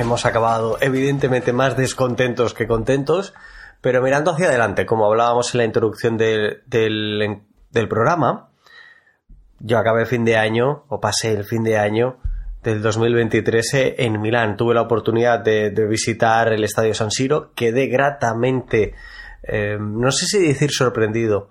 [0.00, 3.34] Hemos acabado evidentemente más descontentos que contentos,
[3.80, 6.64] pero mirando hacia adelante, como hablábamos en la introducción del,
[7.88, 8.48] programa,
[9.60, 12.16] yo acabé el fin de año, o pasé el fin de año
[12.64, 14.56] del 2023 en Milán.
[14.56, 18.92] Tuve la oportunidad de, visitar el Estadio San Siro, quedé gratamente,
[19.44, 21.50] eh, no sé si decir sorprendido,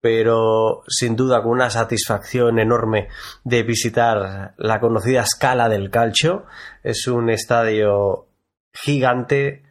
[0.00, 3.08] pero sin duda con una satisfacción enorme
[3.44, 6.46] de visitar la conocida Scala del Calcio.
[6.82, 8.28] Es un estadio
[8.72, 9.64] gigante,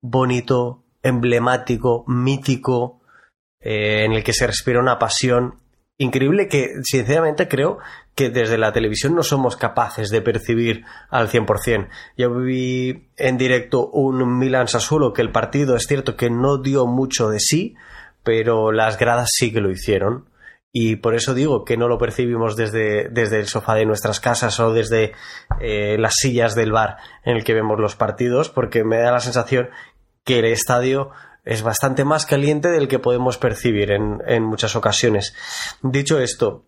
[0.00, 3.00] bonito, emblemático, mítico,
[3.60, 5.60] eh, en el que se respira una pasión
[5.98, 7.78] increíble que sinceramente creo
[8.14, 11.88] que desde la televisión no somos capaces de percibir al 100%.
[12.16, 16.86] Yo vi en directo un Milan Sassuolo que el partido es cierto que no dio
[16.86, 17.74] mucho de sí,
[18.22, 20.28] pero las gradas sí que lo hicieron.
[20.74, 24.58] Y por eso digo que no lo percibimos desde, desde el sofá de nuestras casas
[24.58, 25.12] o desde
[25.60, 29.20] eh, las sillas del bar en el que vemos los partidos, porque me da la
[29.20, 29.68] sensación
[30.24, 31.10] que el estadio
[31.44, 35.34] es bastante más caliente del que podemos percibir en, en muchas ocasiones.
[35.82, 36.64] Dicho esto,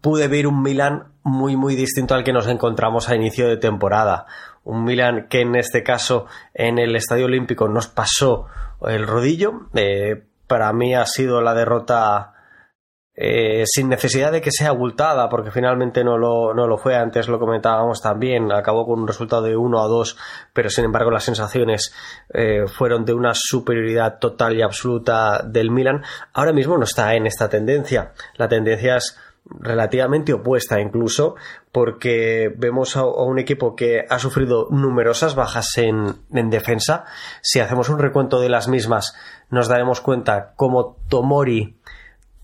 [0.00, 4.26] pude ver un Milan muy muy distinto al que nos encontramos a inicio de temporada.
[4.64, 8.46] Un Milan que en este caso en el Estadio Olímpico nos pasó
[8.86, 9.68] el rodillo.
[9.74, 12.32] Eh, para mí ha sido la derrota
[13.14, 17.28] eh, sin necesidad de que sea abultada, porque finalmente no lo, no lo fue, antes
[17.28, 20.16] lo comentábamos también, acabó con un resultado de 1 a 2,
[20.54, 21.94] pero sin embargo las sensaciones
[22.32, 26.02] eh, fueron de una superioridad total y absoluta del Milan.
[26.32, 31.34] Ahora mismo no está en esta tendencia, la tendencia es relativamente opuesta incluso
[31.72, 36.14] porque vemos a, un equipo que ha sufrido numerosas bajas en,
[36.50, 37.04] defensa.
[37.40, 39.14] Si hacemos un recuento de las mismas,
[39.52, 41.76] nos daremos cuenta como Tomori,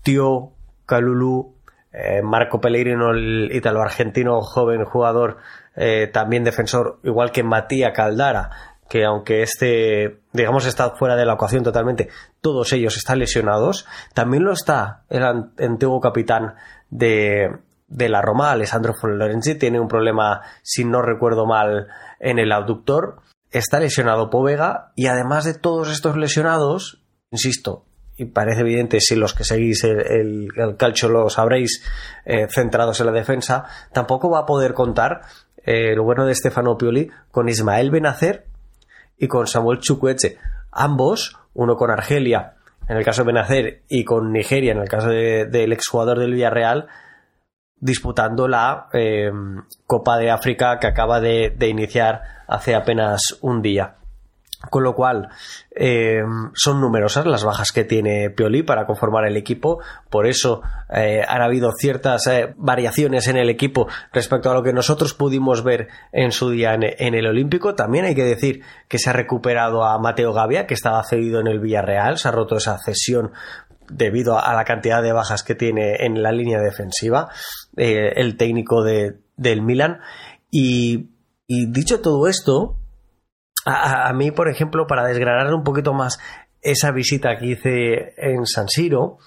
[0.03, 0.51] Tio,
[0.85, 1.55] Calulu,
[1.91, 5.37] eh, Marco Pellegrino, el italo-argentino joven jugador,
[5.75, 8.51] eh, también defensor, igual que Matías Caldara,
[8.87, 12.09] que aunque este, digamos, está fuera de la ecuación totalmente,
[12.41, 13.87] todos ellos están lesionados.
[14.13, 16.53] También lo está el antiguo capitán
[16.91, 17.49] de,
[17.87, 21.87] de la Roma, Alessandro Lorenzi, tiene un problema, si no recuerdo mal,
[22.19, 23.21] en el abductor.
[23.51, 27.01] Está lesionado Povega y además de todos estos lesionados,
[27.31, 27.85] insisto,
[28.15, 31.83] y parece evidente si los que seguís el, calcio lo sabréis,
[32.25, 33.63] eh, centrados en la defensa,
[33.93, 35.21] tampoco va a poder contar
[35.57, 38.45] eh, el bueno de Stefano Pioli con Ismael Benacer
[39.17, 40.37] y con Samuel Chukwueze.
[40.69, 42.55] Ambos, uno con Argelia,
[42.87, 46.87] en el caso de Benacer, y con Nigeria, en el caso del exjugador del Villarreal,
[47.77, 49.31] disputando la eh,
[49.87, 53.95] Copa de África que acaba de iniciar hace apenas un día.
[54.69, 55.29] Con lo cual,
[55.73, 56.21] eh,
[56.53, 59.79] son numerosas las bajas que tiene Pioli para conformar el equipo.
[60.09, 60.61] Por eso
[60.93, 65.63] eh, han habido ciertas eh, variaciones en el equipo respecto a lo que nosotros pudimos
[65.63, 67.73] ver en su día en, el Olímpico.
[67.73, 71.47] También hay que decir que se ha recuperado a Mateo Gavia, que estaba cedido en
[71.47, 72.17] el Villarreal.
[72.17, 73.31] Se ha roto esa cesión
[73.89, 77.29] debido a, la cantidad de bajas que tiene en la línea defensiva
[77.77, 80.01] el técnico de, del Milan.
[80.51, 81.11] y
[81.49, 82.77] dicho todo esto,
[83.65, 86.19] a, mí, por ejemplo, para desgranar un poquito más
[86.61, 89.17] esa visita que hice en San Siro,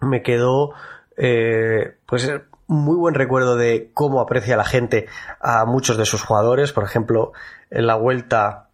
[0.00, 0.70] me quedó
[1.16, 2.30] eh, pues
[2.66, 5.08] muy buen recuerdo de cómo aprecia la gente
[5.40, 6.72] a muchos de sus jugadores.
[6.72, 7.32] Por ejemplo,
[7.70, 8.70] en la vuelta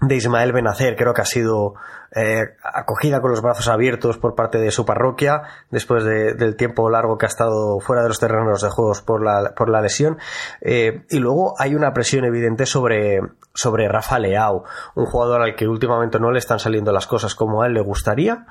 [0.00, 1.74] de Ismael Benacer creo que ha sido
[2.14, 7.18] eh, acogida con los brazos abiertos por parte de su parroquia después del tiempo largo
[7.18, 10.18] que ha estado fuera de los terrenos de juegos por la, por la lesión.
[10.60, 13.20] Eh, y luego hay una presión evidente sobre,
[13.54, 14.64] sobre Rafa Leao
[14.94, 17.82] un jugador al que últimamente no le están saliendo las cosas como a él le
[17.82, 18.46] gustaría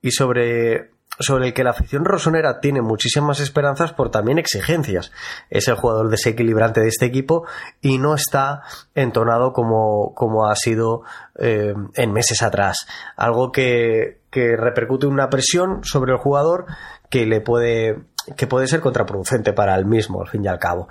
[0.00, 5.12] y sobre sobre el que la afición rosonera tiene muchísimas esperanzas por también exigencias.
[5.50, 7.46] Es el jugador desequilibrante de este equipo
[7.80, 8.62] y no está
[8.94, 11.02] entonado como, como ha sido
[11.38, 12.86] eh, en meses atrás.
[13.16, 16.66] Algo que, que repercute una presión sobre el jugador
[17.10, 18.04] que le puede,
[18.36, 20.88] que puede ser contraproducente para el mismo, al fin y al cabo.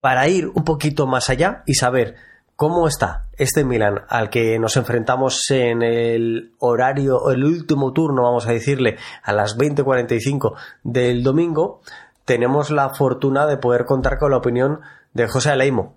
[0.00, 2.16] Para ir un poquito más allá y saber
[2.62, 8.46] ¿Cómo está este Milan al que nos enfrentamos en el horario, el último turno, vamos
[8.46, 11.80] a decirle, a las 20:45 del domingo?
[12.24, 14.80] Tenemos la fortuna de poder contar con la opinión
[15.12, 15.96] de José Aleimo,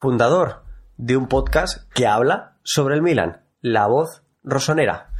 [0.00, 0.64] fundador
[0.96, 5.10] de un podcast que habla sobre el Milan, La Voz Rosonera.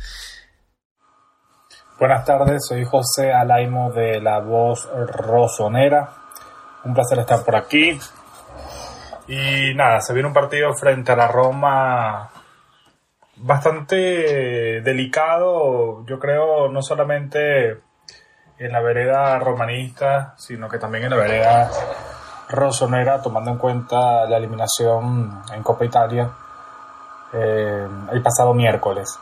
[2.01, 6.13] Buenas tardes, soy José Alaimo de La Voz Rosonera.
[6.85, 8.01] Un placer estar por aquí.
[9.29, 12.31] Y nada, se viene un partido frente a la Roma
[13.37, 17.81] bastante delicado, yo creo, no solamente
[18.59, 21.71] en la vereda romanista, sino que también en la vereda
[22.49, 26.31] rosonera, tomando en cuenta la eliminación en Copa Italia
[27.33, 29.19] eh, el pasado miércoles.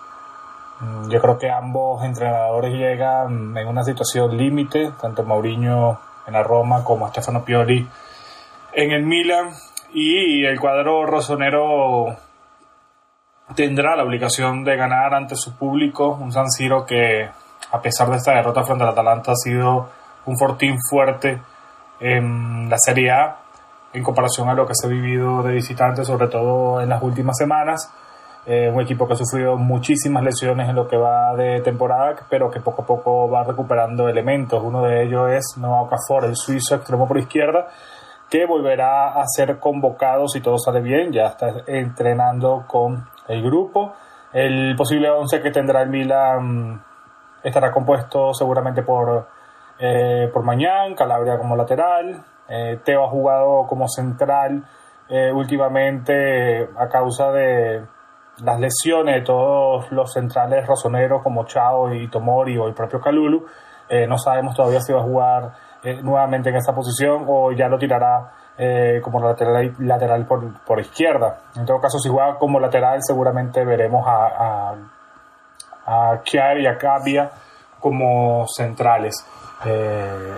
[0.81, 6.43] Mm, yo creo que ambos entrenadores llegan en una situación límite, tanto Mauriño en la
[6.43, 7.89] Roma como Stefano Pioli
[8.72, 9.51] en el Milan,
[9.93, 12.17] y el cuadro rosonero
[13.55, 17.29] tendrá la obligación de ganar ante su público, un San Siro que
[17.73, 19.89] a pesar de esta derrota frente al Atalanta ha sido
[20.27, 21.41] un fortín fuerte
[22.01, 23.37] en la Serie A
[23.93, 27.37] en comparación a lo que se ha vivido de visitante, sobre todo en las últimas
[27.37, 27.93] semanas.
[28.47, 32.51] Eh, un equipo que ha sufrido muchísimas lesiones en lo que va de temporada, pero
[32.51, 34.62] que poco a poco va recuperando elementos.
[34.62, 37.69] Uno de ellos es Noah Okafor, el suizo extremo por izquierda,
[38.31, 43.93] que volverá a ser convocado si todo sale bien, ya está entrenando con el grupo.
[44.32, 46.81] El posible 11 que tendrá el Milan
[47.43, 49.27] estará compuesto seguramente por,
[49.81, 54.62] eh, por Mañán, Calabria como lateral, eh, Teo ha jugado como central
[55.09, 57.85] eh, últimamente a causa de
[58.44, 63.44] las lesiones de todos los centrales razoneros como Chao y Tomori o el propio Calulu.
[64.09, 65.52] no sabemos todavía si va a jugar
[65.82, 70.78] eh, nuevamente en esta posición o ya lo tirará eh, como lateral, lateral por, por,
[70.81, 71.39] izquierda.
[71.57, 74.74] En todo caso, si juega como lateral, seguramente veremos a,
[75.86, 76.23] a, a
[76.59, 77.31] y a Cabia
[77.81, 79.27] como centrales.
[79.65, 80.35] Eh,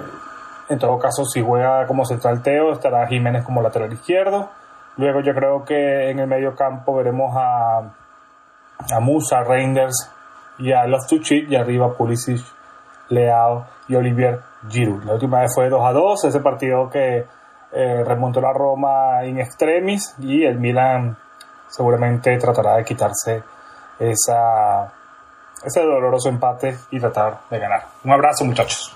[0.68, 4.50] en todo caso, si juega como central Teo, estará Jiménez como lateral izquierdo.
[4.96, 10.10] Luego yo creo que en el medio campo veremos a, a Musa, Reinders
[10.58, 12.44] y a Loftuchik y arriba Pulisic,
[13.08, 15.04] Leao y Olivier Giroud.
[15.04, 17.24] La última vez fue 2 a 2, ese partido que
[17.72, 21.16] eh, remontó la Roma in extremis y el Milan
[21.68, 23.42] seguramente tratará de quitarse
[23.98, 24.92] esa,
[25.64, 27.86] ese doloroso empate y tratar de ganar.
[28.04, 28.94] Un abrazo muchachos.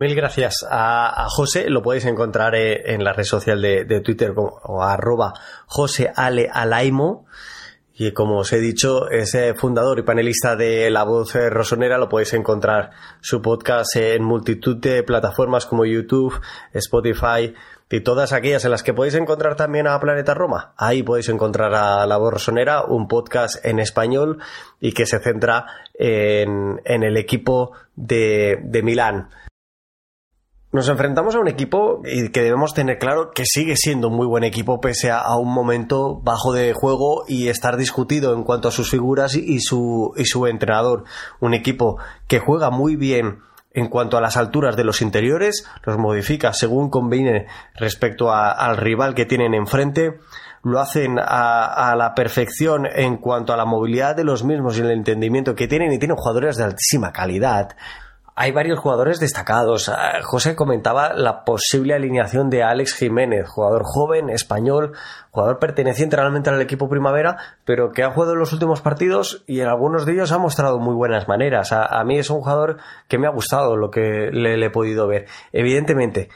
[0.00, 1.70] Mil gracias a, José.
[1.70, 5.32] Lo podéis encontrar eh, en la red social de, Twitter como arroba
[5.66, 7.26] José Ale Alaimo.
[7.96, 11.96] Y como os he dicho, es fundador y panelista de La Voz Rosonera.
[11.96, 12.90] Lo podéis encontrar
[13.20, 16.40] su podcast en multitud de plataformas como YouTube,
[16.72, 17.54] Spotify
[17.94, 20.74] y todas aquellas en las que podéis encontrar también a Planeta Roma.
[20.76, 24.38] Ahí podéis encontrar a La Voz Rosonera, un podcast en español
[24.80, 29.28] y que se centra en, el equipo de, de Milán.
[30.74, 34.42] Nos enfrentamos a un equipo que debemos tener claro que sigue siendo un muy buen
[34.42, 38.90] equipo pese a un momento bajo de juego y estar discutido en cuanto a sus
[38.90, 41.04] figuras y su, y su entrenador.
[41.38, 43.38] Un equipo que juega muy bien
[43.72, 47.46] en cuanto a las alturas de los interiores, los modifica según conviene
[47.76, 50.18] respecto al rival que tienen enfrente,
[50.64, 54.80] lo hacen a, a, la perfección en cuanto a la movilidad de los mismos y
[54.80, 57.76] el entendimiento que tienen y tienen jugadores de altísima calidad
[58.36, 59.88] hay varios jugadores destacados.
[59.88, 64.92] Ah, José comentaba la posible alineación de Alex Jiménez, jugador joven, español,
[65.30, 69.60] jugador perteneciente realmente al equipo primavera, pero que ha jugado en los últimos partidos y
[69.60, 71.72] en algunos de ellos ha mostrado muy buenas maneras.
[71.72, 72.78] A, mí es un jugador
[73.08, 75.26] que me ha gustado lo que le, he podido ver.
[75.52, 76.28] Evidentemente,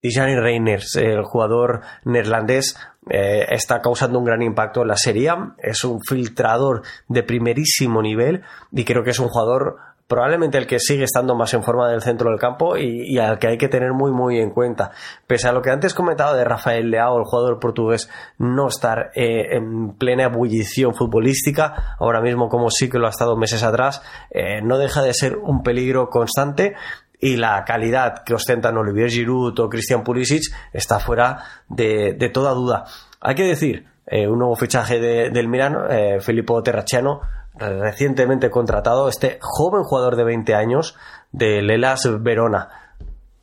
[0.00, 2.76] Tijani Reiners, el jugador neerlandés,
[3.08, 5.30] eh, está causando un gran impacto en la serie.
[5.58, 8.42] Es un filtrador de primerísimo nivel
[8.72, 9.78] y creo que es un jugador
[10.08, 13.48] probablemente el que sigue estando más en forma del centro del campo y, al que
[13.48, 14.92] hay que tener muy muy en cuenta.
[15.26, 18.08] Pese a lo que antes comentado de Rafael Leao, el jugador portugués,
[18.38, 23.36] no estar eh, en plena ebullición futbolística, ahora mismo como sí que lo ha estado
[23.36, 26.74] meses atrás, eh, no deja de ser un peligro constante
[27.18, 32.84] y la calidad que ostentan Olivier Giroud o Christian Pulisic está fuera de, toda duda.
[33.20, 37.22] Hay que decir, eh, un nuevo fichaje del Milan, Filippo Terracciano,
[37.58, 40.96] recientemente contratado, este joven jugador de 20 años
[41.32, 42.94] de Lelas Verona.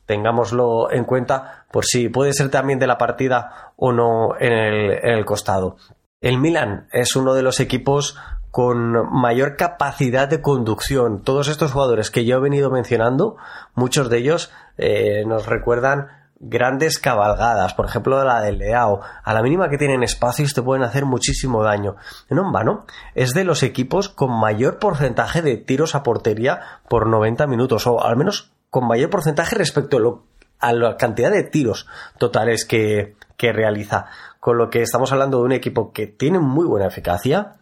[0.06, 4.90] Tengámoslo en cuenta por si puede ser también de la partida o no en el,
[4.92, 5.76] en el costado.
[6.20, 8.16] El Milan es uno de los equipos
[8.54, 11.22] con mayor capacidad de conducción.
[11.22, 13.36] Todos estos jugadores que yo he venido mencionando,
[13.74, 16.06] muchos de ellos eh, nos recuerdan
[16.40, 20.82] grandes cabalgadas, por ejemplo la del Leao, a la mínima que tienen espacios te pueden
[20.82, 21.96] hacer muchísimo daño.
[22.28, 27.06] En un vano, es de los equipos con mayor porcentaje de tiros a portería por
[27.06, 30.24] 90 minutos, o al menos con mayor porcentaje respecto
[30.58, 31.86] a, la cantidad de tiros
[32.18, 34.06] totales que, que realiza.
[34.40, 37.54] Con lo que estamos hablando de un equipo que tiene muy buena eficacia,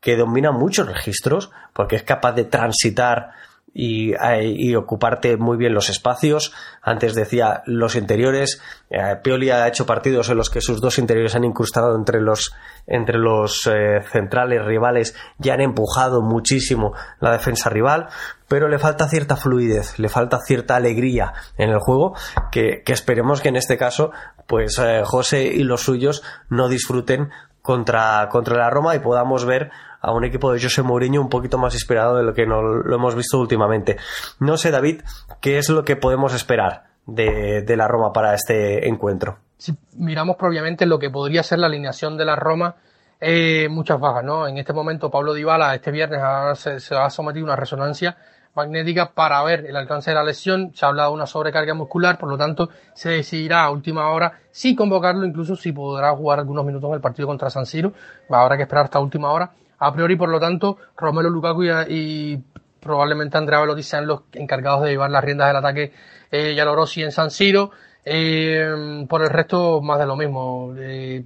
[0.00, 3.30] que domina muchos registros, porque es capaz de transitar
[3.72, 6.52] y, ocuparte muy bien los espacios.
[6.82, 8.60] Antes decía los interiores.
[8.90, 12.52] Eh, Pioli ha hecho partidos en los que sus dos interiores han incrustado entre los,
[12.86, 18.08] entre los eh, centrales rivales y han empujado muchísimo la defensa rival.
[18.48, 22.14] Pero le falta cierta fluidez, le falta cierta alegría en el juego
[22.50, 24.10] que, esperemos que en este caso,
[24.48, 27.30] pues eh, José y los suyos no disfruten
[27.62, 29.70] contra, contra la Roma y podamos ver
[30.00, 32.94] a un equipo de José Mourinho un poquito más inspirado de lo que no, lo
[32.94, 33.96] hemos visto últimamente.
[34.38, 35.02] No sé, David,
[35.40, 39.38] ¿qué es lo que podemos esperar de, la Roma para este encuentro?
[39.58, 42.76] Si miramos propiamente lo que podría ser la alineación de la Roma,
[43.20, 44.48] eh, muchas bajas, ¿no?
[44.48, 46.20] En este momento Pablo Dybala este viernes
[46.58, 48.16] se, se, ha sometido una resonancia
[48.54, 50.72] magnética para ver el alcance de la lesión.
[50.74, 54.40] Se ha hablado de una sobrecarga muscular, por lo tanto se decidirá a última hora
[54.50, 57.92] si convocarlo, incluso si podrá jugar algunos minutos en el partido contra San Siro.
[58.30, 59.50] Habrá que esperar hasta última hora.
[59.80, 62.38] A priori, por lo tanto, Romelo Lukaku y,
[62.80, 65.92] probablemente Andrea Velotti sean los encargados de llevar las riendas del ataque
[66.30, 67.70] eh, Rossi en San Siro.
[68.04, 70.74] Eh, por el resto, más de lo mismo.
[70.76, 71.24] Eh,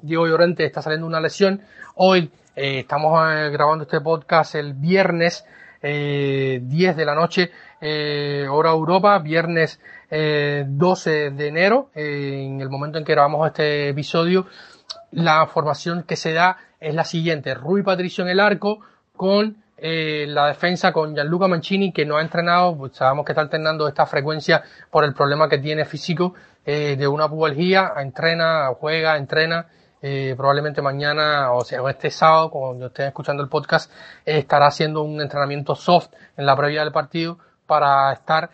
[0.00, 1.60] Diego Llorente está saliendo una lesión.
[1.96, 5.44] Hoy eh, estamos eh, grabando este podcast el viernes
[5.82, 6.60] 10
[6.96, 7.52] de la noche,
[8.50, 9.78] hora Europa, viernes
[10.10, 14.46] 12 de enero, en el momento en que grabamos este episodio.
[15.12, 16.56] La formación que se da
[16.86, 17.52] es la siguiente.
[17.54, 18.78] Rui Patricio en el arco
[19.16, 23.42] con eh, la defensa con Gianluca Mancini que no ha entrenado, pues sabemos que está
[23.42, 26.34] alternando esta frecuencia por el problema que tiene físico
[26.64, 29.66] eh, de una pubalgía, entrena, juega, entrena,
[30.00, 33.90] eh, probablemente mañana o sea este sábado cuando estén escuchando el podcast
[34.24, 38.48] estará haciendo un entrenamiento soft en la previa del partido para estar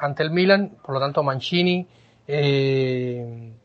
[0.00, 1.86] ante el Milan, por lo tanto Mancini,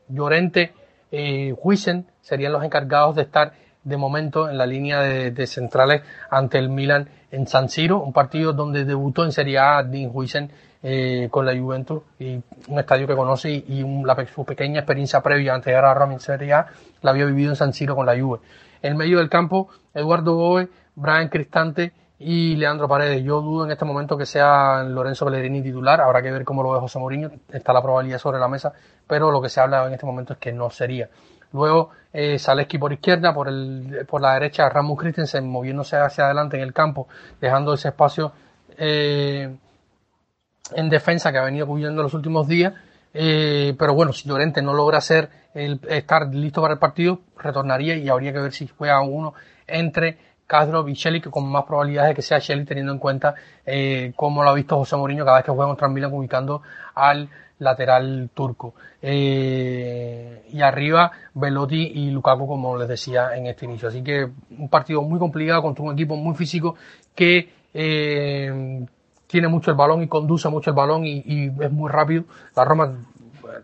[0.07, 0.73] Llorente,
[1.11, 3.53] eh, Huisen serían los encargados de estar
[3.83, 8.53] de momento en la línea de, centrales ante el Milan en San Siro, un partido
[8.53, 10.51] donde debutó en Serie A Dean Huisen
[10.83, 13.85] eh, con la Juventus y un estadio que conoce y,
[14.33, 16.67] su pequeña experiencia previa antes de llegar a Roma en Serie A
[17.01, 18.39] la había vivido en San Siro con la Juve.
[18.81, 23.23] En medio del campo, Eduardo Boe, Brian Cristante y Leandro Paredes.
[23.23, 26.71] Yo dudo en este momento que sea Lorenzo Pellegrini titular, habrá que ver cómo lo
[26.71, 28.73] ve José Mourinho, está la probabilidad sobre la mesa,
[29.07, 31.09] pero lo que se habla en este momento es que no sería.
[31.51, 32.37] Luego eh,
[32.79, 37.07] por izquierda, por, el, por la derecha Rasmus Christensen moviéndose hacia adelante en el campo,
[37.39, 38.33] dejando ese espacio
[38.77, 39.55] eh,
[40.75, 42.73] en defensa que ha venido cubriendo los últimos días.
[43.11, 47.95] Eh, pero bueno, si Llorente no logra ser el, estar listo para el partido, retornaría
[47.95, 49.33] y habría que ver si juega uno
[49.65, 50.17] entre
[50.49, 54.43] Castro y que con más probabilidades de que sea Shelley, teniendo en cuenta eh, cómo
[54.43, 56.63] lo ha visto José Mourinho cada vez que juega contra Milan, ubicando
[56.95, 58.73] al lateral turco.
[58.99, 63.89] Eh, y arriba Velotti y Lukaku, como les decía en este inicio.
[63.89, 64.27] Así que
[64.57, 66.75] un partido muy complicado contra un equipo muy físico
[67.13, 68.87] que eh,
[69.27, 72.23] tiene mucho el balón y conduce mucho el balón y, es muy rápido.
[72.55, 72.91] La Roma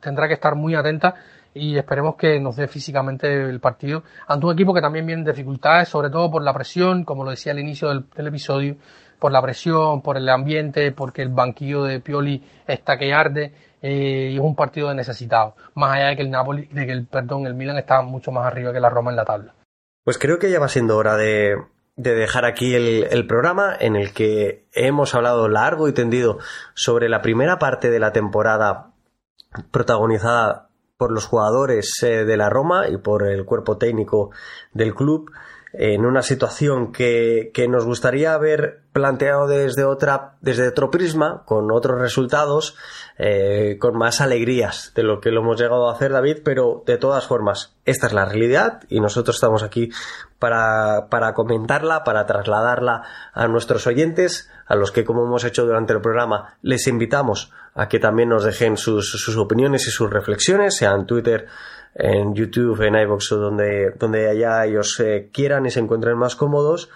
[0.02, 1.16] tendrá que estar muy atenta
[1.56, 5.28] y esperemos que nos dé físicamente el partido ante un equipo que también viene en
[5.28, 8.76] dificultades, sobre todo por la presión, como lo decía al inicio del, episodio,
[9.20, 14.32] por la presión, por el ambiente, porque el banquillo de Pioli está que arde eh,
[14.34, 17.08] y es un partido de necesitado, más allá de que el Napoli, de que el
[17.08, 19.56] perdón, el Milan está mucho más arriba que la Roma en la tabla.
[20.04, 21.56] Pues creo que ya va siendo hora de,
[21.96, 26.38] de dejar aquí el, el, programa en el que hemos hablado largo y tendido
[26.74, 28.92] sobre la primera parte de la temporada
[29.72, 30.65] protagonizada
[30.98, 34.32] por los jugadores eh, de la Roma y por el cuerpo técnico
[34.74, 35.32] del club
[35.78, 41.72] en una situación que, que, nos gustaría haber planteado desde otra desde otro prisma con
[41.72, 42.76] otros resultados
[43.18, 46.98] eh, con más alegrías de lo que lo hemos llegado a hacer David pero de
[46.98, 49.90] todas formas esta es la realidad y nosotros estamos aquí
[50.40, 53.04] para, para comentarla para trasladarla
[53.34, 57.90] a nuestros oyentes a los que como hemos hecho durante el programa les invitamos a
[57.90, 61.48] que también nos dejen sus, sus opiniones y sus reflexiones sea en Twitter
[61.96, 66.36] en YouTube, en iVoox o donde, donde allá ellos eh, quieran y se encuentren más
[66.36, 66.90] cómodos.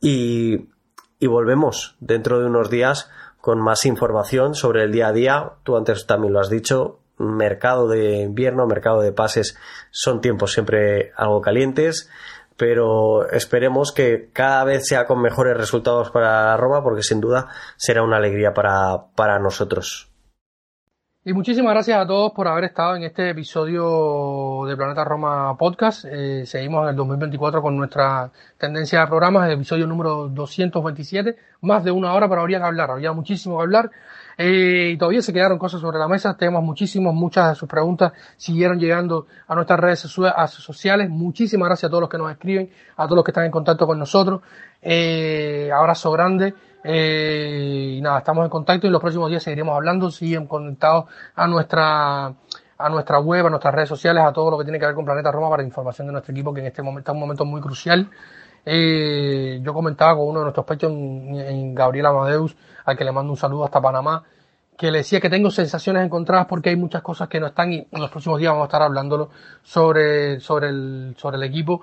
[0.00, 0.70] Y,
[1.18, 3.10] y volvemos dentro de unos días
[3.40, 5.52] con más información sobre el día a día.
[5.62, 9.56] Tú antes también lo has dicho, mercado de invierno, mercado de pases
[9.90, 12.10] son tiempos siempre algo calientes,
[12.56, 18.02] pero esperemos que cada vez sea con mejores resultados para Roma porque sin duda será
[18.02, 20.09] una alegría para, para nosotros.
[21.22, 26.06] Y muchísimas gracias a todos por haber estado en este episodio de Planeta Roma Podcast.
[26.08, 31.84] Eh, seguimos en el 2024 con nuestra tendencia de programas, el episodio número 227, más
[31.84, 33.90] de una hora, pero habría que hablar, había muchísimo que hablar.
[34.38, 38.14] Eh, y todavía se quedaron cosas sobre la mesa, tenemos muchísimos, muchas de sus preguntas
[38.38, 41.10] siguieron llegando a nuestras redes sociales.
[41.10, 43.86] Muchísimas gracias a todos los que nos escriben, a todos los que están en contacto
[43.86, 44.40] con nosotros.
[44.80, 46.54] Eh, abrazo grande.
[46.82, 50.10] Eh, y nada, estamos en contacto y en los próximos días seguiremos hablando.
[50.10, 51.04] Siguen conectados
[51.34, 52.34] a nuestra
[52.80, 55.04] a nuestra web, a nuestras redes sociales, a todo lo que tiene que ver con
[55.04, 57.60] Planeta Roma para información de nuestro equipo que en este momento está un momento muy
[57.60, 58.08] crucial.
[58.64, 63.12] Eh, yo comentaba con uno de nuestros pechos, en, en Gabriel Amadeus, al que le
[63.12, 64.24] mando un saludo hasta Panamá,
[64.78, 67.86] que le decía que tengo sensaciones encontradas porque hay muchas cosas que no están y
[67.90, 69.28] en los próximos días vamos a estar hablándolo
[69.62, 71.82] sobre, sobre, el, sobre el equipo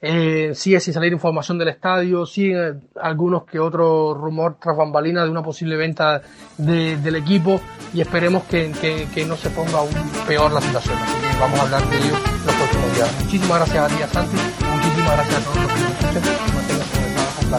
[0.00, 5.30] eh, sigue sin salir información del estadio, sigue algunos que otro rumor tras bambalina de
[5.30, 6.22] una posible venta
[6.56, 7.60] de, del equipo
[7.92, 9.90] y esperemos que, que, que, no se ponga aún
[10.26, 10.96] peor la situación.
[11.40, 12.14] Vamos a hablar de ello
[12.46, 13.22] los próximos días.
[13.24, 14.36] Muchísimas gracias a ti, Santi.
[14.72, 15.90] Muchísimas gracias a todos los que nos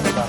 [0.05, 0.28] escuchan.